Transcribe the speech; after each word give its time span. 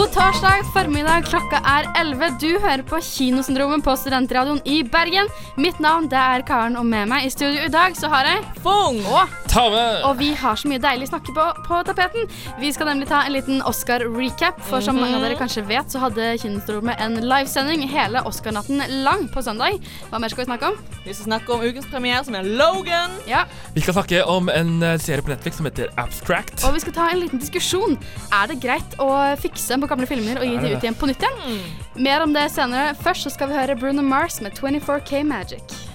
God 0.00 0.14
torsdag 0.14 0.62
formiddag, 0.72 1.26
klokka 1.28 1.58
er 1.68 1.84
11. 2.00 2.38
Du 2.40 2.48
hører 2.62 2.80
på 2.88 2.96
Kinosyndromet 3.04 3.82
på 3.84 3.92
Studentradioen 4.00 4.62
i 4.64 4.78
Bergen. 4.80 5.28
Mitt 5.60 5.76
navn 5.76 6.06
det 6.08 6.16
er 6.16 6.40
Karen, 6.48 6.78
og 6.80 6.86
med 6.88 7.10
meg 7.10 7.26
i 7.26 7.32
studio 7.34 7.66
i 7.66 7.68
dag 7.68 7.92
så 7.98 8.08
har 8.08 8.24
jeg 8.24 8.46
Fung! 8.64 8.96
Og, 9.04 9.34
Tave! 9.50 9.82
og 10.08 10.14
vi 10.16 10.30
har 10.40 10.56
så 10.56 10.70
mye 10.70 10.80
deilig 10.80 11.10
snakke 11.10 11.34
på 11.36 11.44
på 11.66 11.82
tapeten. 11.84 12.24
Vi 12.62 12.70
skal 12.72 12.88
nemlig 12.88 13.10
ta 13.10 13.26
en 13.26 13.34
liten 13.34 13.60
Oscar-recap, 13.68 14.62
for 14.70 14.80
som 14.80 14.96
mange 14.96 15.18
av 15.18 15.26
dere 15.26 15.36
kanskje 15.36 15.66
vet, 15.68 15.92
så 15.92 16.00
hadde 16.06 16.30
Kinosyndromet 16.40 16.96
en 17.04 17.20
livesending 17.20 17.84
hele 17.92 18.24
Oscar-natten 18.24 18.80
lang 19.04 19.28
på 19.28 19.44
søndag. 19.44 19.76
Hva 20.08 20.22
mer 20.22 20.32
skal 20.32 20.46
vi 20.46 20.48
snakke 20.48 20.72
om? 20.72 20.80
Vi 21.04 21.12
skal 21.12 21.28
snakke 21.28 21.52
om 21.52 21.66
ukens 21.66 21.90
premiere, 21.92 22.24
som 22.24 22.40
er 22.40 22.48
Logan. 22.48 23.20
Ja, 23.28 23.44
Vi 23.76 23.84
skal 23.84 23.98
snakke 24.00 24.24
om 24.24 24.48
en 24.48 24.80
eh, 24.82 24.96
serie 24.96 25.20
på 25.20 25.34
Netflix 25.34 25.60
som 25.60 25.68
heter 25.68 25.92
Abstract. 26.00 26.64
Og 26.64 26.72
vi 26.78 26.84
skal 26.86 26.96
ta 26.96 27.12
en 27.12 27.20
liten 27.20 27.44
diskusjon. 27.44 28.00
Er 28.32 28.48
det 28.48 28.62
greit 28.64 28.96
å 28.96 29.12
fikse 29.36 29.76
på 29.76 29.89
gamle 29.90 30.08
filmer 30.10 30.40
og 30.40 30.46
gi 30.48 30.56
de 30.62 30.74
ut 30.74 30.84
igjen 30.86 30.96
på 30.98 31.10
nytt 31.10 31.26
igjen? 31.26 31.60
Mer 32.06 32.24
om 32.24 32.34
det 32.36 32.46
senere. 32.54 32.94
Først 33.02 33.26
så 33.26 33.34
skal 33.34 33.50
vi 33.50 33.58
høre 33.60 33.78
Bruno 33.78 34.02
Mars 34.06 34.40
med 34.44 34.56
24K 34.58 35.24
Magic. 35.26 35.89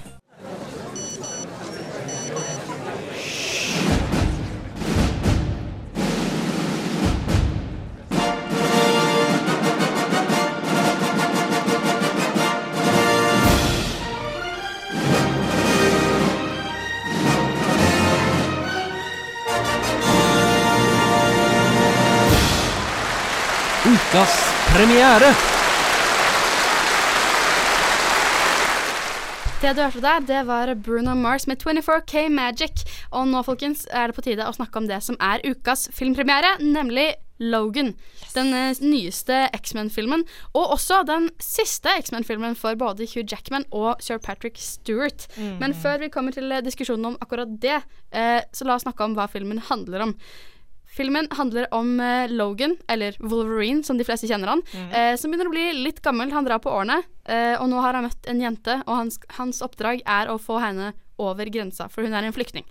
Premiere. 24.86 25.34
Det 29.62 29.72
du 29.74 29.82
hørte 29.82 30.02
der, 30.04 30.26
det 30.28 30.42
var 30.46 30.70
Bruno 30.76 31.16
Mars 31.18 31.48
med 31.48 31.58
24K 31.64 32.28
Magic. 32.30 32.84
Og 33.10 33.26
nå, 33.32 33.42
folkens, 33.48 33.88
er 33.90 34.12
det 34.12 34.18
på 34.18 34.26
tide 34.28 34.46
å 34.46 34.54
snakke 34.54 34.78
om 34.78 34.90
det 34.90 35.02
som 35.02 35.18
er 35.18 35.42
ukas 35.48 35.88
filmpremiere, 35.96 36.60
nemlig 36.62 37.16
Logan. 37.42 37.96
Den 38.36 38.54
eh, 38.54 38.78
nyeste 38.86 39.48
X-Men-filmen. 39.58 40.28
Og 40.54 40.78
også 40.78 41.02
den 41.08 41.32
siste 41.42 41.90
X-Men-filmen 42.04 42.54
for 42.60 42.78
både 42.78 43.10
Hugh 43.10 43.26
Jackman 43.26 43.66
og 43.74 44.04
Sir 44.06 44.22
Patrick 44.22 44.62
Stewart. 44.62 45.26
Men 45.64 45.74
før 45.74 46.04
vi 46.04 46.14
kommer 46.14 46.36
til 46.36 46.54
diskusjonen 46.64 47.16
om 47.16 47.22
akkurat 47.26 47.58
det, 47.64 47.82
eh, 48.14 48.44
så 48.54 48.70
la 48.70 48.78
oss 48.78 48.86
snakke 48.86 49.08
om 49.08 49.18
hva 49.18 49.26
filmen 49.34 49.66
handler 49.72 50.12
om. 50.12 50.20
Filmen 50.96 51.28
handler 51.36 51.68
om 51.76 52.00
uh, 52.00 52.32
Logan, 52.32 52.78
eller 52.88 53.18
Wolverine 53.20 53.84
som 53.84 54.00
de 54.00 54.06
fleste 54.08 54.30
kjenner 54.30 54.54
han, 54.54 54.62
eh, 54.96 55.16
som 55.20 55.32
begynner 55.32 55.50
å 55.50 55.54
bli 55.54 55.66
litt 55.84 56.00
gammel. 56.06 56.32
Han 56.32 56.48
drar 56.48 56.62
på 56.64 56.72
årene, 56.72 57.02
uh, 57.28 57.56
og 57.60 57.68
nå 57.72 57.82
har 57.84 57.98
han 57.98 58.08
møtt 58.08 58.30
en 58.32 58.40
jente, 58.44 58.78
og 58.86 59.02
hans, 59.02 59.20
hans 59.36 59.60
oppdrag 59.66 60.06
er 60.06 60.32
å 60.32 60.40
få 60.40 60.62
henne 60.64 60.94
over 61.22 61.52
grensa, 61.52 61.90
for 61.92 62.08
hun 62.08 62.16
er 62.16 62.28
en 62.28 62.36
flyktning. 62.36 62.66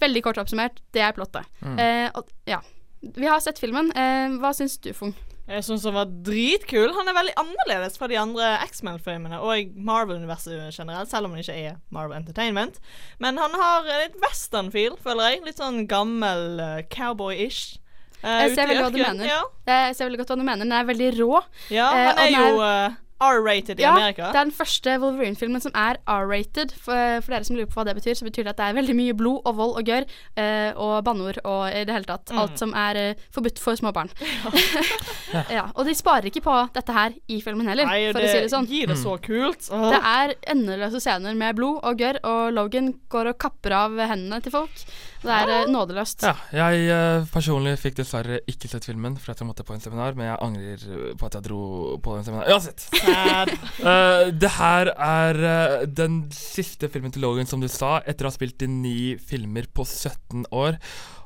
Veldig 0.00 0.24
kort 0.24 0.40
oppsummert, 0.40 0.80
det 0.96 1.02
er 1.04 1.16
plottet. 1.16 1.48
Eh, 1.60 2.06
og, 2.16 2.28
ja. 2.48 2.62
Vi 3.00 3.28
har 3.28 3.40
sett 3.44 3.60
filmen. 3.60 3.92
Hva 4.40 4.54
syns 4.56 4.78
du, 4.80 4.90
Fung? 4.96 5.12
Jeg 5.50 5.64
syns 5.66 5.82
han 5.88 5.96
var 5.96 6.10
dritkul. 6.26 6.92
Han 6.94 7.10
er 7.10 7.16
veldig 7.16 7.32
annerledes 7.42 7.96
fra 7.98 8.06
de 8.10 8.18
andre 8.20 8.52
X-Men-filmene 8.68 9.40
og 9.42 9.72
Marvel-universet 9.74 10.70
generelt, 10.76 11.10
selv 11.10 11.26
om 11.26 11.34
han 11.34 11.42
ikke 11.42 11.56
er 11.58 11.76
Marvel 11.90 12.20
Entertainment. 12.20 12.78
Men 13.18 13.40
han 13.42 13.56
har 13.58 13.88
litt 14.04 14.14
western-feel, 14.22 14.94
føler 15.02 15.32
jeg. 15.34 15.42
Litt 15.48 15.58
sånn 15.58 15.82
gammel 15.90 16.62
uh, 16.62 16.78
cowboy-ish. 16.94 17.80
Uh, 18.22 18.46
Jeg 18.46 18.54
ser 18.54 18.68
veldig 18.70 18.84
godt 18.84 18.94
hva 18.94 18.94
du 18.94 19.02
mener. 19.02 19.44
Jeg 19.72 19.98
ser 19.98 20.06
veldig 20.10 20.22
godt 20.22 20.32
hva 20.34 20.38
du 20.38 20.46
mener. 20.46 20.62
Den 20.66 20.76
er 20.78 20.88
veldig 20.92 21.10
rå. 21.18 21.42
ja 21.74 21.90
Eh, 21.90 22.06
han 22.10 22.22
er 22.26 22.34
jo 22.36 22.66
R-rated 23.20 23.80
i 23.80 23.84
Ja, 23.84 23.92
Amerika. 23.96 24.30
det 24.32 24.40
er 24.40 24.46
den 24.48 24.54
første 24.56 24.94
Wolverine-filmen 25.02 25.60
som 25.60 25.72
er 25.76 25.98
R-rated. 26.08 26.72
For, 26.80 27.20
for 27.24 27.34
dere 27.34 27.44
som 27.44 27.56
lurer 27.58 27.68
på 27.70 27.78
hva 27.80 27.84
det 27.88 27.96
betyr, 27.98 28.16
så 28.18 28.24
betyr 28.26 28.46
det 28.48 28.54
at 28.54 28.60
det 28.62 28.68
er 28.70 28.78
veldig 28.80 28.96
mye 28.96 29.16
blod 29.18 29.42
og 29.44 29.56
vold 29.60 29.74
og 29.80 29.84
gørr 29.90 30.06
eh, 30.40 30.70
og 30.76 31.04
banneord 31.04 31.40
og 31.44 31.66
i 31.68 31.84
det 31.84 31.94
hele 31.94 32.08
tatt 32.08 32.32
alt 32.32 32.56
som 32.60 32.72
er 32.76 33.00
eh, 33.00 33.26
forbudt 33.34 33.60
for 33.62 33.76
små 33.78 33.92
barn. 33.96 34.10
ja. 35.56 35.66
Og 35.74 35.84
de 35.88 35.94
sparer 35.96 36.30
ikke 36.30 36.42
på 36.44 36.56
dette 36.74 36.96
her 36.96 37.14
i 37.28 37.40
filmen 37.44 37.68
heller, 37.70 37.88
Nei, 37.90 38.10
for 38.14 38.22
å 38.24 38.30
si 38.30 38.40
det 38.40 38.52
sånn. 38.52 38.68
gir 38.70 38.90
det 38.90 38.98
så 39.00 39.16
kult. 39.22 39.68
Mm. 39.70 39.86
Det 39.92 40.00
er 40.14 40.34
endeløse 40.54 41.00
scener 41.04 41.36
med 41.38 41.56
blod 41.60 41.80
og 41.86 42.00
gørr, 42.00 42.20
og 42.26 42.52
Logan 42.56 42.92
går 43.12 43.32
og 43.34 43.40
kapper 43.42 43.76
av 43.84 43.98
hendene 44.00 44.40
til 44.44 44.54
folk. 44.54 44.84
Det 45.20 45.32
er 45.34 45.52
eh, 45.52 45.66
nådeløst. 45.70 46.24
Ja, 46.24 46.34
jeg 46.54 46.86
eh, 46.94 47.26
personlig 47.32 47.74
fikk 47.80 47.98
dessverre 48.00 48.40
ikke 48.50 48.70
sett 48.72 48.88
filmen, 48.88 49.18
for 49.20 49.34
at 49.34 49.42
jeg 49.42 49.48
måtte 49.48 49.66
på 49.66 49.76
en 49.76 49.82
seminar, 49.84 50.16
men 50.16 50.30
jeg 50.30 50.40
angrer 50.46 50.86
eh, 50.96 51.12
på 51.20 51.28
at 51.28 51.36
jeg 51.36 51.46
dro 51.48 51.60
på 52.02 52.16
den 52.16 52.26
seminaret. 52.28 52.54
Uansett. 52.56 52.88
Sad. 53.04 53.54
Eh, 53.90 54.28
det 54.36 54.50
her 54.58 54.90
er 54.92 55.38
eh, 55.50 55.86
den 55.88 56.20
siste 56.34 56.88
filmen 56.92 57.12
til 57.14 57.24
Logan, 57.24 57.48
som 57.48 57.62
du 57.62 57.68
sa, 57.70 57.98
etter 58.08 58.26
å 58.26 58.30
ha 58.30 58.34
spilt 58.34 58.62
i 58.62 58.68
ni 58.70 58.98
filmer 59.16 59.66
på 59.74 59.86
17 59.86 60.44
år. 60.52 60.76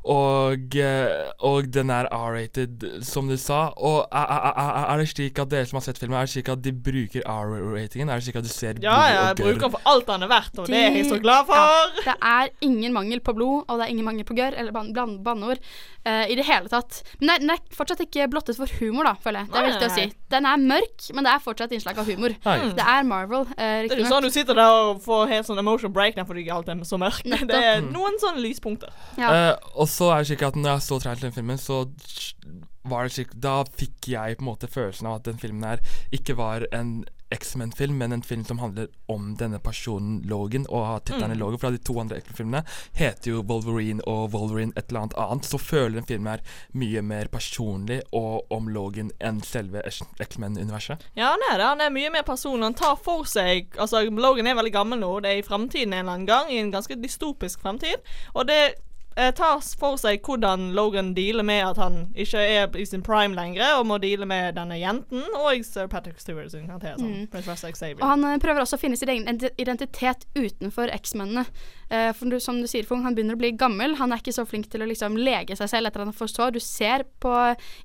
Og, 0.05 0.77
eh, 0.77 1.31
og 1.49 1.71
den 1.73 1.89
er 1.89 2.05
R-rated, 2.13 2.83
som 3.09 3.29
du 3.29 3.39
sa. 3.41 3.71
Og 3.73 4.03
er, 4.13 4.27
er, 4.37 4.51
er, 4.61 4.89
er 4.93 5.01
det 5.01 5.07
slik 5.09 5.39
at 5.41 5.49
dere 5.53 5.69
som 5.69 5.79
har 5.79 5.87
sett 5.87 6.01
filmen, 6.01 6.19
er 6.19 6.29
det 6.29 6.35
slik 6.35 6.51
at 6.53 6.61
de 6.65 6.75
bruker 6.77 7.25
R-ratingen? 7.25 8.13
Er 8.13 8.21
det 8.21 8.27
slik 8.27 8.37
at 8.37 8.45
du 8.45 8.53
ser 8.53 8.83
Ja, 8.85 8.93
ja, 8.93 9.07
jeg 9.09 9.15
Ja, 9.15 9.31
og 9.31 9.41
bruker 9.41 9.65
den 9.65 9.75
for 9.77 9.93
alt 9.95 10.13
han 10.13 10.27
er 10.27 10.33
verdt, 10.35 10.61
og 10.61 10.69
det 10.69 10.83
er 10.83 10.99
jeg 10.99 11.09
så 11.09 11.21
glad 11.25 11.49
for. 11.49 11.57
Ja, 11.57 12.13
det 12.13 12.17
er 12.21 12.53
ingen 12.69 12.93
mangel 12.93 13.25
på 13.25 13.33
blod, 13.37 13.65
og 13.65 13.81
det 13.81 13.84
er 13.85 13.93
ingen 13.93 14.05
mangel 14.09 14.27
på 14.29 14.37
gørr 14.39 14.57
eller 14.59 14.73
ban 14.75 14.93
ban 14.97 15.17
banneord 15.25 15.61
eh, 16.05 16.27
i 16.33 16.37
det 16.39 16.45
hele 16.49 16.69
tatt. 16.73 17.03
Men 17.21 17.29
det 17.29 17.35
er- 17.35 17.45
den 17.45 17.51
er 17.55 17.77
fortsatt 17.77 18.01
ikke 18.05 18.29
blottet 18.33 18.57
for 18.57 18.67
humor, 18.81 19.05
da, 19.05 19.15
føler 19.21 19.45
jeg. 19.45 19.51
Det 19.53 19.61
er 19.61 19.69
viktig 19.71 19.89
å 19.91 19.95
si. 19.95 20.07
Den 20.35 20.47
er 20.47 20.57
mørk, 20.63 21.09
men 21.15 21.25
det 21.29 21.33
er 21.35 21.43
fortsatt 21.45 21.73
innslag 21.77 21.99
av 21.99 22.07
humor. 22.09 22.35
Nei. 22.45 22.59
Det 22.75 22.87
er 22.95 23.03
Marvel, 23.05 23.45
Uh, 23.55 23.87
Det 23.87 23.93
er 23.93 24.01
jo 24.01 24.09
sånn 24.09 24.23
du 24.25 24.31
sitter 24.31 24.55
der 24.57 24.71
og 24.73 25.03
får 25.05 25.29
helt 25.29 25.47
sånn 25.47 25.59
emotional 25.61 25.93
breakdown 25.93 26.27
fordi 26.27 26.49
alt 26.51 26.69
er 26.69 26.81
så 26.89 26.99
mørkt. 26.99 27.25
Det 27.25 27.55
er 27.61 27.81
noen 27.85 28.17
sånne 28.19 28.41
lyspunkter. 28.43 28.91
Ja. 29.21 29.31
Uh, 29.53 29.71
og 29.85 29.89
så 29.89 30.11
er 30.15 30.23
det 30.25 30.31
slik 30.33 30.43
at 30.49 30.57
når 30.57 30.75
jeg 30.79 30.87
så 30.89 30.99
traileren 31.03 31.21
til 31.21 31.29
den 31.31 31.37
filmen, 31.39 31.61
så 31.61 31.85
var 32.85 33.07
det 33.07 33.15
slik 33.15 33.31
Da 33.41 33.63
fikk 33.65 34.09
jeg 34.13 34.39
på 34.39 34.45
en 34.45 34.51
måte 34.51 34.69
følelsen 34.71 35.09
av 35.09 35.21
at 35.21 35.29
den 35.31 35.39
filmen 35.41 35.65
her 35.65 35.81
ikke 36.13 36.37
var 36.37 36.67
en 36.73 37.05
X-Men-film, 37.35 37.99
men 37.99 38.13
en 38.17 38.23
film 38.23 38.45
som 38.47 38.59
handler 38.63 38.89
om 39.11 39.33
denne 39.41 39.59
personen 39.63 40.21
Logan, 40.31 40.67
og 40.71 40.87
har 40.87 41.01
tittelen 41.05 41.35
Mm. 41.35 41.41
Logan. 41.41 41.59
Fra 41.59 41.71
de 41.75 41.79
to 41.83 41.99
andre 42.01 42.21
X-Men-filmene 42.23 42.63
heter 42.95 43.31
jo 43.33 43.43
Wolverine 43.49 44.01
og 44.07 44.31
Wolverine 44.35 44.73
et 44.77 44.89
eller 44.89 45.01
annet 45.09 45.19
annet. 45.19 45.45
Så 45.51 45.59
føler 45.59 45.99
den 45.99 46.07
filmen 46.09 46.31
her 46.35 46.41
mye 46.75 47.03
mer 47.03 47.27
personlig 47.33 48.01
og 48.13 48.47
om 48.55 48.69
Logan 48.69 49.11
enn 49.21 49.43
selve 49.43 49.83
X-Men-universet. 50.21 51.03
Ja, 51.17 51.33
han 51.35 51.45
er 51.51 51.59
det. 51.59 51.67
Han 51.73 51.81
er 51.81 51.91
mye 51.95 52.11
mer 52.15 52.23
personlig. 52.27 52.65
Han 52.71 52.75
tar 52.79 52.97
for 52.97 53.25
seg 53.29 53.75
Altså, 53.79 54.05
Logan 54.11 54.47
er 54.47 54.55
veldig 54.59 54.73
gammel 54.73 55.01
nå. 55.01 55.13
Det 55.25 55.31
er 55.33 55.41
i 55.43 55.47
fremtiden 55.47 55.93
en 55.93 56.05
eller 56.05 56.13
annen 56.19 56.27
gang. 56.27 56.51
I 56.53 56.59
en 56.63 56.73
ganske 56.73 56.97
dystopisk 57.03 57.61
fremtid. 57.65 57.97
Og 58.35 58.47
det 58.49 58.61
tar 59.15 59.61
for 59.79 59.97
seg 60.01 60.21
hvordan 60.27 60.73
Logan 60.75 61.13
dealer 61.15 61.45
med 61.47 61.61
at 61.69 61.77
han 61.79 62.09
ikke 62.19 62.41
er 62.41 62.77
i 62.81 62.85
sin 62.89 63.03
prime 63.07 63.35
lenger, 63.37 63.77
og 63.79 63.87
må 63.87 63.99
deale 64.03 64.27
med 64.27 64.57
denne 64.57 64.75
jenten 64.81 65.23
og 65.39 65.65
Sir 65.65 65.87
Patrick 65.93 66.19
Stewart 66.21 66.51
sin 66.51 66.67
karakter 66.67 66.97
som 66.99 67.11
Mm. 67.15 67.27
Professor 67.31 67.71
Xavier. 67.71 68.03
Og 68.03 68.09
han 68.09 68.25
eh, 68.25 68.39
prøver 68.43 68.61
også 68.65 68.75
å 68.79 68.81
finne 68.83 68.97
sin 68.99 69.09
egen 69.13 69.29
identitet 69.59 70.27
utenfor 70.35 70.91
X-mennene. 70.97 71.45
Eh, 71.91 72.11
for 72.13 72.39
som 72.43 72.61
du 72.61 72.67
sier, 72.67 72.85
Fung, 72.89 73.05
han 73.05 73.15
begynner 73.15 73.37
å 73.37 73.41
bli 73.41 73.53
gammel. 73.53 73.95
Han 74.01 74.13
er 74.13 74.19
ikke 74.23 74.35
så 74.35 74.47
flink 74.49 74.67
til 74.73 74.83
å 74.83 74.89
liksom 74.91 75.17
lege 75.17 75.55
seg 75.57 75.69
selv 75.71 75.87
etter 75.91 76.03
at 76.03 76.11
han 76.11 76.17
får 76.17 76.33
sår. 76.35 76.51
Du 76.57 76.61
ser 76.61 77.05
på 77.23 77.35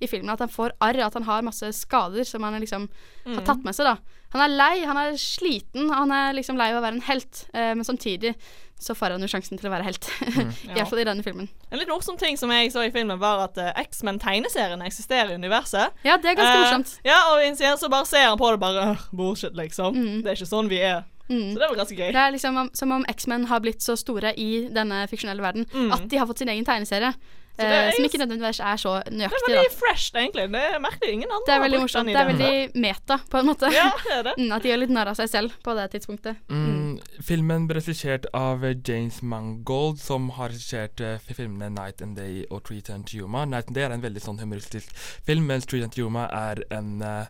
i 0.01 0.07
filmen 0.07 0.29
at 0.33 0.39
han 0.39 0.49
får 0.49 0.73
arr, 0.81 1.03
at 1.05 1.13
han 1.13 1.23
har 1.29 1.45
masse 1.45 1.69
skader 1.77 2.23
som 2.25 2.43
han 2.43 2.59
liksom 2.59 2.89
har 3.35 3.45
tatt 3.45 3.63
med 3.63 3.75
seg. 3.75 3.85
da. 3.85 3.97
Han 4.33 4.41
er 4.45 4.51
lei, 4.53 4.73
han 4.85 4.97
er 5.01 5.15
sliten, 5.17 5.89
han 5.89 6.11
er 6.13 6.33
liksom 6.37 6.57
lei 6.59 6.69
av 6.73 6.79
å 6.81 6.85
være 6.85 6.99
en 6.99 7.05
helt, 7.07 7.45
eh, 7.53 7.71
men 7.75 7.85
samtidig 7.87 8.35
så 8.79 8.93
får 8.95 9.11
han 9.15 9.21
jo 9.25 9.27
sjansen 9.27 9.59
til 9.59 9.67
å 9.67 9.71
være 9.73 9.83
helt. 9.89 10.05
I 10.69 10.71
hvert 10.71 10.87
fall 10.87 11.01
i 11.01 11.07
denne 11.07 11.23
filmen. 11.25 11.49
En 11.69 11.81
litt 11.81 11.89
morsom 11.91 12.15
ting 12.19 12.37
som 12.39 12.51
jeg 12.53 12.69
så 12.71 12.85
i 12.87 12.91
filmen, 12.95 13.19
var 13.19 13.41
at 13.49 13.57
uh, 13.59 13.73
X-Men-tegneseriene 13.81 14.85
eksisterer 14.87 15.33
i 15.33 15.39
universet. 15.41 15.97
Ja, 16.07 16.15
det 16.21 16.31
er 16.31 16.37
ganske 16.39 16.53
Eh, 16.53 16.61
morsomt. 16.63 16.93
Ja, 17.03 17.17
og 17.33 17.43
i 17.43 17.49
en 17.49 17.57
scene 17.59 17.75
så 17.81 17.89
bare 17.91 18.07
ser 18.07 18.29
han 18.29 18.37
på 18.39 18.51
det 18.53 18.61
bare 18.61 18.85
«Åh, 18.93 19.03
Bullshit, 19.11 19.57
liksom. 19.57 19.97
Mm. 19.97 20.21
Det 20.23 20.31
er 20.31 20.39
ikke 20.39 20.47
sånn 20.53 20.71
vi 20.71 20.79
er. 20.79 21.03
Mm. 21.29 21.51
Så 21.51 21.59
det 21.59 21.67
var 21.67 21.75
ganske 21.81 21.97
gøy. 21.99 22.07
Det 22.15 22.21
er 22.23 22.31
liksom 22.37 22.55
om, 22.63 22.69
som 22.73 22.91
om 22.95 23.03
X-Men 23.11 23.49
har 23.51 23.59
blitt 23.65 23.83
så 23.85 23.97
store 23.99 24.31
i 24.39 24.47
denne 24.73 25.03
fiksjonelle 25.11 25.43
verden 25.43 25.67
Mm. 25.73 25.91
at 25.93 26.07
de 26.09 26.17
har 26.17 26.25
fått 26.31 26.39
sin 26.45 26.49
egen 26.49 26.65
tegneserie. 26.65 27.11
Det 27.59 27.67
eh, 27.67 27.87
er- 27.89 27.91
som 27.95 28.05
ikke 28.07 28.21
nødvendigvis 28.23 28.59
er 28.63 28.77
så 28.79 28.93
nøyaktig. 29.11 29.39
Det 29.45 29.51
er 29.51 29.55
da. 29.55 29.55
veldig 29.59 29.75
fresh, 29.75 30.15
egentlig. 30.15 30.45
Det 30.53 30.61
er 30.69 30.79
merkelig. 30.79 31.13
Ingen 31.17 31.29
andre 31.35 31.45
Det 31.49 31.53
er 31.55 31.63
veldig 31.65 31.79
morsomt. 31.83 32.07
Det 32.07 32.21
er 32.21 32.29
veldig 32.31 32.81
meta, 32.85 33.17
på 33.29 33.39
en 33.41 33.49
måte. 33.51 33.71
Ja, 33.75 33.89
det 34.05 34.13
er 34.19 34.23
det. 34.29 34.33
Mm, 34.39 34.51
at 34.55 34.63
de 34.63 34.69
gjør 34.71 34.79
litt 34.85 34.93
narr 34.95 35.09
av 35.11 35.17
seg 35.19 35.29
selv 35.29 35.55
på 35.65 35.73
det 35.75 35.89
tidspunktet. 35.91 36.37
Mm, 36.49 36.99
filmen 37.21 37.67
ble 37.67 37.75
regissert 37.81 38.25
av 38.33 38.63
James 38.87 39.19
Mangold, 39.21 39.99
som 39.99 40.29
har 40.37 40.49
regissert 40.53 41.01
uh, 41.03 41.17
filmene 41.27 41.69
'Night 41.69 42.01
and 42.01 42.15
Day' 42.17 42.45
og 42.49 42.63
'Treat 42.63 42.89
and 42.89 43.05
Yuma'. 43.13 43.45
'Night 43.45 43.67
and 43.67 43.75
Day' 43.75 43.83
er 43.83 43.91
en 43.93 44.01
veldig 44.01 44.21
sånn 44.23 44.39
humoristisk 44.39 44.95
film, 45.27 45.45
mens 45.51 45.65
'Treat 45.65 45.83
and 45.83 45.97
Yuma' 45.99 46.29
er 46.31 46.63
en 46.71 47.01
eh, 47.01 47.25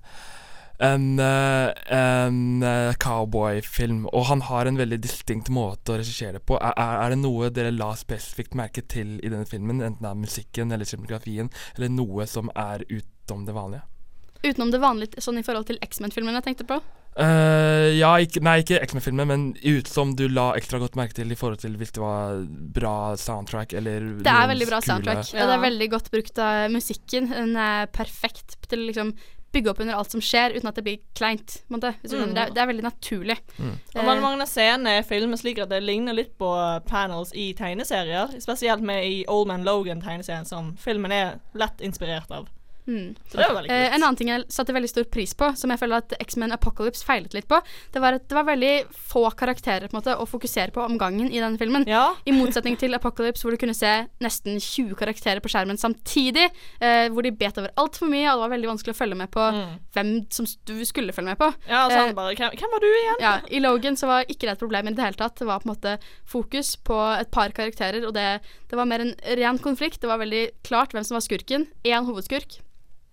en, 0.80 1.20
eh, 1.20 1.74
en 1.92 2.64
eh, 2.64 2.94
cowboyfilm, 3.04 4.06
og 4.14 4.26
han 4.30 4.42
har 4.48 4.66
en 4.66 4.80
veldig 4.80 5.00
distinkt 5.04 5.52
måte 5.52 5.94
å 5.94 6.00
regissere 6.00 6.40
det 6.40 6.46
på. 6.48 6.56
Er, 6.56 6.76
er 6.80 7.04
er 7.04 7.14
det 7.14 7.20
noe 7.20 7.50
dere 7.52 7.74
la 7.76 7.92
spesifikt 8.00 8.56
merke 8.56 8.86
til 8.88 9.18
i 9.20 9.32
denne 9.32 9.48
filmen, 9.50 9.84
enten 9.84 10.08
av 10.08 10.16
musikken 10.20 10.72
eller 10.72 10.88
cinematografien, 10.88 11.52
eller 11.76 11.92
noe 11.92 12.28
som 12.32 12.52
er 12.56 12.86
utom 12.88 13.44
det 13.48 13.58
vanlige? 13.58 13.84
Utenom 14.40 14.72
det 14.72 14.80
vanlige 14.80 15.22
sånn 15.24 15.42
i 15.42 15.44
forhold 15.44 15.68
til 15.68 15.82
X-Men-filmen 15.84 16.38
jeg 16.40 16.48
tenkte 16.48 16.68
på. 16.70 16.80
Uh, 17.20 17.90
ja, 17.98 18.14
ikke, 18.22 18.40
nei, 18.46 18.60
ikke 18.62 18.78
X-Men-filmen, 18.86 19.28
men 19.28 19.42
ut 19.66 19.90
som 19.92 20.14
du 20.16 20.30
la 20.32 20.54
ekstra 20.56 20.80
godt 20.80 20.96
merke 20.96 21.18
til 21.18 21.34
i 21.34 21.36
forhold 21.36 21.60
til 21.60 21.74
hvis 21.76 21.92
det 21.98 22.00
var 22.00 22.46
bra 22.78 22.94
soundtrack 23.20 23.74
eller 23.76 24.06
Det 24.24 24.32
er 24.32 24.48
veldig 24.54 24.68
bra 24.70 24.80
kule- 24.80 24.94
soundtrack. 24.94 25.34
Ja. 25.34 25.50
Det 25.50 25.58
er 25.58 25.66
veldig 25.66 25.90
godt 25.92 26.08
brukt 26.14 26.40
av 26.46 26.70
musikken. 26.72 27.28
Den 27.34 27.58
er 27.60 27.92
perfekt 27.92 28.56
til 28.70 28.86
liksom 28.88 29.12
bygge 29.52 29.72
opp 29.72 29.80
under 29.84 29.98
alt 29.98 30.12
som 30.14 30.22
skjer, 30.24 30.54
uten 30.56 30.70
at 30.70 30.78
det 30.78 30.86
blir 30.86 31.00
kleint. 31.18 31.64
måte. 31.68 31.94
Mm. 32.04 32.34
Det, 32.36 32.42
er, 32.42 32.54
det 32.54 32.62
er 32.62 32.70
veldig 32.70 32.86
naturlig. 32.86 33.38
Og 33.96 34.06
mange, 34.06 34.22
mange 34.22 34.48
scener 34.50 35.00
i 35.00 35.08
filmen 35.08 35.40
slik 35.40 35.62
at 35.64 35.72
det 35.72 35.82
ligner 35.84 36.18
litt 36.18 36.36
på 36.40 36.52
panels 36.90 37.34
i 37.34 37.52
tegneserier. 37.58 38.38
Spesielt 38.42 38.86
med 38.86 39.08
i 39.08 39.24
Old 39.28 39.50
Man 39.50 39.66
Logan-tegneserien, 39.68 40.48
som 40.48 40.76
filmen 40.78 41.14
er 41.16 41.40
lett 41.58 41.82
inspirert 41.82 42.32
av. 42.32 42.48
Mm. 42.90 43.14
Så 43.30 43.38
det 43.38 43.46
var 43.48 43.56
veldig 43.62 43.70
Eh, 43.72 43.84
kult. 43.86 43.94
en 43.96 44.04
annen 44.04 44.18
ting 44.18 44.28
jeg 44.34 44.46
satte 44.50 44.74
veldig 44.74 44.90
stor 44.90 45.04
pris 45.14 45.34
på, 45.38 45.52
som 45.56 45.70
jeg 45.70 45.80
føler 45.80 45.98
at 46.02 46.14
X-Men 46.20 46.52
Apocalypse 46.56 47.06
feilet 47.06 47.34
litt 47.38 47.48
på, 47.48 47.60
det 47.94 48.02
var 48.02 48.14
at 48.18 48.28
det 48.28 48.34
var 48.40 48.48
veldig 48.50 48.72
få 49.14 49.30
karakterer 49.38 49.90
måte 49.94 50.16
å 50.18 50.26
fokusere 50.28 50.74
på 50.74 50.82
om 50.84 50.98
gangen 50.98 51.30
i 51.32 51.40
den 51.40 51.58
filmen. 51.62 51.86
Ja. 51.88 52.16
I 52.26 52.32
motsetning 52.34 52.78
til 52.82 52.94
Apocalypse, 52.98 53.44
hvor 53.46 53.52
du 53.54 53.58
kunne 53.62 53.76
se 53.78 54.08
nesten 54.26 54.58
20 54.60 54.96
karakterer 54.98 55.40
på 55.40 55.50
skjermen 55.54 55.78
samtidig. 55.78 56.50
Eh, 56.82 57.10
hvor 57.14 57.22
de 57.22 57.32
bet 57.32 57.58
over 57.62 57.70
altfor 57.78 58.10
mye, 58.10 58.26
og 58.32 58.40
det 58.42 58.50
var 58.50 58.54
veldig 58.58 58.72
vanskelig 58.74 58.96
å 58.96 59.00
følge 59.04 59.16
med 59.22 59.30
på 59.32 59.46
Mm. 59.54 59.80
hvem 59.94 60.32
som 60.32 60.46
du 60.66 60.84
skulle 60.86 61.14
følge 61.14 61.30
med 61.30 61.38
på. 61.38 61.54
ja, 61.70 61.88
så 61.90 61.96
han 62.08 62.16
bare 62.16 62.36
hvem, 62.36 62.52
hvem 62.58 62.72
var 62.72 62.80
du 62.80 62.88
igjen? 62.88 63.16
Ja, 63.22 63.40
I 63.52 63.60
Logan 63.60 63.96
så 63.96 64.08
var 64.08 64.24
ikke 64.26 64.48
det 64.48 64.52
et 64.58 64.60
problem 64.60 64.88
i 64.88 64.92
det 64.94 65.04
hele 65.04 65.14
tatt. 65.20 65.36
Det 65.36 65.46
var 65.48 65.60
på 65.60 65.70
en 65.70 65.76
måte 65.76 66.00
fokus 66.26 66.76
på 66.78 67.20
et 67.20 67.30
par 67.32 67.50
karakterer, 67.52 68.06
og 68.08 68.14
det, 68.14 68.42
det 68.70 68.76
var 68.78 68.86
mer 68.86 69.00
en 69.02 69.14
ren 69.38 69.58
konflikt. 69.60 70.00
Det 70.02 70.08
var 70.08 70.18
veldig 70.20 70.50
klart 70.64 70.92
hvem 70.94 71.04
som 71.06 71.16
var 71.16 71.22
skurken. 71.22 71.68
Én 71.84 72.06
hovedskurk. 72.06 72.60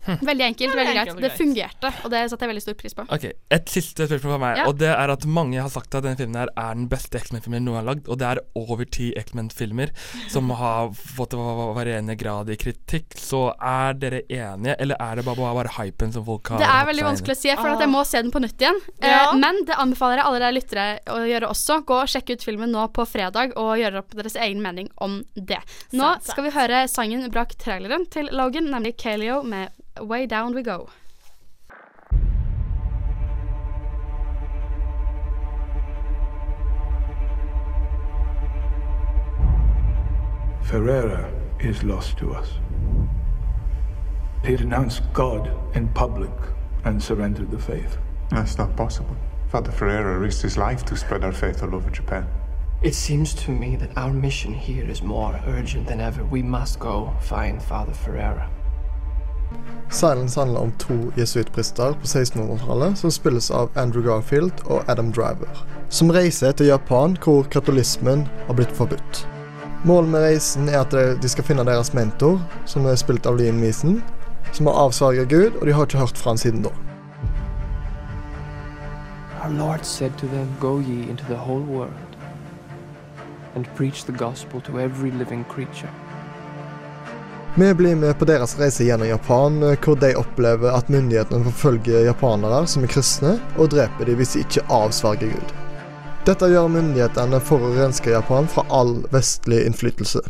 Veldig 0.07 0.45
enkelt, 0.47 0.75
Veldig 0.77 0.95
greit. 0.97 1.21
Det 1.27 1.33
fungerte, 1.37 1.91
og 2.05 2.11
det 2.13 2.21
satte 2.31 2.45
jeg 2.47 2.51
veldig 2.53 2.63
stor 2.65 2.75
pris 2.81 2.95
på. 2.95 3.07
Ok, 3.17 3.25
Et 3.51 3.69
siste 3.73 4.07
spørsmål 4.09 4.33
fra 4.37 4.39
meg, 4.43 4.57
Ja. 4.61 4.67
og 4.71 4.79
det 4.79 4.89
er 4.93 5.11
at 5.13 5.27
mange 5.27 5.61
har 5.61 5.69
sagt 5.73 5.95
at 5.95 6.05
denne 6.07 6.17
filmen 6.17 6.37
her 6.41 6.49
er 6.57 6.75
den 6.75 6.89
beste 6.89 7.19
X-Men-filmen 7.21 7.65
noen 7.67 7.81
har 7.81 7.87
lagd, 7.95 8.09
og 8.09 8.19
det 8.19 8.27
er 8.31 8.41
over 8.57 8.85
ti 8.85 9.13
X-Men-filmer 9.17 9.91
som 10.33 10.51
har 10.63 10.91
fått 10.95 11.35
va- 11.39 11.73
varierende 11.77 12.17
grad 12.19 12.51
i 12.51 12.57
kritikk. 12.57 13.17
Så 13.19 13.53
er 13.61 13.95
dere 13.95 14.23
enige, 14.29 14.77
eller 14.79 14.97
er 15.01 15.17
det 15.17 15.25
bare, 15.27 15.37
bare, 15.37 15.55
bare 15.63 15.75
hypen 15.79 16.13
som 16.15 16.25
folk 16.25 16.49
har 16.55 16.59
Det 16.63 16.69
er 16.71 16.87
veldig 16.93 17.05
vanskelig 17.09 17.37
å 17.37 17.41
si, 17.41 17.55
for 17.57 17.69
at 17.75 17.81
jeg 17.85 17.93
må 17.93 18.05
se 18.07 18.23
den 18.23 18.31
på 18.35 18.43
nytt 18.45 18.59
igjen. 18.63 18.81
Eh, 19.03 19.09
Ja. 19.11 19.33
men 19.33 19.65
det 19.67 19.75
anbefaler 19.77 20.21
jeg 20.23 20.27
alle 20.27 20.39
dere 20.45 20.57
lyttere 20.57 20.87
å 21.13 21.19
gjøre 21.27 21.49
også. 21.51 21.81
Gå 21.87 22.01
og 22.03 22.09
sjekke 22.09 22.33
ut 22.37 22.43
filmen 22.47 22.71
nå 22.73 22.87
på 22.93 23.07
fredag, 23.07 23.53
og 23.57 23.77
gjøre 23.79 23.99
opp 24.05 24.11
deres 24.17 24.37
egen 24.37 24.63
mening 24.63 24.89
om 24.99 25.23
det. 25.35 25.59
Nå 25.93 26.17
skal 26.23 26.45
vi 26.45 26.51
høre 26.51 26.85
sangen 26.89 27.29
brak 27.31 27.55
traileren 27.59 28.07
til 28.11 28.29
Logan, 28.33 28.71
nemlig 28.71 28.97
Kaleo 28.97 29.43
med 29.43 29.71
Way 30.01 30.27
Down 30.27 30.55
We 30.55 30.63
Go. 30.63 30.89
Ferreira 40.63 41.33
is 41.61 41.85
lost 41.85 42.19
to 42.19 42.35
us. 42.35 42.55
He 44.45 44.57
denounced 44.57 45.03
God 45.13 45.51
in 45.77 45.89
public 45.89 46.33
and 46.85 47.03
surrendered 47.03 47.51
the 47.51 47.59
faith. 47.59 47.99
That's 48.31 48.59
not 48.59 48.77
possible. 48.77 49.17
Father 49.49 49.71
Ferreira 49.71 50.19
risked 50.19 50.43
his 50.43 50.59
life 50.59 50.85
to 50.87 50.97
spread 50.97 51.25
our 51.25 51.33
faith 51.33 51.63
all 51.63 51.75
over 51.75 51.89
Japan. 51.91 52.29
It 52.83 52.95
seems 52.95 53.33
to 53.35 53.51
me 53.53 53.77
that 53.77 53.97
our 53.97 54.13
mission 54.13 54.53
here 54.53 54.85
is 54.85 55.03
more 55.03 55.41
urgent 55.47 55.87
than 55.87 56.01
ever. 56.01 56.25
We 56.25 56.43
must 56.43 56.79
go 56.79 57.15
find 57.21 57.63
Father 57.63 57.95
Ferreira. 57.95 58.51
Silence 59.91 60.41
handler 60.41 60.61
om 60.61 60.73
to 60.79 60.95
jesuittprester 61.17 61.93
på 62.01 62.07
1600-tallet 62.07 62.99
som 62.99 63.11
spilles 63.11 63.51
av 63.51 63.71
Andrew 63.79 64.03
Garfield 64.07 64.53
og 64.67 64.83
Adam 64.91 65.13
Driver, 65.13 65.63
som 65.89 66.11
reiser 66.11 66.53
til 66.53 66.67
Japan 66.73 67.15
hvor 67.23 67.47
katolismen 67.51 68.27
har 68.49 68.55
blitt 68.59 68.75
forbudt. 68.77 69.23
Målet 69.87 70.11
med 70.11 70.21
reisen 70.27 70.69
er 70.69 70.81
at 70.81 70.91
de- 70.91 71.17
de 71.23 71.29
skal 71.29 71.45
finne 71.45 71.65
deres 71.65 71.95
mentor, 71.95 72.41
som 72.65 72.87
er 72.87 72.95
spilt 72.99 73.27
av 73.27 73.37
Liam 73.39 73.61
Neeson, 73.63 74.03
som 74.53 74.67
har 74.67 74.75
avsverget 74.75 75.29
Gud, 75.29 75.53
og 75.61 75.67
de 75.67 75.73
har 75.73 75.87
ikke 75.87 75.99
hørt 75.99 76.19
fra 76.19 76.31
han 76.31 76.39
siden 76.39 76.63
da. 76.63 76.71
Our 79.45 79.53
Lord 79.53 79.85
said 79.85 80.11
to 80.19 80.27
them, 80.27 80.49
Go 80.61 80.81
ye 80.81 81.09
into 81.11 81.25
the 81.29 81.37
whole 81.37 81.63
world 81.63 81.93
and 83.55 83.67
preach 83.77 84.05
the 84.05 84.13
gospel 84.13 84.61
to 84.63 84.79
every 84.81 85.11
living 85.11 85.45
creature. 85.49 85.91
Vi 87.59 87.75
blir 87.75 87.97
med 87.97 88.19
på 88.19 88.25
deres 88.25 88.59
reise 88.59 88.85
gjennom 88.85 89.09
Japan, 89.09 89.55
hvor 89.85 89.97
de 89.97 90.11
opplever 90.15 90.75
at 90.77 90.91
myndighetene 90.93 91.45
forfølger 91.45 92.03
japanere 92.05 92.67
som 92.69 92.83
er 92.85 92.91
kristne, 92.93 93.31
og 93.57 93.71
dreper 93.73 94.05
dem 94.05 94.19
hvis 94.19 94.35
de 94.35 94.43
ikke 94.45 94.65
avsverger 94.69 95.31
Gud. 95.33 95.55
Dette 96.29 96.51
gjør 96.53 96.69
myndighetene 96.75 97.41
for 97.41 97.65
å 97.65 97.71
renske 97.73 98.13
Japan 98.13 98.45
fra 98.53 98.67
all 98.69 98.99
vestlig 99.09 99.63
innflytelse. 99.71 100.21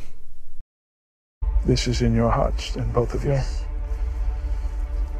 This 1.67 1.88
is 1.88 2.00
in 2.00 2.14
your 2.14 2.31
hearts, 2.31 2.76
and 2.76 2.93
both 2.94 3.17
of 3.19 3.25
you. 3.25 3.40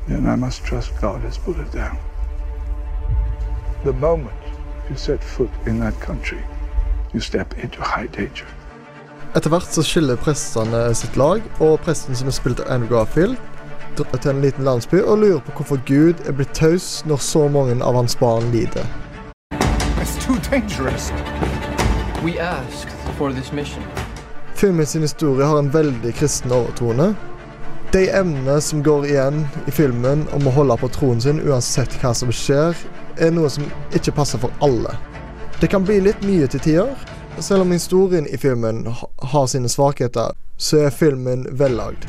Then 0.07 0.31
I 0.31 0.37
must 0.37 0.63
trust 0.63 0.95
God 1.01 1.27
has 1.27 1.39
put 1.39 1.59
it 1.59 1.73
down. 1.75 1.99
The 3.83 3.93
moment 3.93 4.55
you 4.89 4.95
set 4.95 5.25
foot 5.25 5.51
in 5.67 5.81
that 5.81 5.99
country, 6.01 6.39
you 7.13 7.21
step 7.21 7.59
into 7.59 7.83
high 7.83 8.07
danger. 8.07 8.47
Etter 9.37 9.53
hvert 9.53 9.69
så 9.69 9.83
skiller 9.85 10.17
prestene 10.17 10.79
sitt 10.97 11.17
lag, 11.21 11.43
og 11.61 11.75
presten 11.85 12.17
som 12.17 12.31
er 12.31 12.33
spilt 12.33 12.61
av 12.63 12.71
Andrew 12.73 12.95
Garfield, 12.97 13.37
drar 13.99 14.17
til 14.17 14.31
en 14.31 14.39
liten 14.41 14.65
landsby 14.65 15.03
og 15.03 15.19
lurer 15.21 15.43
på 15.45 15.59
hvorfor 15.59 15.81
Gud 15.85 16.23
er 16.25 16.33
blitt 16.39 16.55
taus 16.57 17.03
når 17.05 17.21
så 17.21 17.43
mange 17.53 17.77
av 17.85 17.99
hans 17.99 18.17
barn 18.17 18.49
lider. 18.55 18.87
It's 20.01 20.17
too 20.25 20.39
dangerous. 20.49 21.11
We 22.25 22.39
asked 22.41 22.89
for 23.19 23.29
this 23.29 23.53
mission. 23.53 23.85
Filmen 24.55 24.87
sin 24.87 25.05
historie 25.05 25.45
har 25.45 25.59
en 25.59 25.69
veldig 25.75 26.15
kristen 26.17 26.53
overtone. 26.57 27.11
De 27.93 28.07
emnene 28.09 28.57
som 28.65 28.81
går 28.83 29.05
igjen 29.11 29.43
i 29.69 29.75
filmen 29.75 30.25
om 30.33 30.49
å 30.49 30.55
holde 30.57 30.79
på 30.81 30.89
troen 30.97 31.21
sin 31.21 31.43
uansett 31.45 31.93
hva 32.01 32.15
som 32.17 32.33
skjer, 32.33 32.73
er 33.21 33.37
noe 33.37 33.53
som 33.53 33.69
ikke 33.93 34.17
passer 34.17 34.41
for 34.41 34.65
alle. 34.65 34.97
Det 35.61 35.69
kan 35.69 35.85
bli 35.85 36.01
litt 36.09 36.25
mye 36.25 36.49
til 36.49 36.65
tider. 36.71 37.16
Selv 37.39 37.63
om 37.63 37.73
historien 37.73 38.27
i 38.27 38.39
filmen 38.39 38.87
har 39.19 39.47
sine 39.47 39.69
svakheter, 39.69 40.33
så 40.57 40.87
er 40.87 40.91
filmen 40.91 41.45
vellagd. 41.53 42.07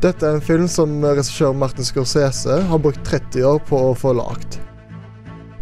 Dette 0.00 0.24
er 0.24 0.38
en 0.38 0.44
film 0.44 0.64
som 0.68 0.94
regissør 1.04 1.52
Martin 1.52 1.84
Scorsese 1.84 2.56
har 2.70 2.80
brukt 2.80 3.04
30 3.04 3.44
år 3.44 3.60
på 3.68 3.82
å 3.90 3.92
få 3.92 4.14
lagd. 4.16 4.56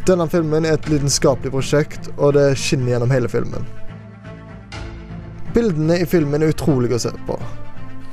Denne 0.07 0.29
filmen 0.31 0.65
er 0.65 0.79
et 0.79 0.87
lidenskapelig 0.89 1.51
prosjekt, 1.57 2.07
og 2.17 2.37
det 2.39 2.53
skinner 2.55 2.95
gjennom 2.95 3.11
hele 3.11 3.29
filmen. 3.33 3.67
Bildene 5.57 5.99
i 5.99 6.07
filmen 6.07 6.47
er 6.47 6.55
utrolig 6.55 6.95
å 6.95 7.03
se 7.03 7.11
på. 7.27 7.35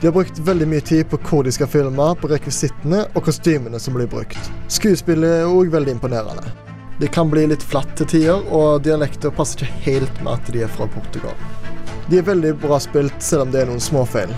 De 0.01 0.09
har 0.09 0.17
brukt 0.17 0.41
veldig 0.49 0.65
mye 0.73 0.81
tid 0.81 1.05
på 1.13 1.21
hvor 1.29 1.45
de 1.45 1.53
skal 1.53 1.69
filme, 1.69 2.11
på 2.17 2.33
rekvisittene 2.33 3.05
og 3.13 3.29
kostymene 3.29 3.79
som 3.79 3.93
blir 3.93 4.09
brukt. 4.09 4.49
Skuespillet 4.65 5.43
er 5.43 5.51
òg 5.51 5.69
veldig 5.77 5.99
imponerende. 5.99 6.64
Det 6.99 7.07
kan 7.07 7.29
bli 7.29 7.47
litt 7.51 7.63
flatt 7.63 7.89
til 7.99 8.07
tider, 8.07 8.45
og 8.55 8.85
dialekter 8.85 9.33
passer 9.35 9.65
ikke 9.65 9.81
helt 9.89 10.21
med 10.23 10.37
at 10.37 10.51
de 10.55 10.61
er 10.63 10.71
fra 10.71 10.87
Portugal. 10.87 11.35
De 12.07 12.21
er 12.21 12.27
veldig 12.27 12.53
bra 12.61 12.77
spilt, 12.79 13.17
selv 13.19 13.47
om 13.47 13.51
det 13.51 13.63
er 13.63 13.67
noen 13.67 13.83
småfeil. 13.83 14.31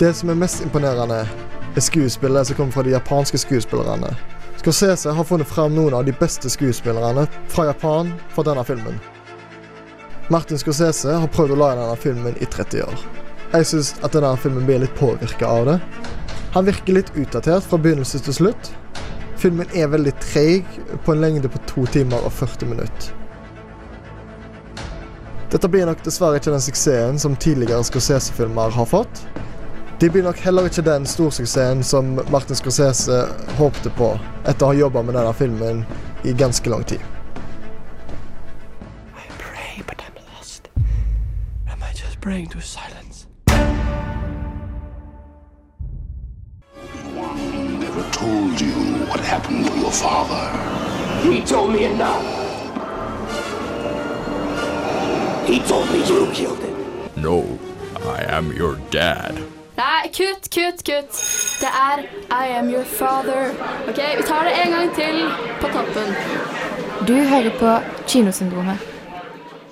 Det 0.00 0.10
som 0.18 0.28
er 0.28 0.36
mest 0.36 0.60
imponerende, 0.66 1.22
er 1.72 1.84
skuespillet 1.86 2.50
som 2.50 2.58
kommer 2.58 2.76
fra 2.76 2.84
de 2.84 2.92
japanske 2.92 3.40
skuespillerne. 3.40 4.10
Scorsese 4.60 5.14
har 5.16 5.24
funnet 5.24 5.48
fram 5.48 5.72
noen 5.72 5.96
av 5.96 6.04
de 6.04 6.12
beste 6.20 6.50
skuespillerne 6.52 7.24
fra 7.50 7.70
Japan 7.70 8.12
for 8.34 8.44
denne 8.46 8.66
filmen. 8.68 9.00
Martin 10.30 10.60
Scorsese 10.60 11.16
har 11.24 11.32
prøvd 11.32 11.56
å 11.56 11.60
lage 11.62 11.80
denne 11.80 11.96
filmen 12.04 12.36
i 12.36 12.50
30 12.52 12.84
år. 12.84 13.08
Jeg 13.52 13.70
syns 13.72 13.94
at 14.04 14.12
denne 14.12 14.36
filmen 14.44 14.68
blir 14.68 14.84
litt 14.84 14.94
påvirka 15.00 15.48
av 15.48 15.66
det. 15.70 15.80
Han 16.52 16.68
virker 16.68 17.00
litt 17.00 17.10
utdatert 17.16 17.64
fra 17.64 17.80
begynnelse 17.80 18.20
til 18.26 18.36
slutt. 18.42 18.74
Filmen 19.42 19.66
er 19.74 19.88
veldig 19.90 20.12
treig, 20.22 20.68
på 21.02 21.12
en 21.16 21.20
lengde 21.20 21.48
på 21.50 21.58
2 21.66 21.86
timer 21.96 22.22
og 22.22 22.30
40 22.32 22.68
minutter. 22.70 23.08
Dette 25.50 25.68
blir 25.68 25.88
nok 25.88 26.04
dessverre 26.06 26.38
ikke 26.38 26.52
den 26.54 26.62
suksessen 26.62 27.18
som 27.18 27.34
tidligere 27.36 27.82
Scorsese-filmer 27.84 28.70
har 28.70 28.86
fått. 28.86 29.24
De 29.98 30.10
blir 30.10 30.22
nok 30.22 30.38
heller 30.46 30.70
ikke 30.70 30.86
den 30.86 31.04
storsuksessen 31.10 31.82
som 31.82 32.14
Martin 32.30 32.56
Scorsese 32.56 33.24
håpte 33.58 33.90
på 33.98 34.14
etter 34.46 34.62
å 34.62 34.70
ha 34.70 34.78
jobba 34.78 35.02
med 35.02 35.18
denne 35.18 35.34
filmen 35.34 35.84
i 36.22 36.32
ganske 36.38 36.70
lang 36.70 36.86
tid. 36.86 37.02
Pray, 39.42 39.82
but 39.86 39.98
I'm 40.06 40.16
lost. 40.38 40.70
Am 41.66 41.82
I 41.82 41.90
just 41.98 42.20
praying 42.20 42.46
to 42.54 42.60
silence? 42.60 43.01
Told 48.52 48.60
you 48.60 49.06
what 49.06 49.20
happened 49.20 49.66
to 49.66 49.78
your 49.78 49.90
father. 49.90 50.44
He 51.22 51.42
told 51.42 51.72
me 51.72 51.84
enough. 51.84 52.22
He 55.46 55.58
told 55.60 55.90
me 55.90 55.98
you 56.06 56.30
killed 56.32 56.58
him. 56.58 56.76
No, 57.16 57.58
I 58.04 58.24
am 58.24 58.52
your 58.52 58.76
dad. 58.90 59.34
Nei, 59.76 60.08
kutt, 60.08 60.50
kutt, 60.50 60.84
kutt. 60.84 61.12
Det 61.60 61.68
er 61.68 62.04
I 62.30 62.46
am 62.58 62.68
your 62.70 62.84
father. 62.84 63.54
Ok, 63.88 64.00
vi 64.16 64.22
tar 64.22 64.44
det 64.44 64.52
en 64.64 64.70
gang 64.70 64.94
til 64.94 65.30
på 65.60 65.68
toppen. 65.68 66.14
Du 67.08 67.14
hører 67.14 67.50
på 67.58 67.78
Kinosyndromet. 68.06 68.78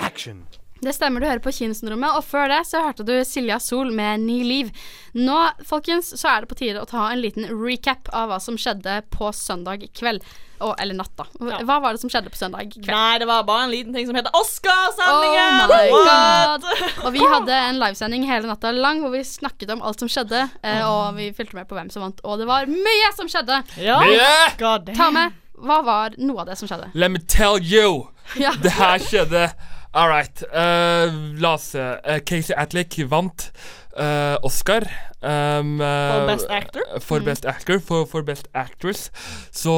Action. 0.00 0.50
Det 0.80 0.94
stemmer, 0.96 1.20
du 1.20 1.28
hører 1.28 1.42
på 1.44 1.52
Kinosyndromet, 1.52 2.14
og 2.16 2.25
før 2.25 2.49
det 2.49 2.62
så 2.68 2.80
hørte 2.87 3.04
du 3.04 3.12
Silja 3.28 3.58
Sol 3.60 3.90
med 3.92 4.22
Ny 4.25 4.38
liv. 4.49 4.70
Nå, 5.12 5.37
folkens, 5.68 6.14
så 6.16 6.30
er 6.32 6.44
det 6.44 6.49
på 6.52 6.56
tide 6.56 6.80
å 6.80 6.88
ta 6.88 7.10
en 7.12 7.20
liten 7.20 7.44
recap 7.52 8.08
av 8.16 8.30
hva 8.30 8.38
som 8.40 8.56
skjedde 8.60 9.02
på 9.12 9.28
søndag 9.37 9.84
kveld. 9.96 10.25
Og, 10.60 10.75
eller 10.80 10.96
natt, 10.96 11.12
da. 11.16 11.25
Hva 11.64 11.78
var 11.80 11.96
det 11.96 12.00
som 12.02 12.10
skjedde 12.12 12.32
på 12.32 12.37
søndag 12.37 12.72
kveld? 12.72 12.88
Nei, 12.92 13.18
det 13.20 13.28
var 13.28 13.44
bare 13.49 13.64
en 13.66 13.72
liten 13.72 13.96
ting 13.96 14.08
som 14.08 14.16
heter 14.16 14.32
Oscarsendingen! 14.37 15.62
Oh 15.64 15.72
my 15.72 15.90
god! 16.08 16.66
Og 17.04 17.14
vi 17.16 17.25
hadde 17.25 17.58
en 17.70 17.80
livesending 17.80 18.25
hele 18.28 18.49
natta 18.49 18.72
lang 18.76 19.00
hvor 19.04 19.12
vi 19.12 19.20
snakket 19.25 19.72
om 19.72 19.84
alt 19.84 20.00
som 20.00 20.08
skjedde, 20.12 20.46
eh, 20.64 20.80
og 20.84 21.16
vi 21.16 21.30
fulgte 21.37 21.56
med 21.56 21.68
på 21.68 21.76
hvem 21.76 21.88
som 21.92 22.04
vant. 22.04 22.20
Og 22.25 22.40
det 22.40 22.49
var 22.49 22.68
mye 22.68 23.12
som 23.16 23.28
skjedde! 23.28 23.60
Ja. 23.80 24.00
Mye! 24.04 24.94
Ta 24.96 25.10
med. 25.12 25.37
Hva 25.60 25.82
var 25.84 26.16
noe 26.16 26.40
av 26.40 26.49
det 26.49 26.56
som 26.60 26.68
skjedde? 26.68 26.88
Let 26.96 27.12
me 27.12 27.20
tell 27.28 27.60
you! 27.60 28.08
Ja. 28.40 28.52
Det 28.62 28.72
her 28.76 29.00
skjedde. 29.02 29.49
All 29.92 30.09
right. 30.09 30.42
Uh, 30.52 31.11
la 31.40 31.54
oss 31.54 31.73
se. 31.73 31.80
Uh, 31.80 32.20
Casey 32.25 32.54
Atlick 32.54 32.94
vant 33.09 33.50
uh, 33.97 34.38
Oscar. 34.44 34.82
Um, 35.23 35.81
eh, 35.81 35.87
For 35.87 36.27
Best 36.27 36.50
Actor? 36.50 36.83
For 37.00 37.21
Best 37.21 37.45
Actor. 37.45 37.79
For, 37.85 38.07
for 38.09 38.23
Best 38.25 38.49
Actress 38.57 39.11
så 39.53 39.75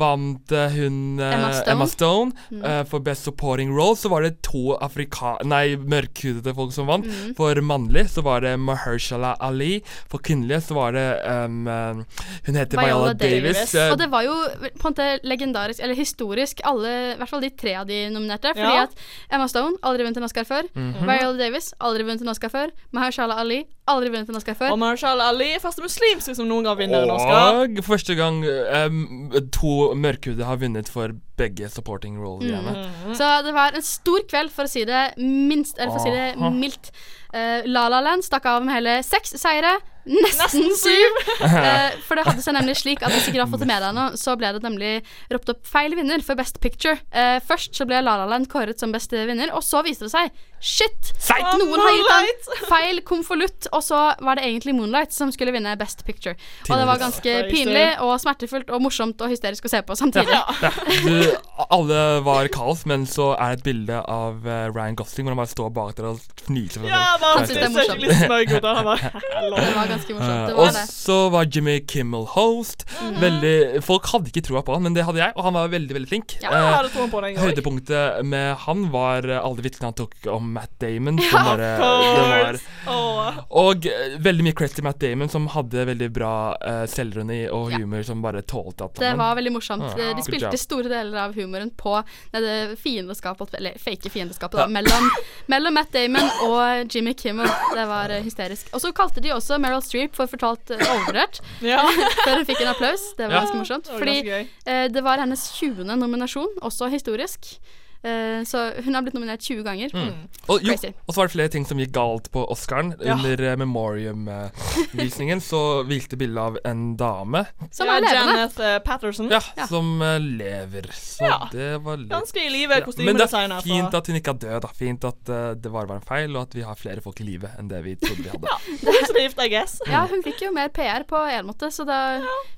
vant 0.00 0.52
eh, 0.52 0.72
hun 0.78 1.20
eh, 1.20 1.34
Emma 1.36 1.50
Stone. 1.52 1.72
Emma 1.74 1.86
Stone. 1.86 2.32
Mm. 2.50 2.64
Eh, 2.64 2.82
for 2.88 3.04
Best 3.04 3.28
Supporting 3.28 3.74
Role 3.76 3.96
så 3.96 4.08
var 4.08 4.24
det 4.24 4.40
to 4.46 4.76
afrika... 4.80 5.36
Nei, 5.44 5.76
mørkhudede 5.76 6.54
folk 6.56 6.72
som 6.72 6.88
vant. 6.88 7.04
Mm. 7.06 7.34
For 7.36 7.60
mannlig 7.60 8.06
så 8.14 8.24
var 8.24 8.40
det 8.46 8.54
Mahershala 8.62 9.34
Ali. 9.44 9.82
For 10.08 10.22
kvinnelige 10.24 10.62
så 10.70 10.78
var 10.78 10.96
det 10.96 11.06
um, 11.28 11.66
eh, 11.68 12.02
Hun 12.48 12.60
heter 12.60 12.80
Viola, 12.80 13.12
Davis. 13.12 13.60
Davis. 13.72 13.76
Og 13.92 13.98
det 14.00 14.08
var 14.12 14.24
jo 14.26 14.34
på 14.64 14.88
en 14.88 14.88
måte 14.88 15.08
legendarisk, 15.26 15.82
eller 15.84 15.98
historisk, 15.98 16.64
alle, 16.64 16.94
i 17.12 17.16
hvert 17.20 17.32
fall 17.34 17.44
de 17.44 17.52
tre 17.52 17.76
av 17.82 17.86
de 17.90 18.06
nominerte. 18.14 18.54
Fordi 18.56 18.72
Ja. 18.76 18.86
at 18.88 18.96
Emma 19.32 19.46
Stone 19.50 19.76
aldri 19.84 20.06
vunnet 20.06 20.16
en 20.22 20.28
Oscar 20.28 20.48
før. 20.48 20.68
Mhm. 20.74 21.04
Viola 21.04 21.36
Davis 21.38 21.72
aldri 21.80 22.06
vunnet 22.06 22.24
en 22.24 22.32
Oscar 22.32 22.52
før. 22.52 22.72
Mahershala 22.96 23.36
Ali 23.42 23.64
aldri 23.86 24.10
vunnet 24.10 24.28
en 24.32 24.38
Oscar 24.40 24.56
før. 24.58 24.72
Og 24.74 24.78
Marshall 24.86 25.22
Ali 25.24 25.52
første 25.62 25.84
muslimske 25.84 26.36
som 26.38 26.48
noen 26.48 26.66
gang 26.68 26.78
vinner 26.78 27.06
en 27.06 27.14
Oscar. 27.16 27.62
Og 27.66 27.84
første 27.86 28.16
gang 28.18 28.42
um, 28.46 29.32
to 29.54 29.92
mørkhudede 29.98 30.46
har 30.46 30.62
vunnet 30.62 30.90
for 30.92 31.16
begge 31.36 31.68
supporting 31.72 32.16
role-greiene. 32.20 32.86
Mm. 32.86 33.14
Så 33.18 33.28
det 33.46 33.52
var 33.56 33.76
en 33.76 33.84
stor 33.84 34.24
kveld, 34.30 34.52
for 34.54 34.68
å 34.68 34.72
si 34.72 34.86
det 34.88 35.02
minst 35.20 35.78
Eller 35.78 35.92
for 35.92 36.00
å 36.00 36.06
si 36.06 36.14
det 36.14 36.52
mildt. 36.56 36.92
Uh, 37.34 37.66
La 37.68 37.88
La 37.92 38.00
Land 38.00 38.24
stakk 38.24 38.46
av 38.48 38.64
med 38.64 38.76
hele 38.78 39.00
seks 39.04 39.36
seire. 39.40 39.76
Nesten 40.06 40.68
syv! 40.78 41.16
uh, 41.42 41.90
for 42.06 42.14
det 42.14 42.24
hadde 42.28 42.42
seg 42.44 42.54
nemlig 42.54 42.76
slik 42.78 43.02
at 43.02 43.10
hvis 43.10 43.26
ikke 43.26 43.40
du 43.40 43.42
har 43.42 43.50
fått 43.50 43.64
det 43.64 43.70
med 43.72 43.82
deg 43.82 43.96
nå, 43.96 44.04
så 44.20 44.36
ble 44.38 44.52
det 44.54 44.62
nemlig 44.62 44.92
ropt 45.34 45.50
opp 45.50 45.66
feil 45.66 45.96
vinner 45.98 46.22
for 46.24 46.38
Best 46.38 46.60
Picture. 46.62 47.00
Uh, 47.10 47.42
først 47.44 47.74
så 47.76 47.88
ble 47.88 47.98
La 48.04 48.14
La 48.20 48.28
Land 48.30 48.46
kåret 48.52 48.78
som 48.80 48.94
beste 48.94 49.26
vinner, 49.26 49.50
og 49.50 49.66
så 49.66 49.82
viste 49.86 50.06
det 50.06 50.14
seg 50.14 50.44
Shit! 50.62 51.10
Seigt! 51.20 51.58
Noen 51.60 51.82
har 51.82 52.24
gitt 52.24 52.46
den 52.48 52.62
feil 52.72 53.02
konvolutt, 53.06 53.68
og 53.76 53.82
så 53.84 53.98
var 54.24 54.38
det 54.38 54.46
egentlig 54.46 54.72
Moonlight 54.78 55.12
som 55.12 55.28
skulle 55.34 55.52
vinne 55.54 55.74
Best 55.78 56.00
Picture. 56.06 56.32
Og 56.70 56.72
det 56.72 56.86
var 56.88 57.02
ganske 57.02 57.34
pinlig 57.50 57.84
og 58.04 58.14
smertefullt 58.22 58.72
og 58.72 58.86
morsomt 58.86 59.20
og 59.20 59.34
hysterisk 59.34 59.68
å 59.68 59.72
se 59.74 59.82
på 59.86 59.98
samtidig. 59.98 60.32
Ja, 60.32 60.72
du, 61.04 61.25
alle 61.70 62.00
var 62.26 62.50
kaos, 62.52 62.84
men 62.90 63.06
så 63.10 63.30
er 63.36 63.54
det 63.54 63.60
et 63.60 63.66
bilde 63.70 64.00
av 64.02 64.46
eh, 64.46 64.66
Ryan 64.74 64.98
Gosling 64.98 65.28
hvor 65.28 65.36
han 65.36 65.40
bare 65.40 65.52
står 65.52 65.70
bak 65.76 65.94
der 65.98 66.10
og 66.10 66.20
fnyser. 66.46 66.84
Ja. 66.90 67.02
Han 67.22 67.46
synes 67.46 67.54
det 67.54 67.62
er 67.62 67.72
morsomt. 67.72 67.94
skikkelig 67.94 68.18
smøg 68.20 68.54
ut. 68.56 68.60
og 68.60 68.80
Han 68.80 68.90
bare 68.90 69.12
Det 69.56 69.72
var 69.78 69.90
ganske 69.94 70.18
morsomt. 70.18 70.42
Det 70.50 70.58
var 70.58 70.74
det. 70.74 70.84
og 70.84 70.92
så 70.96 71.18
var 71.32 71.48
Jimmy 71.48 71.78
Kimmel 71.86 72.26
host. 72.34 72.86
Veldig, 73.22 73.56
folk 73.86 74.10
hadde 74.12 74.32
ikke 74.32 74.44
troa 74.50 74.64
på 74.66 74.76
han, 74.76 74.86
men 74.88 74.98
det 74.98 75.06
hadde 75.06 75.22
jeg, 75.22 75.34
og 75.36 75.46
han 75.46 75.56
var 75.56 75.72
veldig 75.72 75.96
veldig 76.00 76.10
flink. 76.10 76.38
Ja, 76.42 76.56
Eh, 76.56 76.64
jeg 76.64 76.76
hadde 76.76 76.92
troen 76.94 77.12
på 77.12 77.22
den. 77.24 77.38
Høydepunktet 77.40 78.26
med 78.26 78.62
han 78.64 78.86
var 78.94 79.26
eh, 79.28 79.40
alle 79.40 79.64
vitsene 79.64 79.90
han 79.90 79.96
tok 79.98 80.28
om 80.32 80.50
Matt 80.56 80.72
Damon. 80.82 81.20
Ja, 81.26 81.42
bare, 81.46 81.70
var, 81.80 82.58
oh. 82.90 83.40
og 83.62 83.86
eh, 83.90 84.16
veldig 84.22 84.46
mye 84.46 84.56
credit 84.56 84.78
til 84.78 84.86
Matt 84.86 85.00
Damon, 85.02 85.30
som 85.32 85.48
hadde 85.52 85.86
veldig 85.90 86.08
bra 86.14 86.32
uh, 86.56 86.84
selvironi 86.90 87.42
og 87.52 87.74
humor 87.74 88.04
som 88.06 88.22
bare 88.24 88.42
tålte 88.46 88.86
alt 88.86 89.00
Det 89.02 89.12
var 89.18 89.36
veldig 89.38 89.52
morsomt. 89.56 89.86
Ja, 89.98 90.12
De 90.16 90.24
spilte 90.24 90.52
job. 90.54 90.62
store 90.62 90.92
deler 90.92 91.15
av 91.20 91.34
humoren 91.36 91.70
på 91.76 91.96
det 92.32 92.76
fiendeskapet, 92.80 93.54
eller 93.58 93.78
fake 93.82 94.10
fiendeskapet, 94.12 94.58
da, 94.60 94.66
mellom, 94.68 95.08
mellom 95.52 95.74
Matt 95.78 95.92
Damon 95.94 96.28
og 96.48 96.92
Jimmy 96.94 97.14
Kimmel. 97.18 97.48
Det 97.74 97.86
var 97.88 98.10
eh, 98.14 98.22
hysterisk. 98.26 98.68
Og 98.76 98.80
så 98.84 98.92
kalte 98.96 99.22
de 99.24 99.32
også 99.34 99.58
Meryl 99.62 99.82
Streep 99.84 100.14
for 100.16 100.26
fortalt 100.30 100.70
uh, 100.74 100.82
overvurdert. 100.92 101.40
Ja. 101.64 101.82
Før 102.24 102.40
hun 102.40 102.46
fikk 102.48 102.62
en 102.64 102.72
applaus. 102.74 103.08
Det 103.18 103.26
var 103.28 103.36
Ja, 103.38 103.40
ganske 103.44 103.58
morsomt. 103.62 103.88
det 103.88 103.96
var 103.96 104.04
Fordi 104.04 104.46
eh, 104.66 104.86
det 104.92 105.02
var 105.06 105.22
hennes 105.24 105.48
20. 105.58 105.84
nominasjon, 105.96 106.58
også 106.62 106.88
historisk. 106.92 107.56
Eh, 108.02 108.42
så 108.46 108.72
hun 108.84 108.94
har 108.94 109.02
blitt 109.02 109.14
nominert 109.16 109.40
20 109.42 109.62
ganger. 109.66 109.90
Mm. 109.94 110.28
Og, 110.48 110.62
jo, 110.62 110.74
og 110.76 111.14
så 111.14 111.20
var 111.20 111.26
det 111.30 111.32
flere 111.36 111.48
ting 111.56 111.64
som 111.66 111.78
gikk 111.80 111.92
galt 111.96 112.30
på 112.34 112.44
Oscaren. 112.52 112.94
Ja. 113.00 113.16
Under 113.16 113.40
uh, 113.52 113.56
Memorium-visningen 113.56 115.40
så 115.40 115.82
viste 115.88 116.16
bildet 116.16 116.38
av 116.42 116.58
en 116.64 116.96
dame 116.96 117.44
Som 117.74 117.86
ja, 117.88 117.96
er 117.96 118.04
levende. 118.04 118.36
Janet 118.36 118.60
eh, 118.60 118.76
Patterson. 118.84 119.30
ja, 119.32 119.40
som 119.68 120.02
eh, 120.02 120.18
lever. 120.20 120.90
Så 120.94 121.24
Ja. 121.26 121.48
det 121.52 121.78
var 121.82 121.96
litt 121.96 122.10
Ganske 122.12 122.40
i 122.44 122.50
live 122.52 122.78
Ja, 122.78 122.86
Men 122.98 123.16
det 123.16 123.26
er 123.32 123.60
fint 123.64 123.94
at 123.94 124.06
hun 124.10 124.16
ikke 124.20 124.34
er 124.36 124.40
død. 124.44 124.60
Da. 124.66 124.68
Fint 124.76 125.04
at 125.08 125.30
uh, 125.32 125.54
det 125.54 125.72
bare 125.72 125.88
var 125.90 125.96
en 126.00 126.06
feil, 126.06 126.36
og 126.36 126.42
at 126.46 126.54
vi 126.56 126.62
har 126.66 126.74
flere 126.78 127.00
folk 127.04 127.20
i 127.20 127.26
live 127.26 127.50
enn 127.58 127.68
det 127.70 127.82
vi 127.84 127.96
trodde 128.00 128.22
vi 128.22 128.30
hadde. 128.32 128.46
ja, 128.52 128.58
Positivt, 128.86 129.40
I 129.42 129.48
guess. 129.52 129.78
Ja, 129.90 130.04
hun 130.10 130.22
fikk 130.26 130.42
jo 130.46 130.52
mer 130.54 130.68
PR 130.74 131.04
på 131.08 131.18
en 131.30 131.46
måte, 131.50 131.70
så 131.74 131.86
da 131.88 131.98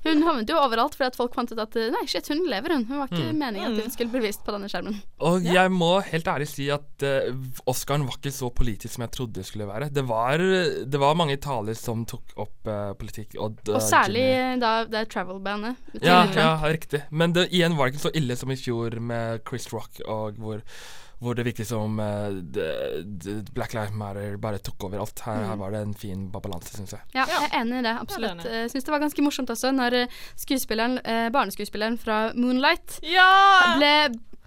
Hun 0.05 0.23
havnet 0.23 0.49
jo 0.49 0.57
overalt 0.59 0.95
fordi 0.95 1.09
at 1.11 1.17
folk 1.19 1.33
fant 1.35 1.51
ut 1.53 1.59
at 1.59 1.75
eh, 1.79 1.89
Nei, 1.93 2.05
shit, 2.09 2.27
hun 2.31 2.43
lever, 2.49 2.73
hun. 2.75 2.85
Hun 2.89 3.01
var 3.03 3.07
ikke 3.11 3.17
Mm. 3.29 3.37
meningen 3.39 3.73
at 3.75 3.83
hun 3.83 3.91
skulle 3.91 4.09
bli 4.13 4.21
vist 4.23 4.41
på 4.45 4.53
denne 4.55 4.69
skjermen. 4.71 4.95
Og 5.19 5.28
jeg 5.37 5.71
må 5.71 5.89
helt 6.09 6.27
ærlig 6.31 6.47
si 6.49 6.69
at 6.73 7.05
uh, 7.05 7.35
Oscaren 7.69 8.05
var 8.07 8.17
ikke 8.17 8.31
så 8.33 8.49
politisk 8.55 8.95
som 8.95 9.05
jeg 9.05 9.11
trodde 9.15 9.33
det 9.39 9.45
skulle 9.45 9.67
være. 9.69 9.89
Det 9.93 10.03
var, 10.09 10.37
det 10.89 10.99
var 10.99 11.13
mange 11.19 11.37
taler 11.37 11.77
som 11.77 12.05
tok 12.09 12.33
opp 12.37 12.67
uh, 12.71 12.93
politikk. 12.99 13.35
Og, 13.39 13.59
Og 13.69 13.81
særlig 13.85 14.23
Jimmy- 14.25 14.59
da 14.63 14.71
det 14.89 15.01
er 15.03 15.11
travel-bandet 15.13 16.01
ja, 16.01 16.23
ja, 16.33 16.55
riktig. 16.65 17.03
Men 17.11 17.33
det, 17.37 17.49
igjen 17.53 17.77
var 17.77 17.85
det 17.89 17.95
ikke 17.97 18.07
så 18.09 18.15
ille 18.17 18.35
som 18.39 18.49
i 18.51 18.57
fjor 18.59 18.97
med 18.99 19.43
Chris 19.47 19.69
Rock, 19.73 20.01
og 20.07 20.39
hvor 20.41 20.63
hvor 21.19 21.35
det 21.35 21.43
virket 21.43 21.67
som 21.67 21.97
uh, 21.99 22.29
det- 22.31 23.01
det- 23.19 23.49
Black 23.51 23.73
Lives 23.75 23.91
Matter 23.91 24.37
bare 24.39 24.57
tok 24.63 24.85
over 24.87 25.01
alt. 25.03 25.19
Her, 25.25 25.41
her 25.49 25.55
Mm. 25.57 25.59
var 25.59 25.71
det 25.71 25.81
en 25.83 25.93
fin 25.93 26.21
balanse, 26.31 26.77
syns 26.77 26.93
jeg. 26.95 27.01
Ja, 27.13 27.25
jeg 27.27 27.49
er 27.51 27.57
enig 27.59 27.79
i 27.81 27.83
det. 27.83 27.95
Absolutt. 28.05 28.45
Jeg 28.47 28.69
syns 28.71 28.85
det 28.87 28.93
var 28.93 29.01
ganske 29.03 29.21
morsomt 29.25 29.49
også 29.51 29.73
når 29.75 29.97
eh, 30.05 30.07
skuespilleren, 30.39 30.95
eh, 31.03 31.27
barneskuespilleren 31.35 31.97
fra 31.99 32.31
Moonlight 32.39 33.01
Ja! 33.03 33.75
ble 33.75 33.91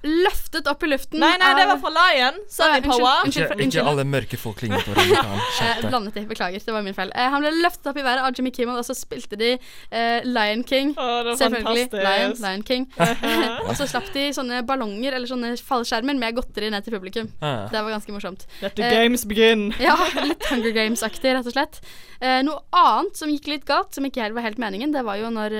løftet 0.02 0.66
opp 0.70 0.82
i 0.82 0.88
luften 0.90 1.20
Nei, 1.22 1.34
nei, 1.38 1.52
det 1.54 1.64
var 1.68 1.78
fra 1.82 1.90
Lion. 1.94 2.38
Sunny 2.50 2.80
Power. 2.84 3.26
Ikke, 3.28 3.46
ikke 3.62 3.84
alle 3.86 4.04
mørke 4.08 4.38
folk 4.40 4.62
ligner 4.64 4.82
på 4.82 4.94
hverandre. 4.96 5.36
Eh, 5.62 5.82
blandet 5.86 6.16
de, 6.18 6.24
beklager. 6.30 6.62
Det 6.66 6.74
var 6.74 6.82
min 6.82 6.96
feil. 6.96 7.12
Eh, 7.14 7.28
han 7.30 7.44
ble 7.44 7.52
løftet 7.62 7.90
opp 7.92 8.00
i 8.00 8.04
været 8.04 8.24
av 8.26 8.34
Jimmy 8.36 8.50
Kimmel, 8.54 8.80
og 8.80 8.86
så 8.88 8.96
spilte 8.98 9.38
de 9.38 9.52
eh, 9.54 10.26
Lion 10.26 10.64
King. 10.66 10.92
Å, 10.98 11.08
det 11.22 11.34
var 11.34 11.40
Selvfølgelig. 11.44 11.86
Lion. 12.02 12.34
Lion 12.42 12.66
King. 12.66 12.88
og 13.68 13.72
så 13.78 13.88
slapp 13.90 14.10
de 14.16 14.26
sånne 14.34 14.62
ballonger 14.66 15.18
eller 15.18 15.30
sånne 15.30 15.54
fallskjermer 15.62 16.18
med 16.18 16.38
godteri 16.40 16.72
ned 16.74 16.86
til 16.86 16.96
publikum. 16.98 17.30
Ah. 17.40 17.68
Det 17.70 17.78
var 17.78 17.94
ganske 17.94 18.14
morsomt. 18.16 18.46
Let 18.64 18.76
the 18.78 18.90
games 18.90 19.26
begin. 19.28 19.68
Ja, 19.82 19.96
litt 20.26 20.44
Hunger 20.46 20.74
Games-aktig, 20.76 21.32
rett 21.34 21.46
og 21.48 21.54
slett. 21.54 21.80
Eh, 22.22 22.40
noe 22.46 22.62
annet 22.76 23.18
som 23.18 23.30
gikk 23.30 23.48
litt 23.50 23.64
galt, 23.68 23.94
som 23.94 24.06
ikke 24.06 24.22
helt 24.22 24.36
var 24.36 24.46
helt 24.46 24.60
meningen, 24.62 24.92
det 24.94 25.02
var 25.06 25.18
jo 25.18 25.30
når 25.32 25.56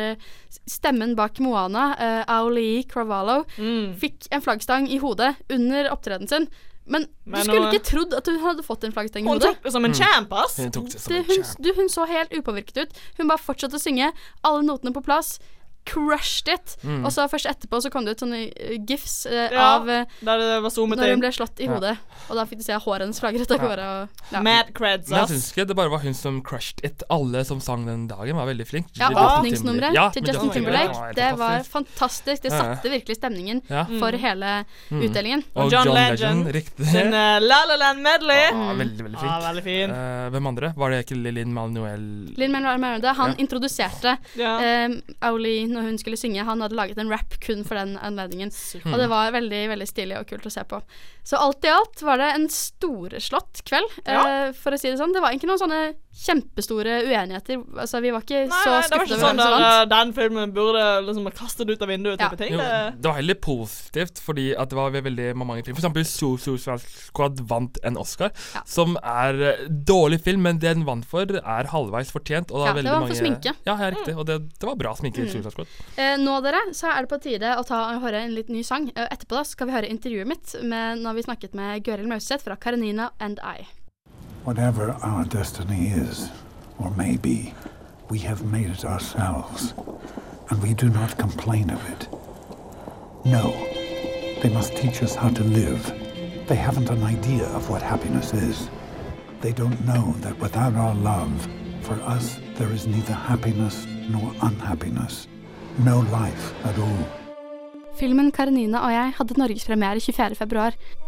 stemmen 0.68 1.14
bak 1.18 1.40
Moana, 1.42 1.88
uh, 1.96 2.34
Aoli 2.38 2.84
Cravallo, 2.88 3.42
Mm. 3.58 3.94
fikk 3.98 4.28
en 4.32 4.42
flaggstang 4.44 4.88
i 4.90 4.98
hodet 5.02 5.34
under 5.52 5.90
opptredenen 5.92 6.28
sin. 6.30 6.48
Men, 6.84 7.06
Men 7.24 7.44
du 7.44 7.46
skulle 7.52 7.68
nå- 7.68 7.72
ikke 7.76 7.84
trodd 7.86 8.14
at 8.18 8.26
hun 8.26 8.40
hadde 8.42 8.62
fått 8.66 8.84
en 8.84 8.92
flaggstang 8.92 9.22
i 9.24 9.28
hodet. 9.30 9.44
Hun 9.46 9.54
tok 9.54 9.62
det 9.68 9.72
som 9.72 9.84
en 9.86 9.94
champ, 9.94 10.32
ass. 10.32 10.56
Hun 10.58 10.70
det 10.90 11.00
som 11.00 11.12
Det, 11.12 11.18
en 11.20 11.24
hun, 11.30 11.44
du, 11.62 11.72
hun 11.78 11.88
så 11.88 12.06
helt 12.10 12.32
upåvirket 12.34 12.76
ut. 12.88 12.96
Hun 13.18 13.28
bare 13.30 13.38
fortsatte 13.38 13.78
å 13.78 13.82
synge, 13.82 14.08
alle 14.42 14.64
notene 14.66 14.92
på 14.96 15.02
plass. 15.06 15.36
Crushed 15.84 16.48
it. 16.48 16.76
Mm. 16.84 17.04
Og 17.04 17.10
så 17.12 17.24
først 17.30 17.46
etterpå 17.50 17.80
så 17.82 17.90
kom 17.90 18.04
det 18.06 18.12
ut 18.16 18.22
sånne 18.22 18.52
eh, 18.54 18.76
gifs 18.86 19.26
eh, 19.26 19.50
Ja, 19.52 19.76
av 19.78 19.88
eh, 19.90 20.04
der 20.22 20.38
det 20.38 20.60
var 20.62 20.70
zoomet 20.70 20.98
når 21.00 21.10
hun 21.14 21.20
ble 21.24 21.30
slått 21.34 21.60
i 21.60 21.66
Ja. 21.66 21.74
hodet. 21.74 21.96
Og 22.30 22.36
da 22.38 22.44
fikk 22.46 22.58
du 22.62 22.64
se 22.64 22.72
håret 22.78 23.02
hennes 23.02 23.18
flagret 23.20 23.50
av 23.50 23.58
gårde. 23.58 23.86
Ja. 24.32 24.40
Mad 24.42 24.70
creds, 24.74 25.10
Men 25.10 25.18
jeg 25.18 25.24
ass. 25.24 25.30
syns 25.32 25.48
ikke 25.52 25.66
det 25.66 25.76
bare 25.76 25.90
var 25.90 25.98
hun 26.04 26.14
som 26.14 26.40
crushed 26.42 26.80
it. 26.84 27.02
Alle 27.10 27.44
som 27.44 27.60
sang 27.60 27.84
den 27.86 28.06
dagen, 28.08 28.36
var 28.36 28.46
veldig 28.46 28.66
flinke. 28.66 28.94
Ja, 29.00 29.08
åpningsnummeret 29.10 29.94
Ja, 29.94 30.08
til 30.14 30.22
Justin 30.26 30.50
Timberlake, 30.50 30.94
var 30.94 31.12
det 31.18 31.32
var 31.38 31.62
fantastisk. 31.66 32.42
Det 32.42 32.52
satte 32.52 32.88
virkelig 32.90 33.16
stemningen 33.18 33.62
Ja. 33.68 33.84
for 33.98 34.12
Mm. 34.12 34.18
hele 34.20 34.64
Mm. 34.90 35.02
utdelingen. 35.02 35.44
Og 35.56 35.70
John, 35.72 35.88
Legend, 35.94 36.46
riktig. 36.52 36.86
Sin 36.86 37.12
uh, 37.12 37.38
La 37.40 37.64
La 37.66 37.76
Land 37.76 38.00
medley. 38.02 38.50
Ah, 38.52 38.72
veldig, 38.74 39.02
veldig 39.04 39.18
flink. 39.18 39.32
Ah, 39.32 39.40
veldig 39.52 39.62
fin. 39.64 39.90
Uh, 39.90 40.30
hvem 40.30 40.46
andre? 40.46 40.72
Var 40.76 40.90
det 40.90 41.06
ikke 41.06 41.16
Linn 41.32 41.52
Manuel 41.52 42.34
Lin 42.36 42.52
Manuel 42.52 42.78
Miranda, 42.78 43.12
han 43.14 43.30
Ja. 43.30 43.36
introduserte 43.44 44.16
Ja. 44.36 44.58
eh, 44.60 44.88
Auli 45.22 45.66
når 45.74 45.82
hun 45.88 45.98
skulle 45.98 46.16
synge. 46.20 46.44
Han 46.44 46.60
hadde 46.64 46.76
laget 46.78 46.98
en 47.02 47.10
rap 47.12 47.38
kun 47.44 47.64
for 47.64 47.74
den 47.78 47.96
anledningen. 47.98 48.52
Mm. 48.84 48.92
Og 48.92 48.98
det 49.00 49.08
var 49.12 49.32
veldig 49.34 49.62
veldig 49.72 49.88
stilig 49.88 50.18
og 50.20 50.26
kult 50.30 50.46
å 50.46 50.52
se 50.52 50.64
på. 50.68 50.82
Så 51.24 51.40
alt 51.40 51.64
i 51.64 51.72
alt 51.72 52.02
var 52.02 52.18
det 52.22 52.30
en 52.34 52.48
storeslått 52.48 53.62
kveld, 53.68 53.90
Ja. 54.06 54.48
eh, 54.48 54.52
for 54.52 54.72
å 54.72 54.78
si 54.78 54.90
det 54.90 54.98
sånn. 54.98 55.12
Det 55.14 55.22
var 55.22 55.32
ikke 55.32 55.46
noen 55.50 55.58
sånne 55.62 55.94
kjempestore 56.12 56.98
uenigheter. 57.06 57.62
Altså, 57.78 58.00
vi 58.02 58.10
var 58.12 58.24
ikke 58.26 58.42
Nei, 58.50 58.58
så 58.64 58.74
det 58.82 58.88
ikke 58.88 58.98
over 58.98 59.22
sånn 59.22 59.38
hvem 59.38 59.42
som 59.42 59.54
vant. 59.54 59.64
uh, 59.64 59.84
den 59.92 60.12
filmen 60.16 60.52
burde 60.52 60.82
liksom 61.06 61.30
kastet 61.32 61.70
ut 61.70 61.82
av 61.82 61.88
vinduet 61.88 62.20
Ja. 62.20 62.28
ting. 62.36 62.52
Jo, 62.52 62.58
Det, 62.58 63.00
det 63.00 63.08
var 63.08 63.16
heller 63.20 63.34
positivt, 63.34 64.20
fordi 64.20 64.48
at 64.56 64.68
det 64.68 64.76
var 64.76 64.90
veldig 64.90 65.30
mange 65.36 65.62
filmer. 65.62 65.78
For 65.78 65.86
eksempel 65.86 66.04
Suicide 66.04 66.78
Squad 66.82 67.40
vant 67.48 67.78
en 67.82 67.96
Oscar, 67.96 68.30
som 68.66 68.96
er 69.02 69.40
eh, 69.40 69.66
dårlig 69.68 70.20
film, 70.22 70.42
men 70.42 70.58
det 70.58 70.72
den 70.72 70.86
vant 70.88 71.04
for, 71.08 71.28
er 71.28 71.68
halvveis 71.72 72.12
fortjent. 72.14 72.52
Og 72.52 72.64
Ja, 72.66 72.72
det, 72.72 72.84
var 72.88 73.00
mange... 73.02 73.12
for 73.12 73.20
sminke. 73.20 73.54
Ja, 73.66 73.76
ja, 73.76 73.90
riktig. 73.94 74.16
Og 74.16 74.26
det, 74.28 74.38
det 74.58 74.68
var 74.68 74.78
bra 74.80 74.94
sminke 74.98 75.24
i 75.24 75.30
Mm. 75.32 75.66
Eh, 75.96 76.16
nå, 76.20 76.34
dere, 76.44 76.60
så 76.76 76.90
er 76.92 77.04
det 77.04 77.10
på 77.10 77.18
tide 77.22 77.54
å 77.56 77.64
ta 77.66 77.78
og 77.94 78.02
høre 78.04 78.22
en 78.26 78.34
litt 78.36 78.48
ny 78.52 78.62
sang. 78.66 78.90
Eh, 78.94 79.08
etterpå 79.10 79.38
da 79.38 79.44
skal 79.48 79.68
vi 79.68 79.72
høre 79.76 79.88
intervjuet 79.88 80.28
mitt 80.28 80.54
med, 80.62 81.00
når 81.02 81.14
vi 81.18 81.24
snakket 81.26 81.54
med 81.58 81.84
Gøril 81.86 82.08
Mauseth 82.10 82.44
fra 82.44 82.56
Karenina 82.56 83.10
and 83.20 83.40
I. 83.40 83.64
Whatever 84.44 84.90
our 85.02 85.24
destiny 85.24 85.86
is, 85.90 86.28
or 86.76 86.90
may 86.96 87.16
be, 87.16 87.54
we 88.10 88.18
have 88.18 88.44
made 88.44 88.70
it 88.70 88.84
ourselves, 88.84 89.72
and 90.50 90.60
we 90.60 90.74
do 90.74 90.88
not 90.88 91.16
complain 91.16 91.70
of 91.70 91.80
it. 91.90 92.08
No, 93.24 93.52
they 94.42 94.50
must 94.52 94.76
teach 94.76 95.00
us 95.00 95.14
how 95.14 95.28
to 95.28 95.44
live. 95.44 95.86
They 96.48 96.56
haven't 96.56 96.90
an 96.90 97.04
idea 97.04 97.44
of 97.50 97.70
what 97.70 97.82
happiness 97.82 98.34
is. 98.34 98.68
They 99.42 99.52
don't 99.52 99.86
know 99.86 100.10
that 100.18 100.36
without 100.40 100.74
our 100.74 100.96
love, 100.96 101.48
for 101.82 101.94
us, 102.02 102.40
there 102.56 102.72
is 102.72 102.84
neither 102.84 103.14
happiness 103.14 103.86
nor 104.08 104.34
unhappiness. 104.42 105.28
No 105.78 106.00
life 106.00 106.52
at 106.66 106.76
all. 106.80 107.21
Filmen 108.02 108.32
'Karenina 108.34 108.80
og 108.82 108.90
jeg' 108.90 109.12
hadde 109.14 109.38
norgespremiere 109.38 110.00
24.2, 110.02 110.62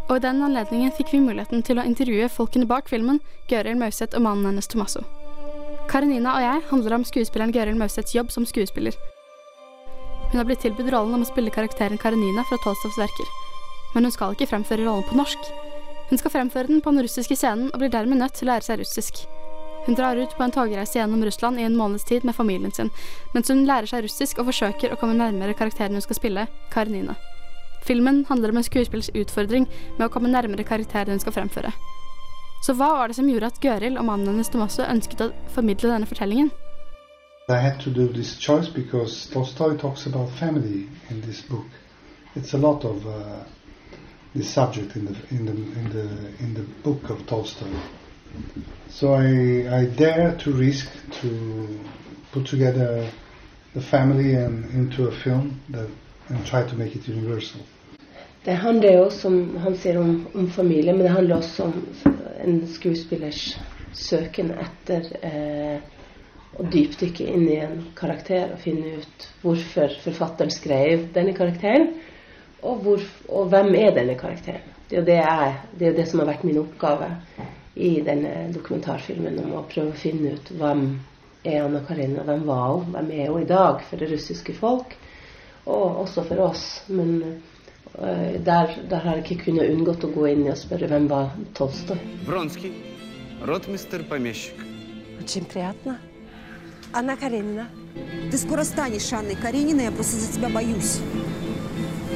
og 0.09 0.13
i 0.15 0.23
den 0.23 0.43
anledningen 0.47 0.93
fikk 0.95 1.09
vi 1.11 1.19
muligheten 1.25 1.65
til 1.67 1.81
å 1.83 1.87
intervjue 1.89 2.29
folkene 2.31 2.69
bak 2.71 2.87
filmen, 2.87 3.19
Gøril 3.51 3.81
Mauseth 3.81 4.15
og 4.15 4.23
mannen 4.23 4.47
hennes 4.47 4.71
Tomasso. 4.71 5.03
'Karenina 5.91 6.37
og 6.37 6.45
jeg' 6.47 6.69
handler 6.71 6.95
om 6.95 7.07
skuespilleren 7.11 7.51
Gøril 7.51 7.81
Mauseths 7.81 8.15
jobb 8.15 8.31
som 8.31 8.47
skuespiller. 8.47 8.95
Hun 10.31 10.39
har 10.39 10.47
blitt 10.47 10.63
tilbudt 10.63 10.93
rollen 10.95 11.19
om 11.19 11.27
å 11.27 11.33
spille 11.33 11.51
karakteren 11.51 11.99
Karenina 11.99 12.47
fra 12.47 12.63
Tolstovs 12.63 13.03
verker, 13.03 13.27
men 13.97 14.07
hun 14.07 14.15
skal 14.15 14.39
ikke 14.39 14.53
fremføre 14.55 14.87
rollen 14.87 15.09
på 15.11 15.19
norsk. 15.19 15.51
Hun 16.11 16.19
skal 16.23 16.31
fremføre 16.31 16.71
den 16.71 16.81
på 16.81 16.95
den 16.95 17.03
russiske 17.03 17.35
scenen 17.35 17.75
og 17.75 17.83
blir 17.83 17.91
dermed 17.91 18.23
nødt 18.23 18.39
til 18.39 18.47
å 18.47 18.55
lære 18.55 18.71
seg 18.71 18.79
russisk. 18.79 19.27
Hun 19.87 19.95
drar 19.95 20.17
ut 20.17 20.37
på 20.37 20.43
en 20.43 20.55
togreise 20.55 20.99
gjennom 20.99 21.25
Russland 21.25 21.61
i 21.61 21.67
en 21.67 21.77
måneds 21.77 22.05
tid 22.09 22.25
med 22.25 22.35
familien 22.35 22.73
sin, 22.73 22.91
mens 23.35 23.51
hun 23.53 23.67
lærer 23.69 23.91
seg 23.91 24.07
russisk 24.07 24.41
og 24.41 24.49
forsøker 24.49 24.95
å 24.95 24.99
komme 25.01 25.17
nærmere 25.19 25.57
karakteren 25.59 25.99
hun 25.99 26.05
skal 26.05 26.19
spille, 26.21 26.47
Karinina. 26.73 27.17
Filmen 27.85 28.25
handler 28.29 28.55
om 28.55 28.57
en 28.57 28.65
skuespillers 28.65 29.11
utfordring 29.13 29.69
med 29.99 30.07
å 30.07 30.13
komme 30.13 30.33
nærmere 30.33 30.65
karakteren 30.65 31.19
hun 31.19 31.21
skal 31.21 31.37
fremføre. 31.37 31.73
Så 32.65 32.73
hva 32.73 32.95
var 32.97 33.09
det 33.09 33.19
som 33.19 33.29
gjorde 33.29 33.51
at 33.53 33.61
Gøril 33.61 33.99
og 34.01 34.07
mannen 34.09 34.31
hennes 34.33 34.49
Tomasso 34.49 34.87
ønsket 34.89 35.21
å 35.21 35.33
formidle 35.53 35.91
denne 35.93 36.09
fortellingen? 36.09 36.49
I 37.53 37.59
had 37.61 37.77
to 37.81 37.91
do 37.91 38.07
this 38.09 38.39
choice 38.41 38.71
because 38.73 39.29
Tolstoy 39.29 39.77
talks 39.77 40.07
about 40.07 40.31
family 40.31 40.89
in 41.11 41.21
this 41.21 41.43
book. 41.43 41.67
It's 42.35 42.55
a 42.55 42.59
lot 42.59 42.87
of 42.87 43.05
uh, 43.07 43.45
this 44.35 44.49
subject 44.49 44.97
in 44.97 45.05
the 45.05 45.15
in 45.31 45.45
the 45.45 45.53
in 45.53 45.91
the 45.93 46.09
in 46.41 46.55
the 46.55 46.65
book 46.83 47.11
of 47.11 47.27
Tolstoy. 47.27 47.69
So 48.91 49.15
I 49.15 49.83
I 49.83 49.87
dare 49.99 50.37
to 50.45 50.51
risk 50.51 50.89
to 51.21 51.29
put 52.33 52.47
together 52.47 53.11
the 53.75 53.81
family 53.81 54.35
and 54.35 54.65
into 54.75 55.09
a 55.09 55.13
film 55.13 55.61
that 55.71 55.89
and 56.29 56.47
try 56.47 56.63
to 56.63 56.77
make 56.77 56.97
it 56.97 57.09
universal. 57.09 57.61
Det 58.45 58.53
handler 58.53 58.93
jo, 58.93 59.11
som 59.11 59.57
han 59.57 59.77
sier, 59.77 59.99
om, 59.99 60.27
om 60.35 60.51
familie, 60.51 60.93
men 60.93 61.03
det 61.03 61.13
handler 61.15 61.37
også 61.37 61.65
om 61.65 61.75
en 62.45 62.59
skuespillers 62.69 63.59
søken 63.97 64.51
etter 64.61 65.07
eh, 65.25 65.79
å 66.59 66.67
dypdykke 66.69 67.25
inn 67.25 67.47
i 67.49 67.57
en 67.65 67.79
karakter 67.97 68.53
og 68.53 68.61
finne 68.61 68.99
ut 69.01 69.29
hvorfor 69.43 69.97
forfatteren 70.05 70.53
skrev 70.53 71.09
denne 71.15 71.33
karakteren, 71.37 71.95
og, 72.63 72.85
hvor, 72.85 73.03
og 73.29 73.49
hvem 73.53 73.73
er 73.81 73.97
denne 73.97 74.17
karakteren. 74.21 74.65
Det 74.89 74.99
er 74.99 75.01
jo 75.01 75.09
det, 75.09 75.19
jeg, 75.23 75.57
det, 75.79 75.89
er 75.89 75.97
det 75.97 76.07
som 76.11 76.21
har 76.21 76.29
vært 76.35 76.45
min 76.45 76.61
oppgave 76.61 77.11
i 77.76 78.02
denne 78.04 78.50
dokumentarfilmen, 78.54 79.40
om 79.44 79.56
å 79.60 79.68
prøve 79.70 79.94
å 79.94 80.00
finne 80.00 80.36
ut 80.36 80.52
hvem 80.60 80.84
er 81.48 81.62
Anna 81.64 81.84
Karina, 81.88 82.26
hvem 82.28 82.44
var 82.48 82.66
hun, 82.74 82.90
hvem 82.96 83.12
er 83.16 83.32
hun 83.32 83.44
i 83.44 83.50
dag 83.50 83.84
for 83.88 84.02
det 84.02 84.10
russiske 84.12 84.56
folk, 84.58 84.96
og 85.66 86.04
også 86.04 86.26
for 86.28 86.44
oss. 86.50 86.66
Men 86.88 87.42
eh, 87.96 88.36
der, 88.44 88.76
der 88.90 89.06
har 89.06 89.20
jeg 89.20 89.26
ikke 89.26 89.46
kunnet 89.46 89.72
unngått 89.72 90.04
å 90.04 90.12
gå 90.14 90.28
inn 90.34 90.46
i 90.48 90.52
og 90.52 90.60
spørre 90.60 90.92
hvem 90.92 91.08
var 91.12 91.32
Tolstoy. 91.58 92.00
Вронский, 92.28 92.76
ротмистер 93.46 94.04
помещик. 94.10 94.66
Очень 95.22 95.46
приятно. 95.46 96.00
Анна 96.92 97.16
Каренина. 97.16 97.68
Ты 98.32 98.38
скоро 98.38 98.64
станешь 98.64 99.12
Анной 99.14 99.36
Карениной, 99.36 99.86
я 99.86 99.92
просто 99.92 100.16
за 100.16 100.34
тебя 100.34 100.50
боюсь. 100.50 101.00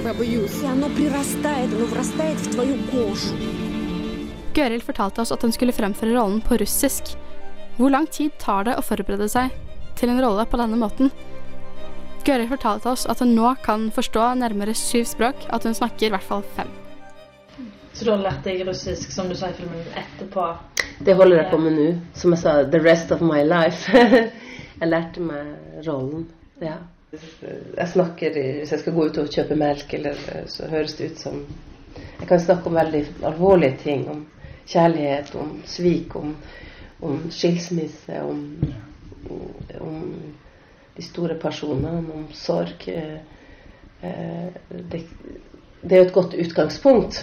Я 0.03 0.13
боюсь. 0.13 0.61
И 0.61 0.65
оно 0.65 0.89
прирастает, 0.89 1.71
оно 1.73 1.85
врастает 1.85 2.37
в 2.39 2.51
твою 2.51 2.77
кожу. 2.91 3.56
Gøril 4.58 4.82
fortalte 4.82 5.22
oss 5.22 5.30
at 5.30 5.44
hun 5.46 5.52
skulle 5.54 5.74
fremføre 5.74 6.16
rollen 6.16 6.40
på 6.42 6.56
russisk. 6.58 7.12
Hvor 7.76 7.92
lang 7.94 8.08
tid 8.10 8.32
tar 8.42 8.64
det 8.66 8.74
å 8.74 8.82
forberede 8.82 9.28
seg 9.30 9.52
til 9.98 10.10
en 10.10 10.18
rolle 10.18 10.46
på 10.50 10.58
denne 10.58 10.78
måten? 10.80 11.12
Gøril 12.26 12.48
fortalte 12.50 12.90
oss 12.90 13.04
at 13.06 13.22
hun 13.22 13.36
nå 13.36 13.52
kan 13.62 13.86
forstå 13.94 14.24
nærmere 14.40 14.74
syv 14.74 15.04
språk, 15.06 15.46
at 15.54 15.62
hun 15.62 15.76
snakker 15.78 16.08
i 16.08 16.10
hvert 16.10 16.26
fall 16.26 16.42
fem. 16.56 16.72
Så 17.92 18.04
du 18.04 18.10
har 18.10 18.24
lært 18.24 18.42
deg 18.46 18.64
russisk, 18.66 19.12
som 19.14 19.30
du 19.30 19.36
sa 19.38 19.52
i 19.52 19.54
filmen, 19.54 19.84
etterpå? 19.94 20.48
Det 21.06 21.14
holder 21.18 21.44
jeg 21.44 21.50
på 21.52 21.60
med 21.62 21.78
nå. 21.78 21.86
Som 22.18 22.34
jeg 22.34 22.42
sa, 22.42 22.56
the 22.66 22.80
rest 22.82 23.14
of 23.14 23.22
my 23.22 23.44
life. 23.46 23.94
jeg 24.80 24.90
lærte 24.90 25.22
meg 25.22 25.86
rollen. 25.86 26.26
Ja. 26.62 26.80
Jeg 27.14 27.86
snakker 27.88 28.34
Hvis 28.34 28.74
jeg 28.74 28.82
skal 28.82 28.94
gå 28.94 29.06
ut 29.06 29.18
og 29.22 29.30
kjøpe 29.32 29.56
melk, 29.58 29.94
eller 29.94 30.18
så 30.50 30.66
høres 30.68 30.98
det 30.98 31.12
ut 31.12 31.22
som 31.22 31.38
Jeg 32.18 32.26
kan 32.28 32.42
snakke 32.42 32.68
om 32.68 32.76
veldig 32.76 33.04
alvorlige 33.30 33.78
ting. 33.82 34.04
Om 34.10 34.26
kjærlighet, 34.68 35.34
om 35.40 35.56
svik, 35.66 36.16
om, 36.16 36.34
om 37.02 37.30
skilsmisse, 37.32 38.20
om, 38.22 38.42
om 39.80 40.02
de 40.96 41.04
store 41.04 41.38
personene, 41.40 41.98
om 42.14 42.26
sorg. 42.36 42.88
Det, 43.98 45.02
det 45.80 45.92
er 45.92 46.02
jo 46.02 46.06
et 46.08 46.14
godt 46.14 46.34
utgangspunkt 46.38 47.20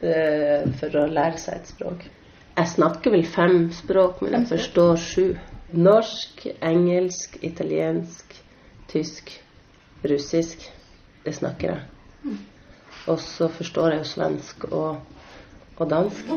eh, 0.00 0.64
for 0.80 1.00
å 1.00 1.08
lære 1.10 1.40
seg 1.40 1.60
et 1.60 1.72
språk. 1.72 2.06
Jeg 2.54 2.70
snakker 2.70 3.12
vel 3.12 3.26
fem 3.26 3.58
språk, 3.74 4.22
men 4.22 4.38
jeg 4.38 4.50
forstår 4.54 5.00
sju. 5.02 5.26
Norsk, 5.74 6.44
engelsk, 6.62 7.38
italiensk, 7.42 8.36
tysk, 8.92 9.32
russisk. 10.06 10.68
Det 11.24 11.34
snakker 11.34 11.72
jeg. 11.72 12.36
Og 13.10 13.18
så 13.20 13.48
forstår 13.52 13.94
jeg 13.94 14.04
jo 14.04 14.10
svensk 14.12 14.68
og, 14.70 15.00
og 15.78 15.90
dansk. 15.90 16.28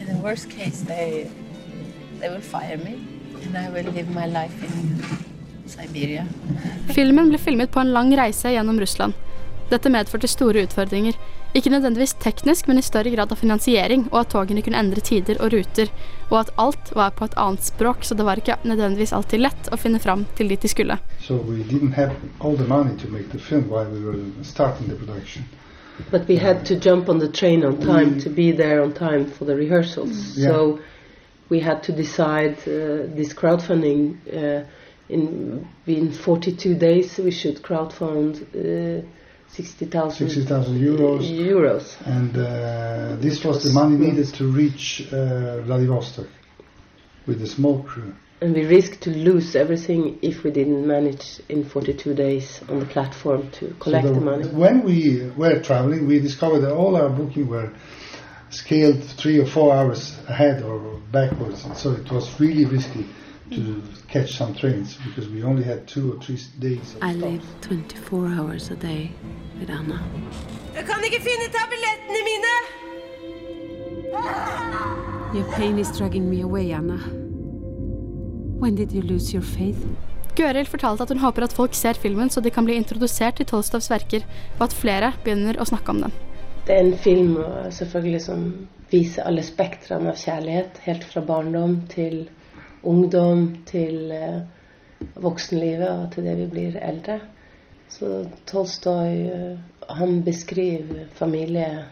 In 0.00 0.06
the 0.06 0.22
worst 0.22 0.48
case, 0.50 0.84
they 0.86 1.26
they 2.20 2.28
will 2.30 2.42
fire 2.42 2.76
me, 2.76 2.94
and 3.44 3.56
I 3.56 3.68
will 3.70 3.92
live 3.92 4.08
my 4.10 4.26
life 4.26 4.54
in 4.64 5.02
Siberia. 5.66 6.24
Filmen 6.94 7.28
ble 7.28 7.38
filmet 7.38 7.70
på 7.70 7.80
en 7.80 7.92
lang 7.92 8.12
reise 8.16 8.50
gjennom 8.54 8.78
Russland. 8.80 9.14
Dette 9.68 9.90
medførte 9.92 10.28
store 10.30 10.62
utfordringer. 10.64 11.18
Ikke 11.56 11.70
nødvendigvis 11.72 12.14
teknisk, 12.20 12.68
men 12.68 12.78
i 12.78 12.84
større 12.84 13.10
grad 13.12 13.32
av 13.32 13.40
finansiering, 13.40 14.06
og 14.12 14.20
at 14.20 14.30
togene 14.32 14.62
kunne 14.64 14.80
endre 14.80 15.00
tider 15.04 15.40
og 15.44 15.52
ruter, 15.52 15.90
og 16.30 16.40
at 16.40 16.52
alt 16.64 16.90
var 16.96 17.12
på 17.16 17.28
et 17.28 17.36
annet 17.36 17.64
språk, 17.64 18.04
så 18.04 18.16
det 18.16 18.24
var 18.24 18.40
ikke 18.40 18.56
nødvendigvis 18.68 19.12
alltid 19.16 19.44
lett 19.44 19.70
å 19.72 19.80
finne 19.80 20.00
fram 20.00 20.26
til 20.36 20.48
dit 20.52 20.64
de 20.64 20.68
skulle. 20.72 20.98
So 21.20 21.36
we 21.36 21.64
didn't 21.64 21.96
have 21.96 22.16
all 22.40 22.56
the 22.56 22.68
money 22.68 22.96
to 23.00 23.08
make 23.08 23.28
the 23.32 23.38
film 23.38 23.68
while 23.68 23.88
we 23.92 24.00
were 24.04 24.20
starting 24.42 24.88
the 24.88 24.96
production. 24.96 25.44
But 26.10 26.28
we 26.28 26.36
had 26.36 26.66
to 26.66 26.78
jump 26.78 27.08
on 27.08 27.18
the 27.18 27.30
train 27.30 27.64
on 27.64 27.80
time 27.80 28.20
to 28.20 28.30
be 28.30 28.52
there 28.52 28.82
on 28.82 28.94
time 28.94 29.30
for 29.30 29.44
the 29.44 29.54
rehearsals. 29.54 30.36
Yeah. 30.36 30.48
So 30.48 30.80
we 31.48 31.60
had 31.60 31.82
to 31.84 31.92
decide 31.92 32.58
uh, 32.60 33.08
this 33.14 33.32
crowdfunding 33.34 34.16
uh, 34.32 34.64
in 35.08 35.66
in 35.86 36.12
42 36.12 36.74
days 36.74 37.18
we 37.18 37.30
should 37.30 37.62
crowdfund 37.62 38.42
uh, 38.54 39.06
60,000 39.48 40.28
60,000 40.28 40.78
euros. 40.78 41.22
euros. 41.22 41.96
And 42.04 42.36
uh, 42.36 43.16
this 43.16 43.44
was 43.44 43.64
the 43.64 43.72
money 43.72 43.96
needed 43.96 44.32
to 44.34 44.44
reach 44.44 45.08
uh, 45.10 45.62
Vladivostok 45.62 46.26
with 47.26 47.42
a 47.42 47.46
small 47.46 47.82
crew. 47.82 48.12
And 48.40 48.54
we 48.54 48.64
risked 48.66 49.00
to 49.02 49.10
lose 49.10 49.56
everything 49.56 50.18
if 50.22 50.44
we 50.44 50.50
didn't 50.52 50.86
manage 50.86 51.40
in 51.48 51.64
42 51.64 52.14
days 52.14 52.60
on 52.68 52.78
the 52.78 52.86
platform 52.86 53.50
to 53.58 53.74
collect 53.80 54.06
So 54.06 54.12
the 54.14 54.20
the- 54.20 54.24
money. 54.24 54.44
When 54.48 54.84
we 54.84 55.28
were 55.36 55.58
traveling, 55.60 56.06
we 56.06 56.20
discovered 56.20 56.60
that 56.60 56.72
all 56.72 56.94
our 56.96 57.08
booking 57.10 57.48
were 57.48 57.70
scaled 58.50 59.02
three 59.02 59.38
or 59.40 59.46
four 59.46 59.74
hours 59.74 60.16
ahead 60.28 60.62
or 60.62 61.00
backwards. 61.10 61.64
And 61.64 61.76
so 61.76 61.92
it 61.92 62.08
was 62.12 62.38
really 62.40 62.64
risky 62.64 63.06
to 63.50 63.82
catch 64.08 64.36
some 64.36 64.54
trains 64.54 64.96
because 65.04 65.28
we 65.28 65.42
only 65.42 65.64
had 65.64 65.88
two 65.88 66.12
or 66.12 66.22
three 66.22 66.38
days. 66.60 66.94
Of 66.94 67.02
I 67.02 67.12
stops. 67.14 67.24
live 67.24 67.42
24 67.62 68.28
hours 68.28 68.70
a 68.70 68.76
day 68.76 69.10
with 69.58 69.70
Anna. 69.70 69.98
Jeg 70.74 70.84
kan 70.86 71.02
ikke 71.04 71.20
finne 71.22 71.48
tablettene 71.58 72.20
mine! 72.28 72.46
Your 75.34 75.46
pain 75.56 75.78
is 75.78 75.88
dragging 75.98 76.28
me 76.30 76.40
away, 76.42 76.70
Anna. 76.70 77.17
When 78.60 78.74
did 78.74 78.92
you 78.92 79.02
lose 79.02 79.32
your 79.34 79.44
faith? 79.44 79.86
Gøril 80.34 80.66
fortalte 80.66 81.04
at 81.04 81.10
hun 81.12 81.20
håper 81.22 81.44
at 81.46 81.52
folk 81.54 81.76
ser 81.78 81.98
filmen 81.98 82.30
så 82.30 82.40
de 82.42 82.50
kan 82.50 82.66
bli 82.66 82.74
introdusert 82.74 83.36
til 83.38 83.46
Tolstovs 83.46 83.86
verker, 83.90 84.24
og 84.58 84.64
at 84.66 84.74
flere 84.74 85.12
begynner 85.22 85.60
å 85.62 85.66
snakke 85.68 85.94
om 85.94 86.00
den. 86.02 86.16
Det 86.66 86.74
er 86.74 86.82
en 86.82 86.98
film 86.98 87.36
uh, 87.38 87.68
selvfølgelig 87.70 88.20
som 88.24 88.42
viser 88.90 89.28
alle 89.30 89.44
spektrene 89.46 90.10
av 90.10 90.18
kjærlighet, 90.18 90.80
helt 90.88 91.06
fra 91.06 91.22
barndom 91.28 91.76
til 91.92 92.24
ungdom 92.82 93.44
til 93.70 94.10
uh, 94.10 94.42
voksenlivet 95.22 95.92
og 95.92 96.10
til 96.16 96.26
det 96.26 96.34
vi 96.40 96.48
blir 96.56 96.80
eldre. 96.82 97.20
Så 97.94 98.24
Tolstoy 98.50 99.22
uh, 99.30 99.86
han 100.02 100.18
beskriver 100.26 101.06
familie, 101.14 101.86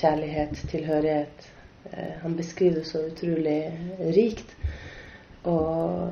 kjærlighet, 0.00 0.56
tilhørighet. 0.72 1.52
Han 2.24 2.34
beskriver 2.34 2.80
det 2.80 2.88
så 2.88 3.04
utrolig 3.06 3.60
rikt. 4.16 4.56
Og 5.45 6.11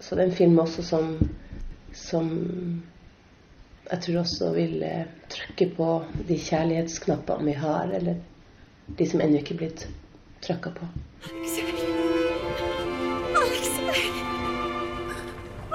så 0.00 0.14
det 0.14 0.22
er 0.22 0.30
en 0.30 0.36
film 0.36 0.58
også 0.58 0.82
som, 0.82 1.12
som 1.92 2.30
jeg 3.90 4.00
tror 4.02 4.18
også 4.20 4.52
vil 4.54 4.82
eh, 4.82 5.06
trykke 5.30 5.70
på 5.76 5.88
de 6.28 6.38
kjærlighetsknappene 6.38 7.44
vi 7.44 7.52
har, 7.58 7.92
eller 7.94 8.14
de 8.98 9.06
som 9.06 9.20
ennå 9.20 9.42
ikke 9.42 9.54
er 9.54 9.62
blitt 9.64 9.88
trykka 10.42 10.70
på. 10.78 10.88
Alexei! 11.24 11.64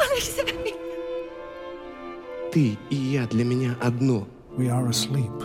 Alexei! 0.08 0.46
Ты 2.56 2.78
и 2.90 2.96
я 2.96 3.26
для 3.28 3.44
меня 3.44 3.76
одно. 3.82 4.26
We 4.58 4.70
are 4.70 4.88
asleep 4.88 5.44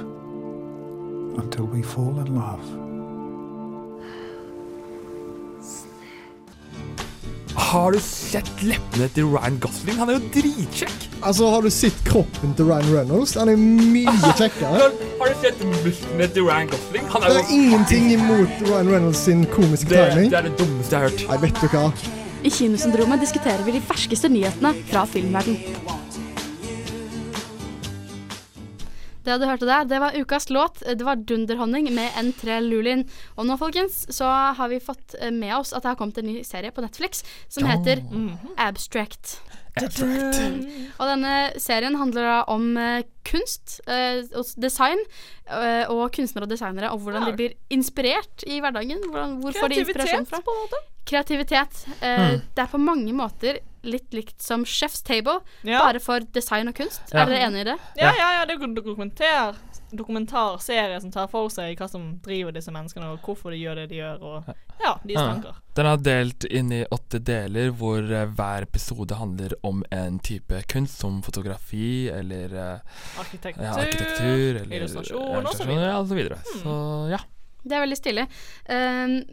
until 1.36 1.64
we 1.64 1.82
fall 1.82 2.20
in 2.20 2.34
love. 2.36 2.93
Har 7.75 7.91
du 7.91 7.99
sett 7.99 8.61
leppene 8.63 9.09
til 9.11 9.25
Ryan 9.27 9.57
Gosling? 9.59 9.97
Han 9.99 10.07
er 10.07 10.15
jo 10.15 10.29
dritkjekk! 10.31 11.01
Altså, 11.27 11.49
har 11.51 11.65
du 11.65 11.67
sett 11.73 11.97
kroppen 12.07 12.53
til 12.55 12.69
Ryan 12.69 12.87
Reynolds? 12.87 13.33
Han 13.35 13.51
er 13.51 13.59
mye 13.59 14.13
kjekkere. 14.39 14.85
Har 15.19 15.33
du 15.33 15.41
sett 15.41 15.59
musklene 15.83 16.29
til 16.31 16.47
Ryan 16.47 16.71
Gosling? 16.71 17.09
Han 17.11 17.25
Det 17.25 17.33
er 17.33 17.41
jo... 17.41 17.57
ingenting 17.57 18.07
imot 18.13 18.63
Ryan 18.69 18.93
Reynolds 18.93 19.25
sin 19.27 19.43
komiske 19.51 19.91
det, 19.91 20.05
timing. 20.13 20.31
det 20.31 20.39
er 20.39 20.47
det 20.47 20.55
dummeste 20.61 20.95
jeg 20.95 21.03
har 21.03 21.11
hørt. 21.11 21.27
Nei, 21.33 21.41
vet 21.43 21.59
du 21.59 21.67
hva? 21.75 21.83
I 22.47 22.55
Kinosyndromet 22.61 23.27
diskuterer 23.27 23.67
vi 23.67 23.75
de 23.75 23.83
ferskeste 23.91 24.31
nyhetene 24.31 24.71
fra 24.93 25.03
filmverden. 25.11 25.59
Det 29.25 29.39
du 29.41 29.45
hørte 29.49 29.65
der, 29.65 29.83
det 29.89 29.99
var 29.99 30.15
ukas 30.15 30.49
låt. 30.49 30.79
Det 30.85 31.01
var 31.05 31.15
'Dunderhonning' 31.17 31.89
med 31.91 32.11
N3 32.21 32.59
Lulin. 32.61 33.03
Og 33.37 33.45
nå, 33.49 33.57
folkens, 33.57 34.05
så 34.13 34.25
har 34.55 34.69
vi 34.69 34.79
fått 34.79 35.15
eh, 35.19 35.31
med 35.31 35.55
oss 35.57 35.73
at 35.73 35.81
det 35.83 35.89
har 35.89 35.95
kommet 35.99 36.17
en 36.21 36.25
ny 36.29 36.43
serie 36.43 36.71
på 36.71 36.81
Netflix 36.85 37.23
som 37.49 37.65
heter 37.65 38.01
Mhm. 38.05 38.37
Abstract. 38.57 39.39
Abstract. 39.75 40.39
Og 40.99 41.07
denne 41.09 41.51
serien 41.59 41.95
handler 41.99 42.21
da 42.21 42.35
om 42.47 42.77
eh, 42.77 43.01
kunst 43.27 43.81
eh, 43.87 44.21
og 44.35 44.45
design 44.57 45.01
og 45.89 46.11
kunstnere 46.15 46.45
og 46.47 46.49
designere, 46.49 46.89
og 46.91 46.99
hvordan 47.03 47.25
de 47.27 47.33
blir 47.37 47.53
inspirert 47.69 48.43
i 48.47 48.59
hverdagen. 48.63 48.97
Hvordan, 49.11 49.35
hvor 49.43 49.51
får 49.53 49.67
de 49.69 49.75
inspirasjon 49.83 50.25
fra? 50.25 50.39
Kreativitet. 51.05 51.85
Eh, 52.01 52.31
Mm. 52.35 52.41
Det 52.55 52.63
er 52.63 52.71
på 52.71 52.77
mange 52.81 53.13
måter 53.13 53.59
litt 53.85 54.13
likt 54.13 54.41
som 54.41 54.65
Chef's 54.65 55.03
Table, 55.05 55.39
Ja. 55.63 55.79
bare 55.85 55.99
for 55.99 56.19
design 56.33 56.67
og 56.67 56.75
kunst. 56.75 57.01
Ja. 57.13 57.21
Er 57.23 57.25
dere 57.31 57.45
enig 57.47 57.61
i 57.61 57.69
det? 57.71 57.77
Ja, 58.01 58.11
ja, 58.17 58.29
ja, 58.39 58.45
det 58.45 58.55
er 58.59 58.63
en 58.63 58.75
dokumentar, 58.75 59.55
dokumentarserie 59.95 60.99
som 61.01 61.11
tar 61.13 61.27
for 61.31 61.49
seg 61.53 61.77
hva 61.79 61.87
som 61.89 62.07
driver 62.25 62.51
disse 62.55 62.71
menneskene, 62.73 63.11
og 63.13 63.19
hvorfor 63.25 63.51
de 63.53 63.59
gjør 63.61 63.75
det 63.81 63.89
de 63.93 63.99
gjør, 64.01 64.21
og 64.21 64.49
ja, 64.81 64.95
de 65.05 65.13
Ja. 65.13 65.25
tanker. 65.29 65.55
Den 65.75 65.85
er 65.85 65.97
delt 65.97 66.45
inn 66.49 66.71
i 66.71 66.81
åtte 66.91 67.19
deler, 67.23 67.71
hvor 67.71 67.99
eh, 68.03 68.25
hver 68.25 68.63
episode 68.63 69.15
handler 69.15 69.53
om 69.63 69.83
en 69.91 70.19
type 70.19 70.63
kunst, 70.67 70.97
som 70.99 71.21
fotografi 71.21 72.09
eller 72.09 72.53
eh, 72.53 72.79
Arkitektur, 73.19 73.63
ja, 73.63 73.73
arkitektur 73.73 74.61
eller 74.61 74.75
illustrasjon, 74.81 75.45
og 75.45 75.53
så 75.55 75.65
videre. 75.65 75.87
ja, 75.89 75.99
og 75.99 76.07
så 76.07 76.15
videre. 76.15 76.35
Hmm. 76.43 76.61
Så 76.61 77.09
ja. 77.11 77.17
Det 77.65 77.73
er 77.73 77.81
veldig 77.81 77.97
stilig. 77.97 78.27
Um, 78.69 79.23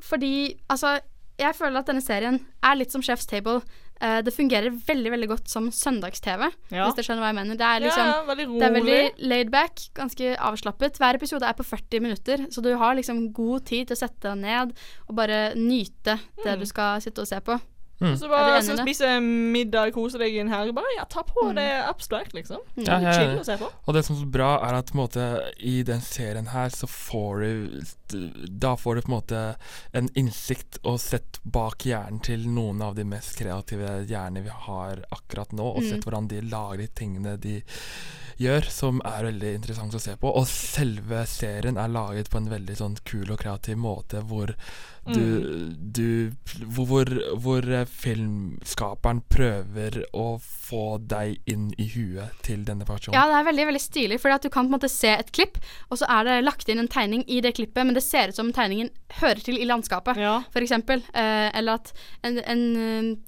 fordi 0.00 0.54
altså 0.68 0.98
Jeg 1.40 1.56
føler 1.56 1.80
at 1.80 1.88
denne 1.88 2.02
serien 2.04 2.36
er 2.62 2.76
litt 2.76 2.92
som 2.92 3.02
Chef's 3.04 3.26
Table. 3.28 3.62
Uh, 4.00 4.20
det 4.24 4.32
fungerer 4.32 4.72
veldig 4.72 5.10
veldig 5.12 5.28
godt 5.28 5.50
som 5.52 5.66
søndags-TV, 5.72 6.46
Ja. 6.72 6.86
hvis 6.86 6.96
dere 6.96 7.04
skjønner 7.04 7.24
hva 7.24 7.32
jeg 7.32 7.38
mener. 7.40 7.58
Det 7.60 7.66
er 7.66 7.82
liksom 7.84 8.06
ja, 8.08 8.20
veldig 8.28 8.46
Det 8.52 8.68
er 8.68 8.76
veldig 8.76 9.28
laid 9.32 9.50
back, 9.52 9.82
ganske 9.96 10.36
avslappet. 10.36 11.00
Hver 11.00 11.18
episode 11.20 11.48
er 11.48 11.56
på 11.58 11.66
40 11.68 12.00
minutter, 12.00 12.46
så 12.52 12.64
du 12.64 12.70
har 12.80 12.96
liksom 12.96 13.26
god 13.36 13.66
tid 13.68 13.88
til 13.90 13.96
å 13.98 14.00
sette 14.00 14.24
deg 14.30 14.40
ned 14.40 14.72
og 15.08 15.16
bare 15.16 15.42
nyte 15.56 16.16
det 16.44 16.58
du 16.60 16.66
skal 16.68 17.00
sitte 17.04 17.24
og 17.24 17.28
se 17.28 17.40
på. 17.44 17.58
Mm. 18.00 18.14
Så 18.16 18.24
Er 18.24 18.30
bare 18.32 18.62
så 18.64 18.76
spise 18.80 19.20
middag, 19.20 19.92
kose 19.92 20.16
deg 20.18 20.32
i 20.34 20.38
en 20.40 20.48
helg. 20.48 20.72
Bare 20.74 20.88
ja, 20.96 21.04
ta 21.04 21.20
på 21.22 21.50
Mm. 21.50 21.54
det 21.56 21.66
abstract, 21.88 22.32
liksom. 22.32 22.58
Ja, 22.76 22.96
ja, 22.98 23.00
ja. 23.00 23.12
Chill 23.12 23.38
å 23.40 23.44
se 23.44 23.56
på. 23.60 23.68
Og 23.86 23.94
det 23.94 24.04
som 24.06 24.16
er 24.16 24.20
så 24.22 24.30
bra, 24.30 24.48
er 24.68 24.74
at 24.78 24.86
på 24.86 24.96
en 24.96 25.02
måte, 25.04 25.52
i 25.60 25.82
den 25.82 26.00
serien 26.00 26.46
her, 26.48 26.68
så 26.70 26.86
får 26.88 27.40
du 27.40 27.82
Da 28.60 28.74
får 28.74 28.94
du 28.96 29.00
på 29.02 29.12
en 29.12 29.20
måte 29.20 29.56
en 29.94 30.08
innsikt 30.16 30.78
og 30.82 30.98
sett 30.98 31.38
bak 31.44 31.78
hjernen 31.86 32.20
til 32.20 32.40
noen 32.48 32.82
av 32.82 32.96
de 32.96 33.04
mest 33.04 33.36
kreative 33.38 34.04
hjernene 34.08 34.42
vi 34.42 34.48
har 34.50 35.04
akkurat 35.12 35.52
nå, 35.52 35.62
og 35.76 35.82
Mm. 35.82 35.90
sett 35.90 36.02
hvordan 36.04 36.26
de 36.28 36.40
lager 36.40 36.78
de 36.78 36.86
tingene 36.88 37.36
de 37.38 37.62
gjør, 38.40 38.68
som 38.72 39.02
er 39.06 39.26
veldig 39.28 39.52
interessant 39.58 39.94
å 39.96 40.02
se 40.02 40.16
på. 40.20 40.30
Og 40.32 40.46
selve 40.48 41.24
serien 41.28 41.80
er 41.80 41.92
laget 41.92 42.30
på 42.32 42.40
en 42.40 42.48
veldig 42.50 42.78
sånn 42.78 42.96
kul 43.08 43.28
og 43.28 43.40
kreativ 43.42 43.78
måte, 43.80 44.22
hvor 44.26 44.54
du, 45.10 45.72
du 45.76 46.32
hvor, 46.76 46.86
hvor, 46.86 47.08
hvor 47.40 47.66
filmskaperen 47.88 49.22
prøver 49.32 50.02
å 50.16 50.26
få 50.42 50.98
deg 51.10 51.40
inn 51.50 51.70
i 51.80 51.88
huet 51.94 52.36
til 52.46 52.64
denne 52.68 52.86
personen. 52.88 53.16
Ja, 53.16 53.26
det 53.30 53.38
er 53.40 53.48
veldig 53.48 53.68
veldig 53.70 53.82
stilig, 53.82 54.20
at 54.30 54.44
du 54.44 54.50
kan 54.52 54.68
på 54.68 54.70
en 54.70 54.76
måte 54.76 54.92
se 54.92 55.14
et 55.16 55.32
klipp, 55.34 55.58
og 55.88 56.00
så 56.00 56.08
er 56.18 56.28
det 56.28 56.40
lagt 56.44 56.68
inn 56.68 56.82
en 56.82 56.90
tegning 56.90 57.24
i 57.26 57.40
det 57.44 57.54
klippet, 57.58 57.82
men 57.86 57.96
det 57.96 58.04
ser 58.06 58.30
ut 58.30 58.38
som 58.38 58.52
tegningen 58.54 58.92
hører 59.20 59.40
til 59.44 59.58
i 59.58 59.68
landskapet, 59.68 60.20
for 60.52 60.64
eksempel. 60.64 61.02
Eh, 61.12 61.48
eller 61.58 61.80
at 61.80 61.94
en, 62.26 62.38
en, 62.44 62.66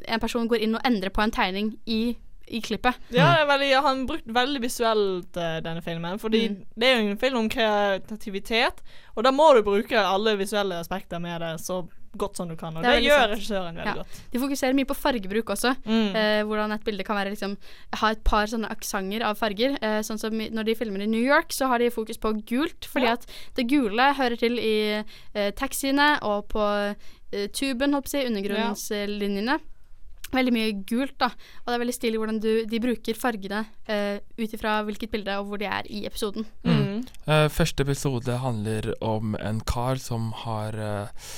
en 0.06 0.22
person 0.22 0.48
går 0.50 0.66
inn 0.66 0.76
og 0.78 0.86
endrer 0.86 1.12
på 1.14 1.24
en 1.24 1.34
tegning 1.34 1.74
i, 1.88 2.02
i 2.52 2.60
klippet. 2.60 2.94
Ja, 3.10 3.30
er 3.40 3.46
veldig, 3.48 3.70
han 3.82 4.04
brukte 4.06 4.34
veldig 4.36 4.60
visuelt 4.62 5.36
uh, 5.40 5.58
denne 5.64 5.82
filmen. 5.82 6.18
Fordi 6.20 6.42
Mm. 6.50 6.60
det 6.76 6.88
er 6.88 7.00
jo 7.02 7.10
en 7.10 7.18
film 7.18 7.36
om 7.38 7.48
kreativitet, 7.48 8.82
og 9.16 9.24
da 9.24 9.30
må 9.32 9.54
du 9.56 9.62
bruke 9.66 9.96
alle 9.98 10.36
visuelle 10.40 10.78
aspekter 10.80 11.20
med 11.20 11.40
det 11.40 11.54
så 11.64 11.82
godt 12.18 12.36
som 12.36 12.48
du 12.50 12.56
kan. 12.60 12.76
Og 12.76 12.82
Det 12.84 12.90
det, 12.98 13.04
gjør 13.06 13.30
regissøren 13.32 13.74
veldig 13.78 13.86
Ja. 13.86 13.94
godt. 14.02 14.18
De 14.32 14.38
fokuserer 14.38 14.74
mye 14.76 14.84
på 14.84 14.94
fargebruk 14.94 15.48
også. 15.54 15.70
Mm. 15.86 16.14
Eh, 16.14 16.42
hvordan 16.44 16.72
et 16.74 16.84
bilde 16.84 17.04
kan 17.04 17.16
være 17.16 17.30
liksom 17.32 17.56
Ha 17.94 18.10
et 18.10 18.22
par 18.24 18.44
sånne 18.46 18.68
aksenter 18.70 19.22
av 19.24 19.38
farger. 19.38 19.78
Eh, 19.80 20.00
sånn 20.02 20.18
som 20.20 20.30
når 20.32 20.64
de 20.64 20.74
filmer 20.74 21.00
i 21.00 21.06
New 21.06 21.22
York, 21.24 21.48
så 21.52 21.68
har 21.68 21.78
de 21.78 21.88
fokus 21.90 22.18
på 22.18 22.34
gult, 22.44 22.84
fordi 22.84 23.06
Ja. 23.06 23.12
at 23.12 23.26
det 23.54 23.66
gule 23.68 24.12
hører 24.14 24.36
til 24.38 24.58
i 24.58 25.04
eh, 25.34 25.50
taxiene 25.52 26.18
og 26.22 26.48
på 26.48 26.94
eh, 27.32 27.46
tuben, 27.48 27.94
holdt 27.94 28.04
på 28.04 28.08
å 28.08 28.10
si, 28.10 28.26
undergrunnslinjene. 28.28 29.58
Veldig 30.32 30.54
mye 30.54 30.72
gult, 30.88 31.14
da. 31.20 31.30
Og 31.62 31.70
det 31.70 31.76
er 31.76 31.82
veldig 31.84 31.96
stilig 31.96 32.20
hvordan 32.22 32.40
du, 32.42 32.50
de 32.68 32.82
bruker 32.82 33.18
fargene 33.18 33.62
uh, 33.90 34.16
ut 34.40 34.56
ifra 34.56 34.78
hvilket 34.86 35.12
bilde 35.12 35.38
og 35.40 35.50
hvor 35.50 35.60
de 35.60 35.68
er 35.68 35.88
i 35.92 36.04
episoden. 36.08 36.46
Mm. 36.64 37.02
Eh, 37.26 37.46
første 37.52 37.84
episode 37.84 38.38
handler 38.42 38.92
om 39.04 39.36
en 39.38 39.60
kar 39.68 40.00
som 40.00 40.30
har 40.44 40.78
uh, 40.78 41.32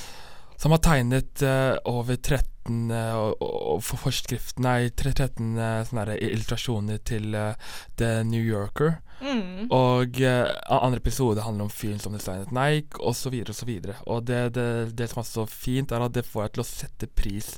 som 0.55 0.71
har 0.71 0.79
tegnet 0.79 1.43
over 1.83 2.15
13 2.15 2.54
eh, 2.67 3.15
og, 3.15 3.41
og 3.41 3.81
forskrift, 3.85 4.59
nei, 4.63 4.89
13 4.89 5.57
eh, 5.57 5.81
sånne 5.87 6.15
illustrasjoner 6.17 7.01
til 7.05 7.35
uh, 7.37 7.73
The 7.99 8.23
New 8.27 8.41
Yorker. 8.41 8.97
Mm. 9.21 9.69
Og 9.73 10.19
uh, 10.21 10.49
andre 10.75 10.99
episode 10.99 11.43
handler 11.45 11.67
om 11.67 11.73
fyren 11.73 12.01
som 12.03 12.15
designet 12.15 12.53
Nike, 12.55 12.99
osv. 12.99 13.37
osv. 13.49 13.71
Og 14.05 14.25
det, 14.27 14.41
det, 14.57 14.69
det 14.97 15.09
som 15.11 15.21
er 15.21 15.29
så 15.29 15.45
fint, 15.49 15.93
er 15.93 16.07
at 16.07 16.17
det 16.17 16.25
får 16.27 16.47
deg 16.47 16.57
til 16.57 16.65
å 16.65 16.69
sette 16.71 17.11
pris 17.15 17.53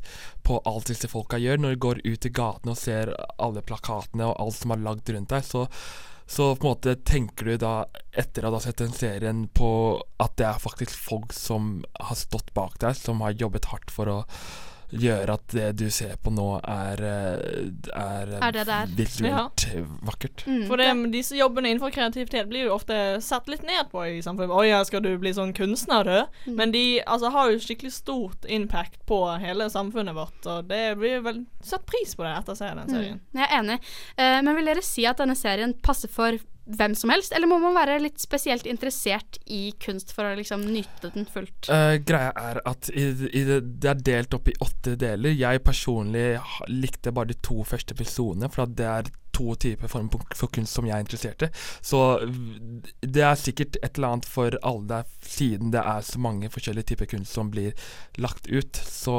på 0.48 0.60
alt 0.70 0.92
disse 0.92 1.10
folka 1.12 1.40
gjør. 1.42 1.64
Når 1.64 1.74
du 1.76 1.86
går 1.88 2.04
ut 2.06 2.30
i 2.30 2.36
gatene 2.42 2.76
og 2.76 2.82
ser 2.82 3.16
alle 3.38 3.66
plakatene 3.66 4.30
og 4.30 4.38
alt 4.44 4.60
som 4.60 4.76
er 4.76 4.86
lagd 4.86 5.16
rundt 5.16 5.34
deg, 5.34 5.48
så 5.48 5.68
så 6.28 6.56
på 6.56 6.68
en 6.68 6.74
måte 6.74 6.96
tenker 7.08 7.48
du 7.48 7.58
da, 7.62 7.86
etter 8.12 8.44
å 8.44 8.50
ha 8.52 8.60
sett 8.60 8.82
den 8.82 8.92
serien, 8.92 9.46
på 9.48 9.70
at 10.20 10.34
det 10.36 10.50
er 10.50 10.60
faktisk 10.60 10.92
folk 10.92 11.32
som 11.32 11.86
har 11.96 12.20
stått 12.20 12.52
bak 12.58 12.76
deg, 12.84 12.98
som 13.00 13.24
har 13.24 13.38
jobbet 13.40 13.70
hardt 13.72 13.94
for 13.96 14.12
å 14.12 14.18
gjøre 14.92 15.36
at 15.36 15.48
det 15.52 15.68
du 15.82 15.88
ser 15.92 16.16
på 16.24 16.32
nå, 16.32 16.46
er, 16.64 17.02
eh, 17.04 17.68
er, 17.92 18.32
Er 18.40 18.56
det 18.56 18.66
det 18.68 18.78
er. 18.78 19.28
ja. 19.28 19.44
vakkert. 20.08 20.46
Mm. 20.48 20.64
For 20.70 20.80
det, 20.80 21.12
disse 21.12 21.36
jobbene 21.38 21.74
innenfor 21.74 21.92
kreativitet 21.92 22.48
blir 22.48 22.68
jo 22.68 22.76
ofte 22.78 23.20
satt 23.24 23.50
litt 23.52 23.66
ned 23.68 23.92
på 23.92 24.06
i 24.08 24.22
samfunnet. 24.24 24.54
'Å 24.56 24.68
ja, 24.68 24.84
skal 24.88 25.04
du 25.04 25.12
bli 25.20 25.34
sånn 25.36 25.54
kunstner, 25.58 26.04
du?' 26.08 26.52
Men 26.56 26.72
de 26.72 27.02
altså, 27.06 27.32
har 27.36 27.52
jo 27.52 27.60
skikkelig 27.60 27.94
stort 27.94 28.46
impact 28.48 29.06
på 29.06 29.22
hele 29.42 29.70
samfunnet 29.70 30.16
vårt, 30.16 30.40
og 30.46 30.68
det 30.72 30.98
blir 30.98 31.22
vel 31.26 31.46
satt 31.64 31.86
pris 31.86 32.16
på 32.16 32.24
det 32.24 32.36
etter 32.38 32.56
å 32.56 32.60
se 32.60 32.72
den 32.72 32.90
serien. 32.90 33.20
Mm, 33.20 33.42
jeg 33.42 33.48
er 33.50 33.58
enig. 33.60 33.80
uh, 34.18 34.42
men 34.44 34.56
vil 34.56 34.72
dere 34.72 34.86
si 34.86 35.06
at 35.06 35.18
denne 35.18 35.36
serien 35.36 35.74
passer 35.84 36.08
for 36.12 36.38
hvem 36.68 36.96
som 36.96 37.12
helst, 37.14 37.34
eller 37.36 37.50
må 37.50 37.60
man 37.62 37.76
være 37.78 38.00
litt 38.04 38.20
spesielt 38.22 38.68
interessert 38.68 39.40
i 39.46 39.72
kunst 39.84 40.12
for 40.16 40.28
å 40.28 40.36
liksom 40.38 40.66
nyte 40.68 41.12
den 41.14 41.28
fullt? 41.32 41.70
Uh, 41.72 41.96
greia 42.04 42.34
er 42.36 42.60
at 42.68 42.90
i, 42.92 43.08
i 43.32 43.44
det, 43.48 43.62
det 43.84 43.92
er 43.94 44.04
delt 44.12 44.36
opp 44.38 44.52
i 44.52 44.58
åtte 44.64 44.98
deler. 45.00 45.36
Jeg 45.36 45.64
personlig 45.66 46.28
likte 46.72 47.16
bare 47.16 47.32
de 47.32 47.40
to 47.46 47.64
første 47.68 47.96
episodene, 47.96 48.52
for 48.52 48.68
at 48.68 48.76
det 48.78 48.90
er 48.92 49.12
to 49.38 49.56
typer 49.62 49.92
former 49.92 50.26
for- 50.36 50.52
kunst 50.58 50.74
som 50.78 50.88
jeg 50.90 50.96
er 50.98 51.06
interessert 51.06 51.46
i. 51.46 51.50
Så 51.86 52.02
det 53.02 53.24
er 53.24 53.38
sikkert 53.40 53.78
et 53.84 53.98
eller 53.98 54.16
annet 54.16 54.30
for 54.30 54.58
alle 54.66 54.88
der, 54.90 55.10
siden 55.22 55.72
det 55.76 55.82
er 55.84 56.06
så 56.08 56.22
mange 56.24 56.50
forskjellige 56.54 56.92
typer 56.94 57.10
kunst 57.14 57.36
som 57.38 57.52
blir 57.54 57.74
lagt 58.18 58.48
ut. 58.50 58.80
Så 58.88 59.16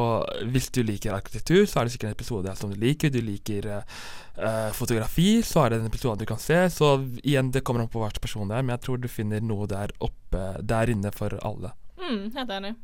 hvis 0.50 0.70
du 0.74 0.83
liker 0.83 1.14
arkitektur, 1.16 1.64
så 1.68 1.81
er 1.81 1.88
det 1.88 1.94
sikkert 1.94 2.11
en 2.11 2.18
episode 2.18 2.57
som 2.59 2.72
du 2.72 2.78
liker. 2.81 3.12
Du 3.14 3.20
liker 3.24 3.68
eh, 3.76 3.98
eh, 4.38 4.70
fotografi, 4.76 5.38
så 5.46 5.64
er 5.64 5.74
det 5.74 5.81
en 5.83 5.90
episode 5.90 6.24
du 6.24 6.28
kan 6.28 6.40
se. 6.42 6.64
Så 6.74 6.94
igjen, 7.22 7.52
det 7.54 7.64
kommer 7.66 7.85
an 7.85 7.92
på 7.92 8.02
hver 8.02 8.18
person 8.22 8.48
der, 8.50 8.62
men 8.64 8.74
jeg 8.76 8.87
tror 8.87 9.00
du 9.02 9.09
finner 9.12 9.44
noe 9.44 9.68
der 9.70 9.94
oppe, 10.04 10.44
der 10.62 10.90
inne 10.94 11.12
for 11.14 11.38
alle. 11.46 11.74
Mm, 12.00 12.28
helt 12.37 12.52
enig. 12.59 12.74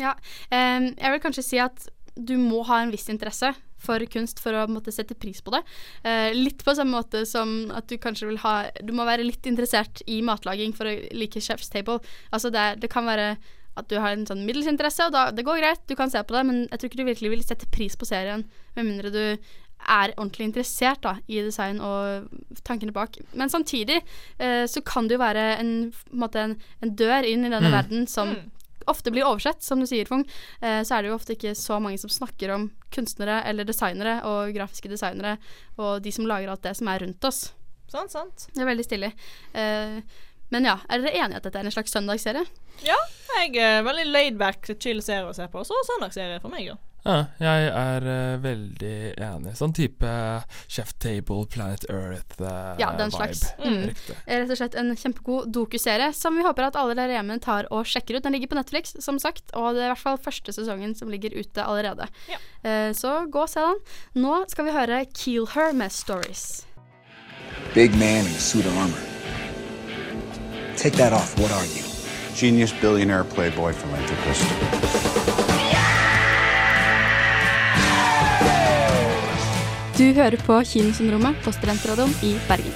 Ja, 0.00 0.16
um, 0.50 0.88
jeg 0.98 1.12
vil 1.12 1.20
kanskje 1.22 1.44
si 1.46 1.60
at 1.62 1.88
du 2.14 2.36
må 2.38 2.62
ha 2.68 2.80
en 2.82 2.92
viss 2.94 3.08
interesse 3.10 3.52
for 3.84 4.04
kunst 4.12 4.40
for 4.42 4.56
å 4.56 4.66
på 4.68 4.76
måte, 4.78 4.94
sette 4.94 5.16
pris 5.18 5.42
på 5.44 5.54
det. 5.54 5.62
Eh, 6.04 6.30
litt 6.36 6.64
på 6.64 6.74
samme 6.76 6.96
måte 6.96 7.24
som 7.28 7.70
at 7.74 7.88
du 7.90 7.98
kanskje 8.00 8.30
vil 8.30 8.40
ha 8.44 8.54
Du 8.84 8.92
må 8.96 9.06
være 9.06 9.26
litt 9.26 9.46
interessert 9.50 10.02
i 10.10 10.20
matlaging 10.24 10.74
for 10.76 10.88
å 10.90 10.96
like 11.14 11.40
Chef's 11.40 11.70
Table. 11.72 12.00
Altså 12.32 12.50
det, 12.54 12.80
det 12.82 12.90
kan 12.92 13.06
være 13.08 13.36
at 13.74 13.88
du 13.90 13.96
har 13.98 14.14
en 14.14 14.26
sånn 14.26 14.44
middels 14.46 14.68
interesse, 14.70 15.02
og 15.02 15.14
da, 15.14 15.28
det 15.34 15.42
går 15.46 15.58
greit, 15.58 15.80
du 15.90 15.96
kan 15.98 16.10
se 16.12 16.20
på 16.22 16.36
det, 16.36 16.44
men 16.46 16.60
jeg 16.68 16.78
tror 16.78 16.90
ikke 16.90 17.00
du 17.00 17.08
virkelig 17.08 17.30
vil 17.32 17.42
sette 17.42 17.66
pris 17.74 17.96
på 17.98 18.06
serien 18.06 18.44
med 18.76 18.86
mindre 18.86 19.10
du 19.10 19.22
er 19.24 20.12
ordentlig 20.14 20.46
interessert 20.46 21.02
da, 21.04 21.16
i 21.26 21.42
design 21.44 21.80
og 21.82 22.30
tankene 22.64 22.94
bak. 22.94 23.18
Men 23.36 23.50
samtidig 23.52 23.98
eh, 24.38 24.64
så 24.70 24.80
kan 24.86 25.08
det 25.10 25.18
jo 25.18 25.24
være 25.24 25.42
en, 25.58 25.72
en, 25.90 26.20
måte 26.22 26.40
en, 26.40 26.54
en 26.80 26.94
dør 26.96 27.26
inn 27.28 27.44
i 27.44 27.50
denne 27.50 27.68
Mm. 27.68 27.74
verden 27.74 28.06
som 28.08 28.30
ofte 28.90 29.12
blir 29.14 29.26
oversett, 29.26 29.62
som 29.62 29.80
du 29.80 29.86
sier, 29.88 30.08
Fung. 30.08 30.24
Eh, 30.60 30.82
så 30.86 30.96
er 30.96 31.04
det 31.04 31.12
jo 31.12 31.18
ofte 31.18 31.36
ikke 31.36 31.54
så 31.58 31.80
mange 31.82 32.00
som 32.00 32.12
snakker 32.12 32.54
om 32.54 32.68
kunstnere 32.94 33.40
eller 33.48 33.66
designere 33.68 34.20
og 34.28 34.54
grafiske 34.56 34.90
designere 34.92 35.36
og 35.78 36.02
de 36.04 36.12
som 36.14 36.28
lager 36.30 36.52
alt 36.52 36.64
det 36.66 36.76
som 36.78 36.90
er 36.92 37.02
rundt 37.04 37.28
oss. 37.28 37.46
Sant, 37.90 38.14
sant. 38.14 38.48
Det 38.54 38.62
er 38.62 38.70
veldig 38.70 38.86
stilig. 38.86 39.12
Eh, 39.54 40.00
men 40.54 40.68
ja, 40.68 40.78
er 40.88 41.02
dere 41.02 41.16
enige 41.18 41.40
at 41.40 41.46
dette 41.46 41.60
er 41.60 41.68
en 41.68 41.74
slags 41.74 41.94
søndagsserie? 41.94 42.44
Ja, 42.86 42.98
jeg 43.40 43.56
er 43.58 43.84
veldig 43.86 44.06
laidback, 44.10 44.74
chill 44.82 45.00
serie 45.02 45.30
å 45.30 45.36
se 45.36 45.46
på. 45.50 45.62
Så 45.66 45.78
søndagsserie 45.88 46.40
for 46.42 46.52
meg, 46.54 46.68
ja. 46.68 46.76
Ja, 47.04 47.26
jeg 47.36 47.66
er 47.68 48.06
uh, 48.08 48.38
veldig 48.40 48.96
enig. 49.20 49.52
Sånn 49.58 49.74
type 49.76 50.08
Chef 50.72 50.94
Table, 51.02 51.44
Planet 51.52 51.84
Earth 51.92 52.40
eh, 52.40 52.70
Ja, 52.80 52.94
den 52.96 53.12
slags. 53.12 53.42
vibe. 53.58 53.68
Mm. 53.68 54.14
Rett 54.24 54.52
og 54.54 54.60
slett 54.60 54.78
en 54.80 54.94
kjempegod 54.96 55.50
dokuserie 55.52 56.08
som 56.16 56.38
vi 56.38 56.46
håper 56.46 56.70
at 56.70 56.78
alle 56.80 56.96
der 56.96 57.12
hjemme 57.12 57.36
tar 57.44 57.68
og 57.74 57.84
sjekker 57.88 58.16
ut. 58.16 58.24
Den 58.24 58.32
ligger 58.36 58.54
på 58.54 58.58
Netflix, 58.58 58.96
som 59.04 59.20
sagt, 59.20 59.52
og 59.52 59.76
det 59.76 59.84
er 59.84 59.90
i 59.90 59.92
hvert 59.92 60.04
fall 60.04 60.20
første 60.24 60.56
sesongen 60.56 60.96
som 60.96 61.12
ligger 61.12 61.36
ute 61.36 61.64
allerede. 61.64 62.08
Eh, 62.64 62.90
så 62.96 63.26
gå 63.28 63.44
og 63.44 63.52
se 63.52 63.60
den. 63.60 63.82
Nå 64.24 64.40
skal 64.48 64.70
vi 64.70 64.76
høre 64.78 65.04
Kill 65.12 65.48
Her 65.52 65.76
med 65.76 65.92
Stories. 65.92 66.64
Big 67.74 67.92
man 68.00 68.24
in 68.24 68.32
a 68.32 68.40
suit 68.40 68.64
of 68.64 68.76
armor. 68.78 69.02
Take 70.76 70.96
that 70.96 71.12
off. 71.12 71.36
What 71.38 71.52
are 71.52 71.66
you? 71.66 71.84
Genius 72.34 72.72
billionaire 72.72 73.24
playboy 73.24 73.72
philanthropist. 73.72 75.03
Du 79.94 80.08
hører 80.10 80.34
på 80.42 80.56
Kinosyndromet 80.66 81.36
på 81.44 81.52
Studentradioen 81.54 82.10
i 82.26 82.32
Bergen. 82.48 82.72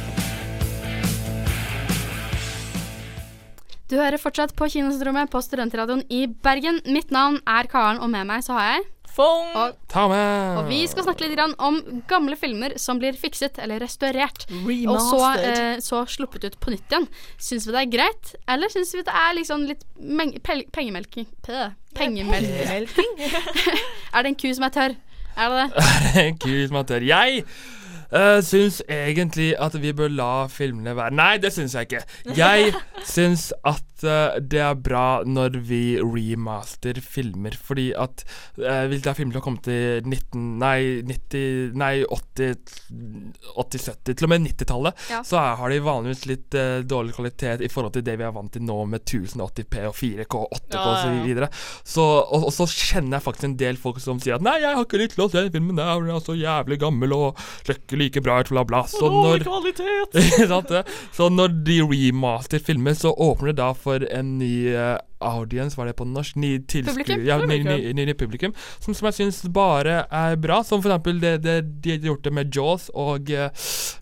Du 3.90 3.96
hører 3.98 4.20
fortsatt 4.22 4.52
på 4.54 4.68
Kinosyndromet 4.70 5.26
på 5.33 5.40
Studentradioen 5.42 6.04
i 6.14 6.28
Bergen. 6.31 6.78
Mitt 6.87 7.11
navn 7.11 7.40
er 7.42 7.66
Karen, 7.72 7.98
og 7.98 8.12
med 8.12 8.28
meg 8.28 8.44
så 8.46 8.54
har 8.54 8.68
jeg 8.76 8.87
Fong. 9.18 9.50
Og, 9.59 9.74
Ta 9.90 10.04
med! 10.07 10.61
og 10.61 10.68
vi 10.70 10.78
skal 10.87 11.09
snakke 11.09 11.24
litt 11.24 11.35
grann 11.35 11.57
om 11.59 11.81
gamle 12.07 12.38
filmer 12.38 12.76
som 12.78 13.00
blir 13.02 13.18
fikset 13.18 13.59
eller 13.59 13.83
restaurert. 13.83 14.46
Og 14.87 15.00
så, 15.09 15.22
eh, 15.42 15.81
så 15.83 16.04
sluppet 16.07 16.46
ut 16.46 16.61
på 16.62 16.70
nytt 16.70 16.87
igjen. 16.87 17.09
Syns 17.35 17.66
vi 17.66 17.74
det 17.74 17.83
er 17.83 17.90
greit, 17.96 18.33
eller 18.46 18.70
syns 18.70 18.94
vi 18.94 19.02
det 19.02 19.18
er 19.24 19.35
liksom 19.40 19.66
litt 19.66 19.83
pengemelking 20.70 21.26
Pengemelking? 21.98 22.87
er 24.14 24.22
det 24.22 24.31
en 24.31 24.38
ku 24.38 24.52
som 24.54 24.70
er 24.70 24.76
tørr? 24.78 24.98
Er 25.38 25.53
det 25.55 25.64
det? 25.64 26.29
Kult 26.42 26.72
Matter. 26.74 27.05
Jeg 27.07 27.44
uh, 28.11 28.38
syns 28.44 28.83
egentlig 28.88 29.53
at 29.61 29.77
vi 29.83 29.92
bør 29.92 30.11
la 30.11 30.33
filmene 30.51 30.96
være 30.98 31.14
Nei, 31.14 31.37
det 31.42 31.53
syns 31.55 31.77
jeg 31.79 31.88
ikke. 31.88 32.03
Jeg 32.37 32.72
syns 33.14 33.53
at 33.66 33.97
eh, 34.06 34.38
det 34.40 34.61
er 34.64 34.74
bra 34.78 35.22
når 35.26 35.58
vi 35.68 35.82
remaster 36.00 37.00
filmer, 37.04 37.56
fordi 37.56 37.90
at 37.98 38.24
eh, 38.61 38.84
hvis 38.90 39.02
det 39.04 39.11
er 39.12 39.18
filmer 39.18 39.37
som 39.37 39.40
har 39.40 39.46
kommet 39.48 39.70
i 39.72 39.80
19... 40.04 40.44
Nei, 40.62 40.78
90... 41.08 41.74
Nei, 41.78 41.92
80... 42.04 42.56
80-70, 43.58 44.14
til 44.14 44.26
og 44.26 44.32
med 44.32 44.44
90-tallet, 44.46 45.04
Ja. 45.11 45.22
så 45.26 45.38
er, 45.40 45.56
har 45.61 45.72
de 45.72 45.78
vanligvis 45.84 46.24
litt 46.30 46.54
eh, 46.58 46.80
dårlig 46.88 47.14
kvalitet 47.16 47.62
i 47.64 47.70
forhold 47.72 47.94
til 47.96 48.04
det 48.06 48.16
vi 48.20 48.26
er 48.26 48.34
vant 48.34 48.52
til 48.54 48.62
nå 48.64 48.78
med 48.90 49.04
1080P 49.04 49.84
og 49.88 49.94
4K 49.96 50.34
8K 50.44 50.74
Ja, 50.78 50.84
og 50.84 50.96
ja, 50.98 51.24
videre. 51.24 51.48
Så, 51.87 52.04
og, 52.04 52.48
og 52.48 52.52
så 52.54 52.66
kjenner 52.68 53.18
jeg 53.18 53.26
faktisk 53.26 53.48
en 53.48 53.56
del 53.61 53.76
folk 53.80 54.00
som 54.02 54.20
sier 54.22 54.37
at 54.38 54.44
Nei, 54.44 54.58
jeg 54.62 54.74
har 54.76 54.84
ikke 54.84 55.00
lyst 55.02 55.16
til 55.16 55.24
å 55.26 55.30
se 55.32 55.42
den 55.46 55.54
filmen 55.54 55.78
der, 55.78 56.02
den 56.04 56.14
er 56.14 56.22
så 56.24 56.37
jævlig 56.38 56.78
gammel 56.82 57.14
og 57.16 57.40
ser 57.66 57.78
ikke 57.80 57.98
like 58.00 58.22
bra 58.24 58.38
ut, 58.42 58.52
bla, 58.52 58.64
bla. 58.68 58.84
Så 58.90 59.08
når? 59.12 59.44
Så 61.18 61.28
når 61.32 61.48
de 61.66 61.78
remaster 61.82 62.62
filmer, 62.62 62.94
så 62.98 63.12
åpner 63.12 63.52
det 63.52 63.58
da 63.61 63.70
for 63.76 63.88
en 63.96 64.38
ny 64.38 64.68
eh, 64.74 64.98
audience, 65.20 65.76
var 65.78 65.87
det 65.90 65.96
på 65.98 66.07
norsk? 66.07 66.37
Ny 66.37 66.59
Publikum. 66.68 67.24
Ja, 67.26 67.38
ny, 67.44 67.62
ny, 67.64 67.92
ny, 67.92 68.04
ny 68.11 68.14
publikum. 68.14 68.54
Som, 68.81 68.94
som 68.94 69.09
jeg 69.11 69.14
syns 69.18 69.40
bare 69.52 70.04
er 70.11 70.37
bra. 70.40 70.61
Som 70.66 70.83
for 70.85 70.92
eksempel 70.92 71.20
det, 71.22 71.35
det, 71.44 71.57
de 71.85 71.90
har 71.96 71.98
gjort 72.12 72.24
det 72.24 72.33
med 72.37 72.54
Jaws 72.54 72.88
og 72.94 73.31
uh, 73.35 73.48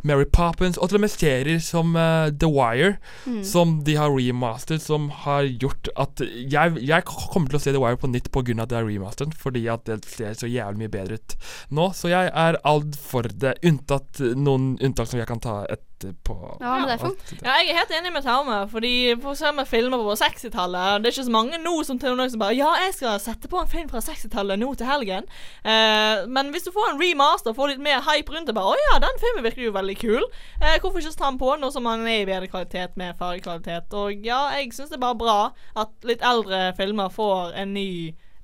Mary 0.07 0.27
Poppins, 0.33 0.77
og 0.79 0.91
til 0.91 0.99
og 1.01 1.05
med 1.07 1.13
serier 1.15 1.61
som 1.65 1.95
uh, 1.97 2.29
The 2.31 2.51
Wire, 2.51 2.97
Mm. 3.27 3.41
som 3.45 3.73
de 3.85 3.95
har 3.99 4.13
remastert, 4.13 4.83
som 4.83 5.09
har 5.25 5.43
gjort 5.59 5.89
at 5.99 6.21
jeg, 6.21 6.77
jeg 6.87 7.05
kommer 7.09 7.51
til 7.51 7.59
å 7.59 7.63
se 7.63 7.73
The 7.75 7.81
Wire 7.83 7.99
på 7.99 8.11
nytt 8.11 8.29
pga. 8.35 8.55
at 8.63 8.71
det 8.71 8.79
er 8.79 8.87
remastert, 8.87 9.35
fordi 9.35 9.65
at 9.73 9.85
det 9.89 10.05
ser 10.07 10.35
så 10.39 10.47
jævlig 10.47 10.85
mye 10.85 10.93
bedre 10.93 11.19
ut 11.19 11.35
nå. 11.75 11.89
Så 11.97 12.11
jeg 12.13 12.31
er 12.33 12.59
alt 12.67 12.97
for 13.01 13.27
det, 13.27 13.57
unntatt 13.67 14.21
noen 14.37 14.77
unntak 14.79 15.09
som 15.11 15.19
jeg 15.21 15.27
kan 15.29 15.41
ta 15.43 15.57
etterpå. 15.73 16.37
Ja, 16.61 16.77
men 16.79 16.87
det 16.91 16.99
er 17.01 17.43
Ja, 17.47 17.57
jeg 17.63 17.73
er 17.75 17.81
helt 17.81 17.95
enig 17.99 18.13
med 18.15 18.27
Taume, 18.27 18.61
fordi 18.71 18.95
for 19.23 19.35
samme 19.39 19.65
filmer 19.67 20.03
på 20.07 20.17
60-tallet 20.21 21.06
Det 21.07 21.13
er 21.13 21.21
ikke 21.21 21.25
så 21.29 21.33
mange 21.37 21.59
nå 21.63 21.73
som 21.87 21.99
til 22.03 22.17
noen 22.19 22.31
som 22.33 22.41
bare 22.43 22.57
Ja, 22.59 22.73
jeg 22.83 22.97
skal 22.97 23.21
sette 23.23 23.47
på 23.47 23.61
en 23.61 23.69
film 23.71 23.87
fra 23.87 24.01
60-tallet 24.03 24.59
nå 24.59 24.73
til 24.75 24.89
helgen. 24.91 25.29
Eh, 25.63 26.25
men 26.27 26.51
hvis 26.51 26.67
du 26.67 26.73
får 26.75 26.89
en 26.89 26.99
remaster 26.99 27.55
får 27.55 27.71
litt 27.71 27.85
mer 27.85 28.03
hype 28.09 28.35
rundt 28.35 28.51
det, 28.51 28.57
bare 28.57 28.73
Å 28.75 28.81
ja, 28.81 28.97
den 29.05 29.21
filmen 29.23 29.47
virker 29.47 29.69
jo 29.69 29.77
veldig 29.77 29.95
kul. 30.01 30.27
Eh, 30.59 30.81
hvorfor 30.83 30.99
ikke 30.99 31.15
ta 31.15 31.29
den 31.31 31.39
på 31.39 31.53
nå 31.63 31.71
som 31.71 31.87
den 31.87 32.03
er 32.11 32.25
i 32.25 32.27
bedre 32.27 32.51
kvalitet 32.51 32.99
med 32.99 33.15
fargekvalitet? 33.23 33.95
Og 33.95 34.27
ja, 34.27 34.41
jeg 34.59 34.75
syns 34.75 34.91
det 34.91 34.99
er 34.99 35.05
bare 35.07 35.21
bra 35.23 35.39
at 35.79 36.11
litt 36.11 36.27
eldre 36.27 36.73
filmer 36.75 37.15
får 37.15 37.55
en 37.63 37.77
ny 37.79 37.87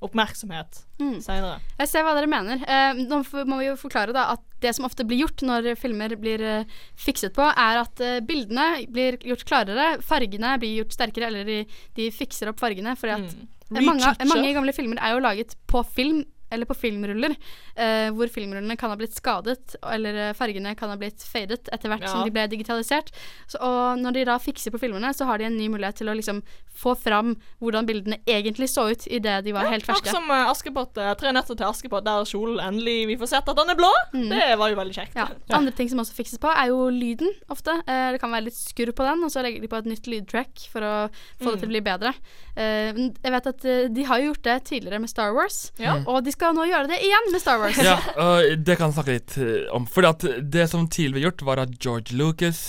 oppmerksomhet 0.03 0.83
Mm. 1.01 1.17
seinere. 1.25 1.57
Jeg 1.79 1.89
ser 1.89 2.03
hva 2.05 2.13
dere 2.15 2.29
mener. 2.31 2.61
Eh, 2.63 2.93
nå 3.03 3.17
må 3.49 3.57
vi 3.59 3.65
jo 3.65 3.75
forklare 3.79 4.13
da 4.15 4.27
at 4.35 4.43
det 4.63 4.71
som 4.75 4.85
ofte 4.87 5.03
blir 5.07 5.23
gjort 5.23 5.41
når 5.43 5.73
filmer 5.75 6.13
blir 6.15 6.41
eh, 6.41 6.63
fikset 6.95 7.33
på, 7.35 7.43
er 7.43 7.81
at 7.81 7.99
eh, 8.03 8.19
bildene 8.23 8.85
blir 8.93 9.17
gjort 9.19 9.43
klarere, 9.49 9.87
fargene 10.05 10.53
blir 10.61 10.77
gjort 10.83 10.95
sterkere, 10.95 11.27
eller 11.27 11.43
de, 11.49 11.57
de 11.97 12.11
fikser 12.13 12.51
opp 12.53 12.61
fargene 12.61 12.95
fordi 12.95 13.17
at 13.17 13.35
mange, 13.73 14.13
mange 14.29 14.53
gamle 14.53 14.73
filmer 14.75 15.01
er 15.01 15.15
jo 15.15 15.23
laget 15.25 15.55
på 15.67 15.81
film. 15.95 16.23
Eller 16.53 16.69
på 16.69 16.75
filmruller, 16.77 17.33
eh, 17.75 18.09
hvor 18.13 18.29
filmrullene 18.31 18.77
kan 18.79 18.93
ha 18.93 18.97
blitt 18.99 19.15
skadet, 19.17 19.75
eller 19.89 20.19
eh, 20.29 20.33
fargene 20.37 20.75
kan 20.79 20.91
ha 20.93 20.97
blitt 21.01 21.23
fadet 21.25 21.67
etter 21.73 21.89
hvert 21.91 22.05
som 22.09 22.23
de 22.27 22.33
ble 22.35 22.45
digitalisert. 22.51 23.09
Så, 23.49 23.57
og 23.65 23.97
når 23.99 24.19
de 24.19 24.25
da 24.29 24.37
fikser 24.41 24.73
på 24.73 24.79
filmene, 24.83 25.09
så 25.17 25.25
har 25.29 25.41
de 25.41 25.49
en 25.49 25.57
ny 25.57 25.67
mulighet 25.73 25.99
til 26.03 26.11
å 26.11 26.15
liksom 26.17 26.43
få 26.73 26.95
fram 26.97 27.35
hvordan 27.61 27.85
bildene 27.85 28.17
egentlig 28.29 28.65
så 28.71 28.87
ut 28.89 29.03
idet 29.13 29.43
de 29.45 29.51
var 29.53 29.67
helt 29.69 29.83
Akkurat 29.85 30.01
ferske. 30.05 30.13
som 30.15 30.29
eh, 30.33 30.49
Askepott, 30.49 30.97
eh, 30.97 31.11
Tre 31.19 31.33
nøtter 31.35 31.57
til 31.59 31.67
Askepott, 31.67 32.05
der 32.05 32.25
kjolen 32.29 32.59
endelig 32.63 32.95
Vi 33.11 33.17
får 33.21 33.29
sett 33.33 33.49
at 33.51 33.59
den 33.59 33.69
er 33.73 33.77
blå. 33.77 33.91
Det 34.13 34.47
var 34.59 34.69
jo 34.73 34.79
veldig 34.79 34.95
kjekt. 34.97 35.15
Mm. 35.17 35.21
Ja. 35.49 35.57
Andre 35.57 35.71
ting 35.75 35.89
som 35.91 35.99
også 36.01 36.15
fikses 36.17 36.39
på, 36.41 36.49
er 36.49 36.69
jo 36.71 36.87
lyden 36.93 37.29
ofte. 37.53 37.75
Eh, 37.87 38.07
det 38.15 38.19
kan 38.21 38.31
være 38.33 38.47
litt 38.49 38.57
skurr 38.57 38.91
på 38.95 39.05
den, 39.07 39.21
og 39.25 39.31
så 39.31 39.43
legger 39.45 39.61
de 39.63 39.69
på 39.71 39.77
et 39.79 39.87
nytt 39.89 40.07
lydtrack 40.09 40.65
for 40.73 40.83
å 40.83 40.93
få 41.39 41.53
det 41.53 41.61
til 41.61 41.69
å 41.69 41.71
bli 41.73 41.81
bedre. 41.85 42.11
Eh, 42.57 42.91
jeg 43.23 43.33
vet 43.37 43.47
at 43.53 43.65
de 43.95 44.03
har 44.09 44.19
jo 44.19 44.31
gjort 44.31 44.43
det 44.49 44.57
tidligere 44.67 44.99
med 45.03 45.09
Star 45.11 45.31
Wars, 45.35 45.71
Ja. 45.79 45.95
og 46.07 46.23
de 46.25 46.33
skal 46.35 46.42
nå 46.51 46.65
gjøre 46.67 46.89
det 46.91 46.99
igjen 47.05 47.29
med 47.31 47.41
Star 47.41 47.61
Wars. 47.61 47.79
Ja, 47.87 47.95
uh, 48.17 48.53
det 48.57 48.75
kan 48.79 48.91
jeg 48.91 48.97
snakke 48.97 49.15
litt 49.15 49.37
eh, 49.39 49.69
om. 49.75 49.87
Fordi 49.89 50.09
at 50.09 50.25
det 50.53 50.67
som 50.71 50.87
tidligere 50.87 51.15
ble 51.15 51.25
gjort, 51.27 51.45
var 51.47 51.61
at 51.63 51.77
George 51.77 52.17
Lucas 52.19 52.61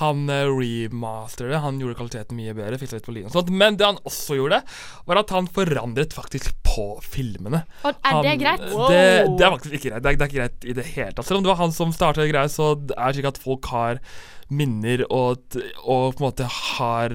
Han 0.00 0.24
uh, 0.32 0.48
remasteret 0.48 1.54
det. 1.54 1.62
Han 1.64 1.80
gjorde 1.82 1.98
kvaliteten 2.00 2.38
mye 2.38 2.56
bedre. 2.56 2.80
Fiksa 2.80 2.98
litt 2.98 3.08
på 3.08 3.16
og 3.20 3.36
sånt. 3.36 3.52
Men 3.52 3.78
det 3.80 3.88
han 3.88 4.00
også 4.08 4.38
gjorde, 4.40 4.62
var 5.10 5.22
at 5.22 5.36
han 5.36 5.50
forandret 5.50 6.16
faktisk 6.16 6.52
på 6.64 6.88
filmene. 7.04 7.64
Og 7.84 7.92
er 7.92 8.16
han, 8.16 8.24
det 8.26 8.36
greit? 8.40 8.66
Det, 8.66 9.04
det 9.36 9.46
er 9.46 9.54
faktisk 9.56 9.78
ikke 9.78 9.92
greit. 9.92 10.02
Det 10.02 10.12
er, 10.12 10.18
det 10.18 10.26
er 10.26 10.30
ikke 10.30 10.42
greit 10.42 10.68
i 10.68 10.76
det 10.80 10.88
hele 10.94 11.14
tatt. 11.14 11.28
Selv 11.28 11.40
om 11.40 11.46
det 11.46 11.52
var 11.52 11.62
han 11.62 11.74
som 11.76 11.94
startet 11.94 12.30
greia, 12.32 12.50
så 12.50 12.72
det 12.78 12.96
er 12.96 13.16
slik 13.16 13.32
at 13.32 13.40
folk 13.42 13.72
har 13.74 14.02
minner 14.50 15.04
og, 15.14 15.54
og 15.86 16.16
på 16.16 16.20
en 16.20 16.26
måte 16.26 16.46
har 16.50 17.12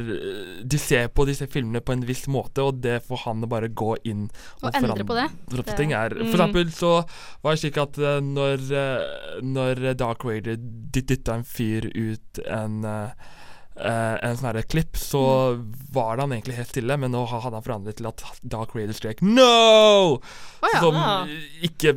De 0.63 0.77
ser 0.79 1.09
på 1.11 1.25
disse 1.27 1.47
filmene 1.51 1.81
på 1.83 1.91
en 1.95 2.05
viss 2.07 2.25
måte, 2.31 2.63
og 2.63 2.79
det 2.81 3.01
får 3.07 3.23
han 3.25 3.43
å 3.43 3.49
bare 3.51 3.67
gå 3.69 3.95
inn 4.07 4.29
Og 4.63 4.69
endre 4.73 5.03
på 5.03 5.17
det. 5.19 5.29
Det- 5.51 5.75
ting 5.75 5.91
er 5.93 6.09
For 6.15 6.23
Mm. 6.23 6.33
eksempel 6.35 6.71
så 6.71 6.91
var 7.43 7.51
det 7.55 7.59
slik 7.59 7.77
at 7.81 7.97
eh, 7.97 8.19
når, 8.21 8.65
eh, 8.71 9.41
når 9.43 9.95
Dark 9.97 10.23
Raider 10.23 10.55
dyt- 10.57 11.07
dytta 11.11 11.33
en 11.35 11.43
fyr 11.43 11.91
ut 11.93 12.39
en 12.47 12.83
eh, 12.85 13.09
en 13.75 14.37
sånn 14.39 14.55
klipp, 14.71 14.95
så 14.95 15.59
var 15.91 16.15
det 16.15 16.21
han 16.23 16.31
egentlig 16.31 16.55
helt 16.55 16.69
stille, 16.71 16.95
men 16.97 17.11
nå 17.11 17.25
hadde 17.27 17.51
han 17.57 17.61
forandret 17.65 17.97
til 17.97 18.07
at 18.07 18.23
Dark 18.47 18.73
Raider 18.73 18.93
skrek 18.95 19.19
'no!' 19.19 20.21
Ja. 20.73 20.79
Som 20.81 20.95
ikke 21.67 21.93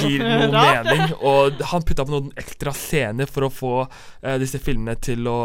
gir 0.00 0.24
noen 0.28 0.54
mening. 0.54 1.14
Og 1.20 1.60
han 1.72 1.84
putta 1.86 2.04
på 2.06 2.14
noen 2.14 2.30
ekstra 2.40 2.72
scener 2.76 3.26
for 3.30 3.46
å 3.48 3.52
få 3.52 3.72
eh, 3.86 4.38
disse 4.42 4.60
filmene 4.62 4.96
til 5.02 5.26
å 5.30 5.38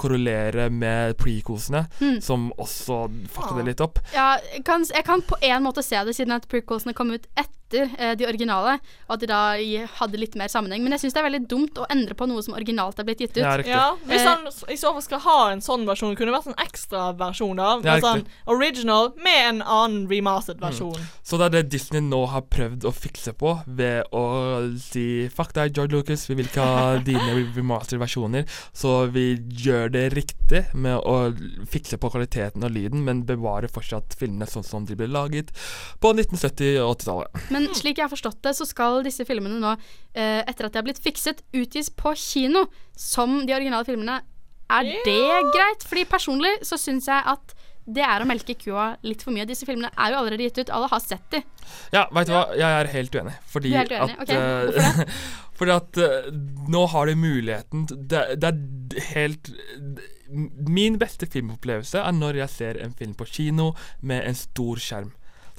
korrelere 0.00 0.70
med 0.72 1.16
prequelsene, 1.20 1.86
Mm. 2.00 2.18
som 2.24 2.48
også 2.58 3.02
fucka 3.32 3.56
det 3.60 3.66
litt 3.72 3.80
opp. 3.84 3.98
Ja, 4.14 4.34
jeg 4.54 4.64
kan, 4.64 4.84
jeg 4.88 5.04
kan 5.04 5.22
på 5.26 5.36
en 5.44 5.62
måte 5.66 5.82
se 5.84 5.98
det, 6.06 6.14
siden 6.16 6.32
at 6.36 6.48
prequelsene 6.50 6.94
kom 6.96 7.10
ut 7.14 7.26
etter 7.36 7.56
eh, 7.78 8.14
de 8.18 8.26
originale, 8.26 8.78
og 9.08 9.14
at 9.14 9.20
de 9.20 9.26
da 9.30 9.40
hadde 10.00 10.18
litt 10.20 10.34
mer 10.36 10.48
sammenheng. 10.48 10.82
Men 10.82 10.92
jeg 10.96 11.04
syns 11.04 11.14
det 11.14 11.20
er 11.22 11.28
veldig 11.30 11.42
dumt 11.48 11.78
å 11.78 11.86
endre 11.90 12.14
på 12.14 12.26
noe 12.28 12.42
som 12.42 12.54
originalt 12.54 12.98
er 12.98 13.04
blitt 13.08 13.20
gitt 13.20 13.36
ut. 13.38 13.66
Ja, 13.66 13.94
Hvis 14.06 14.20
Eh, 14.20 14.26
han 14.26 14.46
i 14.68 14.76
så 14.76 14.92
fall 14.92 15.02
skal 15.02 15.20
ha 15.20 15.38
en 15.52 15.60
sånn 15.60 15.86
versjon, 15.86 16.16
kunne 16.16 16.32
det 16.32 16.38
vært 16.38 16.50
en 16.52 16.64
ekstra 16.66 17.12
versjon 17.16 17.56
da. 17.56 17.80
Ja, 17.84 17.98
sånn 18.00 18.26
original 18.46 19.12
med 19.22 19.48
en 19.48 19.62
annen 19.62 20.08
remastered 20.10 20.60
versjon. 20.60 20.98
Så 21.22 21.38
det 21.38 21.46
er 21.50 21.54
det 21.62 21.70
Disney 21.70 22.00
nå 22.00 22.24
har 22.28 22.42
prøvd 22.42 22.84
å 22.84 22.92
fikse 22.92 23.32
på 23.38 23.54
ved 23.66 24.04
å 24.12 24.24
si 24.80 25.28
Fuck 25.30 25.52
deg, 25.54 25.72
George 25.76 25.92
Lucas, 25.94 26.26
vi 26.28 26.34
vil 26.34 26.46
ikke 26.50 26.64
ha 26.64 26.98
dine 27.10 27.46
remastered-versjoner. 27.56 28.46
Så 28.72 29.06
vi 29.12 29.36
gjør 29.64 29.90
det 29.94 30.04
riktig 30.14 30.64
med 30.74 30.98
å 31.06 31.30
fikse 31.70 31.98
på 32.00 32.10
kvaliteten 32.10 32.64
og 32.66 32.70
lyden, 32.74 33.04
men 33.06 33.22
bevarer 33.28 33.68
fortsatt 33.70 34.16
filmene 34.18 34.48
sånn 34.50 34.64
som 34.66 34.84
de 34.88 34.96
ble 34.98 35.06
laget 35.10 35.52
på 36.02 36.12
1970- 36.14 36.80
og 36.82 36.96
80-tallet. 36.98 37.50
Men 37.60 37.78
slik 37.78 38.00
jeg 38.00 38.06
har 38.06 38.12
forstått 38.12 38.40
det, 38.46 38.54
så 38.58 38.66
skal 38.68 39.00
disse 39.06 39.26
filmene 39.28 39.60
nå, 39.62 39.76
eh, 40.14 40.40
etter 40.44 40.68
at 40.68 40.74
de 40.74 40.80
har 40.80 40.86
blitt 40.86 41.02
fikset, 41.02 41.42
utgis 41.56 41.90
på 41.92 42.14
kino 42.18 42.66
som 42.96 43.42
de 43.46 43.56
originale 43.56 43.88
filmene. 43.88 44.20
Er 44.70 44.86
det 44.86 45.16
greit? 45.54 45.86
Fordi 45.86 46.06
personlig 46.08 46.52
så 46.66 46.78
syns 46.78 47.08
jeg 47.10 47.26
at 47.26 47.56
det 47.90 48.02
er 48.04 48.22
å 48.22 48.26
melke 48.28 48.54
kua 48.60 48.92
litt 49.06 49.24
for 49.24 49.34
mye. 49.34 49.46
Disse 49.48 49.66
filmene 49.66 49.90
er 49.96 50.12
jo 50.12 50.20
allerede 50.20 50.46
gitt 50.46 50.60
ut. 50.60 50.72
Alle 50.76 50.90
har 50.92 51.00
sett 51.02 51.24
de. 51.32 51.40
Ja, 51.94 52.04
veit 52.14 52.28
du 52.28 52.34
hva, 52.34 52.44
jeg 52.54 52.66
er 52.68 52.90
helt 52.92 53.16
uenig. 53.16 53.36
Fordi 53.50 53.72
Du 53.72 53.76
er 53.76 53.80
helt 53.80 53.94
uenig? 53.96 54.16
at 54.16 54.22
Ok, 54.22 54.34
eh, 54.36 54.66
hvorfor 54.68 55.14
Fordi 55.60 55.74
at 55.74 55.98
uh, 56.00 56.28
nå 56.72 56.86
har 56.88 57.10
du 57.10 57.18
muligheten 57.20 57.82
det, 57.90 58.22
det 58.40 58.48
er 58.48 59.08
helt 59.10 59.50
Min 60.30 60.96
beste 61.00 61.28
filmopplevelse 61.28 62.00
er 62.00 62.14
når 62.16 62.38
jeg 62.44 62.54
ser 62.54 62.80
en 62.80 62.94
film 62.96 63.12
på 63.18 63.26
kino 63.28 63.74
med 64.00 64.24
en 64.24 64.38
stor 64.38 64.80
skjerm. 64.80 65.10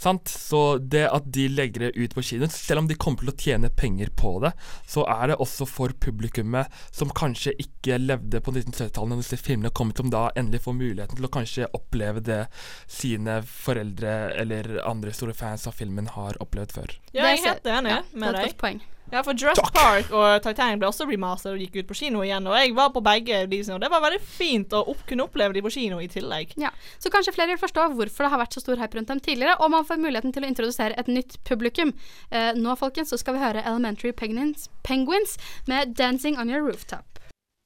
Sant? 0.02 0.32
Så 0.32 0.80
det 0.82 1.04
at 1.14 1.28
de 1.34 1.46
legger 1.52 1.86
det 1.86 1.92
ut 2.00 2.16
på 2.18 2.24
kino, 2.26 2.48
selv 2.50 2.84
om 2.84 2.90
de 2.90 2.98
kommer 2.98 3.22
til 3.22 3.34
å 3.34 3.38
tjene 3.38 3.70
penger 3.78 4.10
på 4.18 4.34
det, 4.44 4.54
så 4.90 5.06
er 5.06 5.32
det 5.32 5.40
også 5.44 5.68
for 5.70 5.94
publikummet 6.02 6.72
som 6.90 7.14
kanskje 7.14 7.54
ikke 7.62 8.00
levde 8.02 8.42
på 8.42 8.54
1970-tallet 8.56 9.14
når 9.14 9.22
disse 9.22 9.42
filmene 9.42 9.74
kom, 9.78 9.94
som 9.98 10.10
da 10.14 10.28
endelig 10.36 10.64
får 10.66 10.78
muligheten 10.80 11.20
til 11.20 11.30
å 11.30 11.34
kanskje 11.34 11.70
oppleve 11.78 12.24
det 12.26 12.42
sine 12.90 13.42
foreldre 13.46 14.16
eller 14.42 14.74
andre 14.88 15.14
store 15.16 15.38
fans 15.38 15.68
av 15.70 15.78
filmen 15.78 16.10
har 16.16 16.40
opplevd 16.42 16.74
før. 16.80 16.98
Ja, 17.12 17.30
jeg 17.30 17.44
er 17.44 17.44
Det 17.44 17.52
helt 17.52 17.72
enig 17.78 18.00
med 18.14 18.34
det 18.34 18.42
er 18.42 18.50
et 18.50 18.58
deg. 18.66 18.82
Ja, 19.12 19.22
for 19.24 19.36
Jurassic 19.36 19.72
Park 19.76 20.12
og 20.16 20.42
Titanic 20.46 20.80
ble 20.80 20.88
også 20.88 21.04
remastered 21.10 21.58
og 21.58 21.64
gikk 21.66 21.82
ut 21.82 21.90
på 21.90 21.98
kino 22.00 22.22
igjen. 22.24 22.48
Og 22.48 22.56
jeg 22.56 22.72
var 22.78 22.94
på 22.96 23.02
begge 23.04 23.42
disse, 23.52 23.74
og 23.76 23.82
det 23.84 23.90
var 23.92 24.04
veldig 24.06 24.22
fint 24.24 24.72
å 24.72 24.84
opp, 24.94 25.02
kunne 25.10 25.26
oppleve 25.28 25.58
de 25.58 25.64
på 25.66 25.74
kino 25.74 26.00
i 26.00 26.08
tillegg. 26.12 26.56
Ja, 26.62 26.72
Så 27.00 27.12
kanskje 27.12 27.34
flere 27.36 27.52
vil 27.52 27.60
forstå 27.60 27.90
hvorfor 27.98 28.24
det 28.24 28.32
har 28.32 28.40
vært 28.40 28.56
så 28.56 28.64
stor 28.64 28.80
hype 28.80 28.98
rundt 28.98 29.12
dem 29.12 29.20
tidligere, 29.20 29.58
og 29.60 29.72
man 29.76 29.88
får 29.88 30.00
muligheten 30.00 30.32
til 30.32 30.48
å 30.48 30.52
introdusere 30.52 30.96
et 30.98 31.12
nytt 31.12 31.38
publikum. 31.44 31.92
Eh, 32.32 32.54
nå, 32.56 32.76
folkens, 32.80 33.12
så 33.12 33.20
skal 33.20 33.36
vi 33.36 33.44
høre 33.44 33.66
Elementary 33.66 34.14
Penguins, 34.16 34.70
Penguins 34.84 35.38
med 35.68 35.96
'Dancing 35.96 36.40
On 36.40 36.50
Your 36.50 36.64
Rooftop'. 36.64 37.04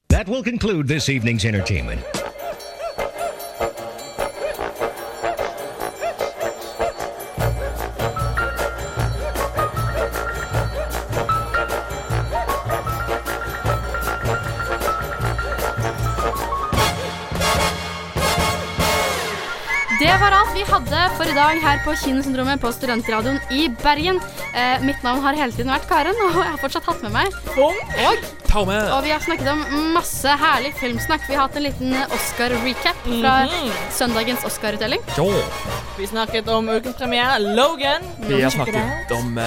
That 0.10 0.28
will 0.28 0.44
conclude 0.44 0.88
this 0.88 1.10
evening's 1.10 1.46
entertainment. 1.46 2.02
Det 20.06 20.14
var 20.22 20.34
alt 20.38 20.52
vi 20.54 20.62
hadde 20.70 21.00
for 21.18 21.26
i 21.26 21.34
dag 21.34 21.58
her 21.64 21.80
på 21.82 21.94
Kinosyndromet 21.98 22.62
på 22.62 22.70
Studentradioen 22.76 23.40
i 23.56 23.64
Bergen. 23.82 24.20
Eh, 24.54 24.84
mitt 24.86 25.02
navn 25.06 25.24
har 25.24 25.34
hele 25.40 25.56
tiden 25.56 25.72
vært 25.74 25.88
Karen, 25.90 26.20
og 26.28 26.36
jeg 26.38 26.52
har 26.52 26.60
fortsatt 26.62 26.86
hatt 26.92 27.02
med 27.08 27.16
meg 27.16 27.40
Og, 27.58 27.80
og 28.94 29.02
vi 29.08 29.12
har 29.16 29.24
snakket 29.26 29.50
om 29.52 29.64
masse 29.96 30.36
herlig 30.44 30.76
filmsnakk. 30.78 31.26
Vi 31.28 31.34
har 31.40 31.48
hatt 31.48 31.58
en 31.58 31.66
liten 31.66 31.98
Oscar-recap 32.20 33.02
fra 33.08 33.34
Mhm. 33.50 33.74
søndagens 33.98 34.46
Oscar-utdeling. 34.48 35.02
Vi 35.98 36.08
snakket 36.08 36.48
om 36.48 36.70
ukens 36.70 36.98
premiere, 36.98 37.40
Logan. 37.40 38.04
Vi 38.28 38.42
har 38.42 38.50
snakket 38.50 39.12
om 39.12 39.38
uh, 39.38 39.44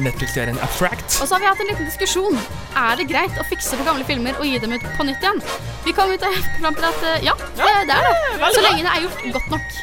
Netflix-serien 0.00 0.58
Affract. 0.64 1.18
Og 1.20 1.28
så 1.28 1.34
har 1.34 1.40
vi 1.40 1.46
hatt 1.50 1.60
en 1.60 1.68
liten 1.68 1.88
diskusjon. 1.90 2.38
Er 2.76 2.96
det 2.96 3.08
greit 3.10 3.36
å 3.36 3.44
fikse 3.50 3.76
på 3.76 3.84
gamle 3.84 4.06
filmer 4.08 4.38
og 4.40 4.48
gi 4.48 4.56
dem 4.62 4.72
ut 4.72 4.86
på 4.96 5.04
nytt 5.04 5.20
igjen? 5.20 5.42
Vi 5.84 5.92
kom 5.96 6.12
ut 6.12 6.24
fram 6.62 6.78
til 6.80 6.88
at 6.88 7.04
uh, 7.04 7.16
ja, 7.28 7.36
det, 7.60 7.68
det 7.90 7.98
er 7.98 8.08
det. 8.08 8.52
Så 8.56 8.64
lenge 8.64 8.86
det 8.86 8.94
er 8.94 9.04
gjort 9.04 9.26
godt 9.36 9.52
nok. 9.52 9.76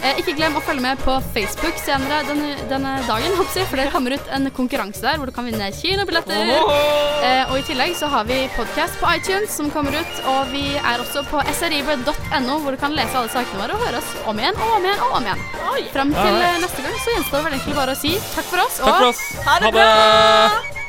Eh, 0.00 0.16
ikke 0.22 0.32
glem 0.38 0.54
å 0.56 0.62
følge 0.64 0.80
med 0.80 1.00
på 1.04 1.18
Facebook 1.34 1.76
senere 1.82 2.22
denne, 2.24 2.54
denne 2.70 2.94
dagen, 3.04 3.34
hoppsi, 3.36 3.66
for 3.68 3.76
det 3.76 3.90
kommer 3.92 4.14
ut 4.16 4.30
en 4.32 4.48
konkurranse 4.56 5.02
der 5.04 5.18
hvor 5.20 5.28
du 5.28 5.34
kan 5.36 5.44
vinne 5.48 5.68
kinobilletter. 5.76 6.54
Eh, 6.54 7.50
og 7.50 7.58
i 7.58 7.66
tillegg 7.68 7.92
så 7.98 8.08
har 8.14 8.24
vi 8.30 8.38
podkast 8.54 8.96
på 9.02 9.10
iTunes 9.18 9.52
som 9.58 9.68
kommer 9.74 9.98
ut, 9.98 10.22
og 10.32 10.54
vi 10.54 10.64
er 10.78 11.02
også 11.02 11.26
på 11.28 11.42
srib.no 11.58 12.56
hvor 12.62 12.72
du 12.72 12.80
kan 12.80 12.96
lese 12.96 13.18
alle 13.20 13.32
sakene 13.32 13.60
våre 13.60 13.76
og 13.76 13.84
høre 13.84 14.00
oss 14.00 14.14
om 14.30 14.40
igjen 14.40 14.56
og 14.56 14.78
om 14.78 14.88
igjen 14.88 14.99
og 15.06 15.16
om 15.20 15.28
igjen. 15.28 15.46
Fram 15.94 16.12
til 16.14 16.42
eh, 16.42 16.58
neste 16.64 16.84
gang 16.84 16.98
så 17.04 17.14
gjenstår 17.16 17.38
det 17.38 17.44
vel 17.46 17.56
egentlig 17.58 17.78
bare 17.78 17.96
å 17.96 18.00
si 18.00 18.12
takk 18.34 18.50
for 18.52 18.66
oss 18.66 18.82
Takk 18.82 19.00
for 19.00 19.08
oss. 19.12 19.24
Ha 19.46 19.58
det. 19.64 19.72
bra! 19.78 20.79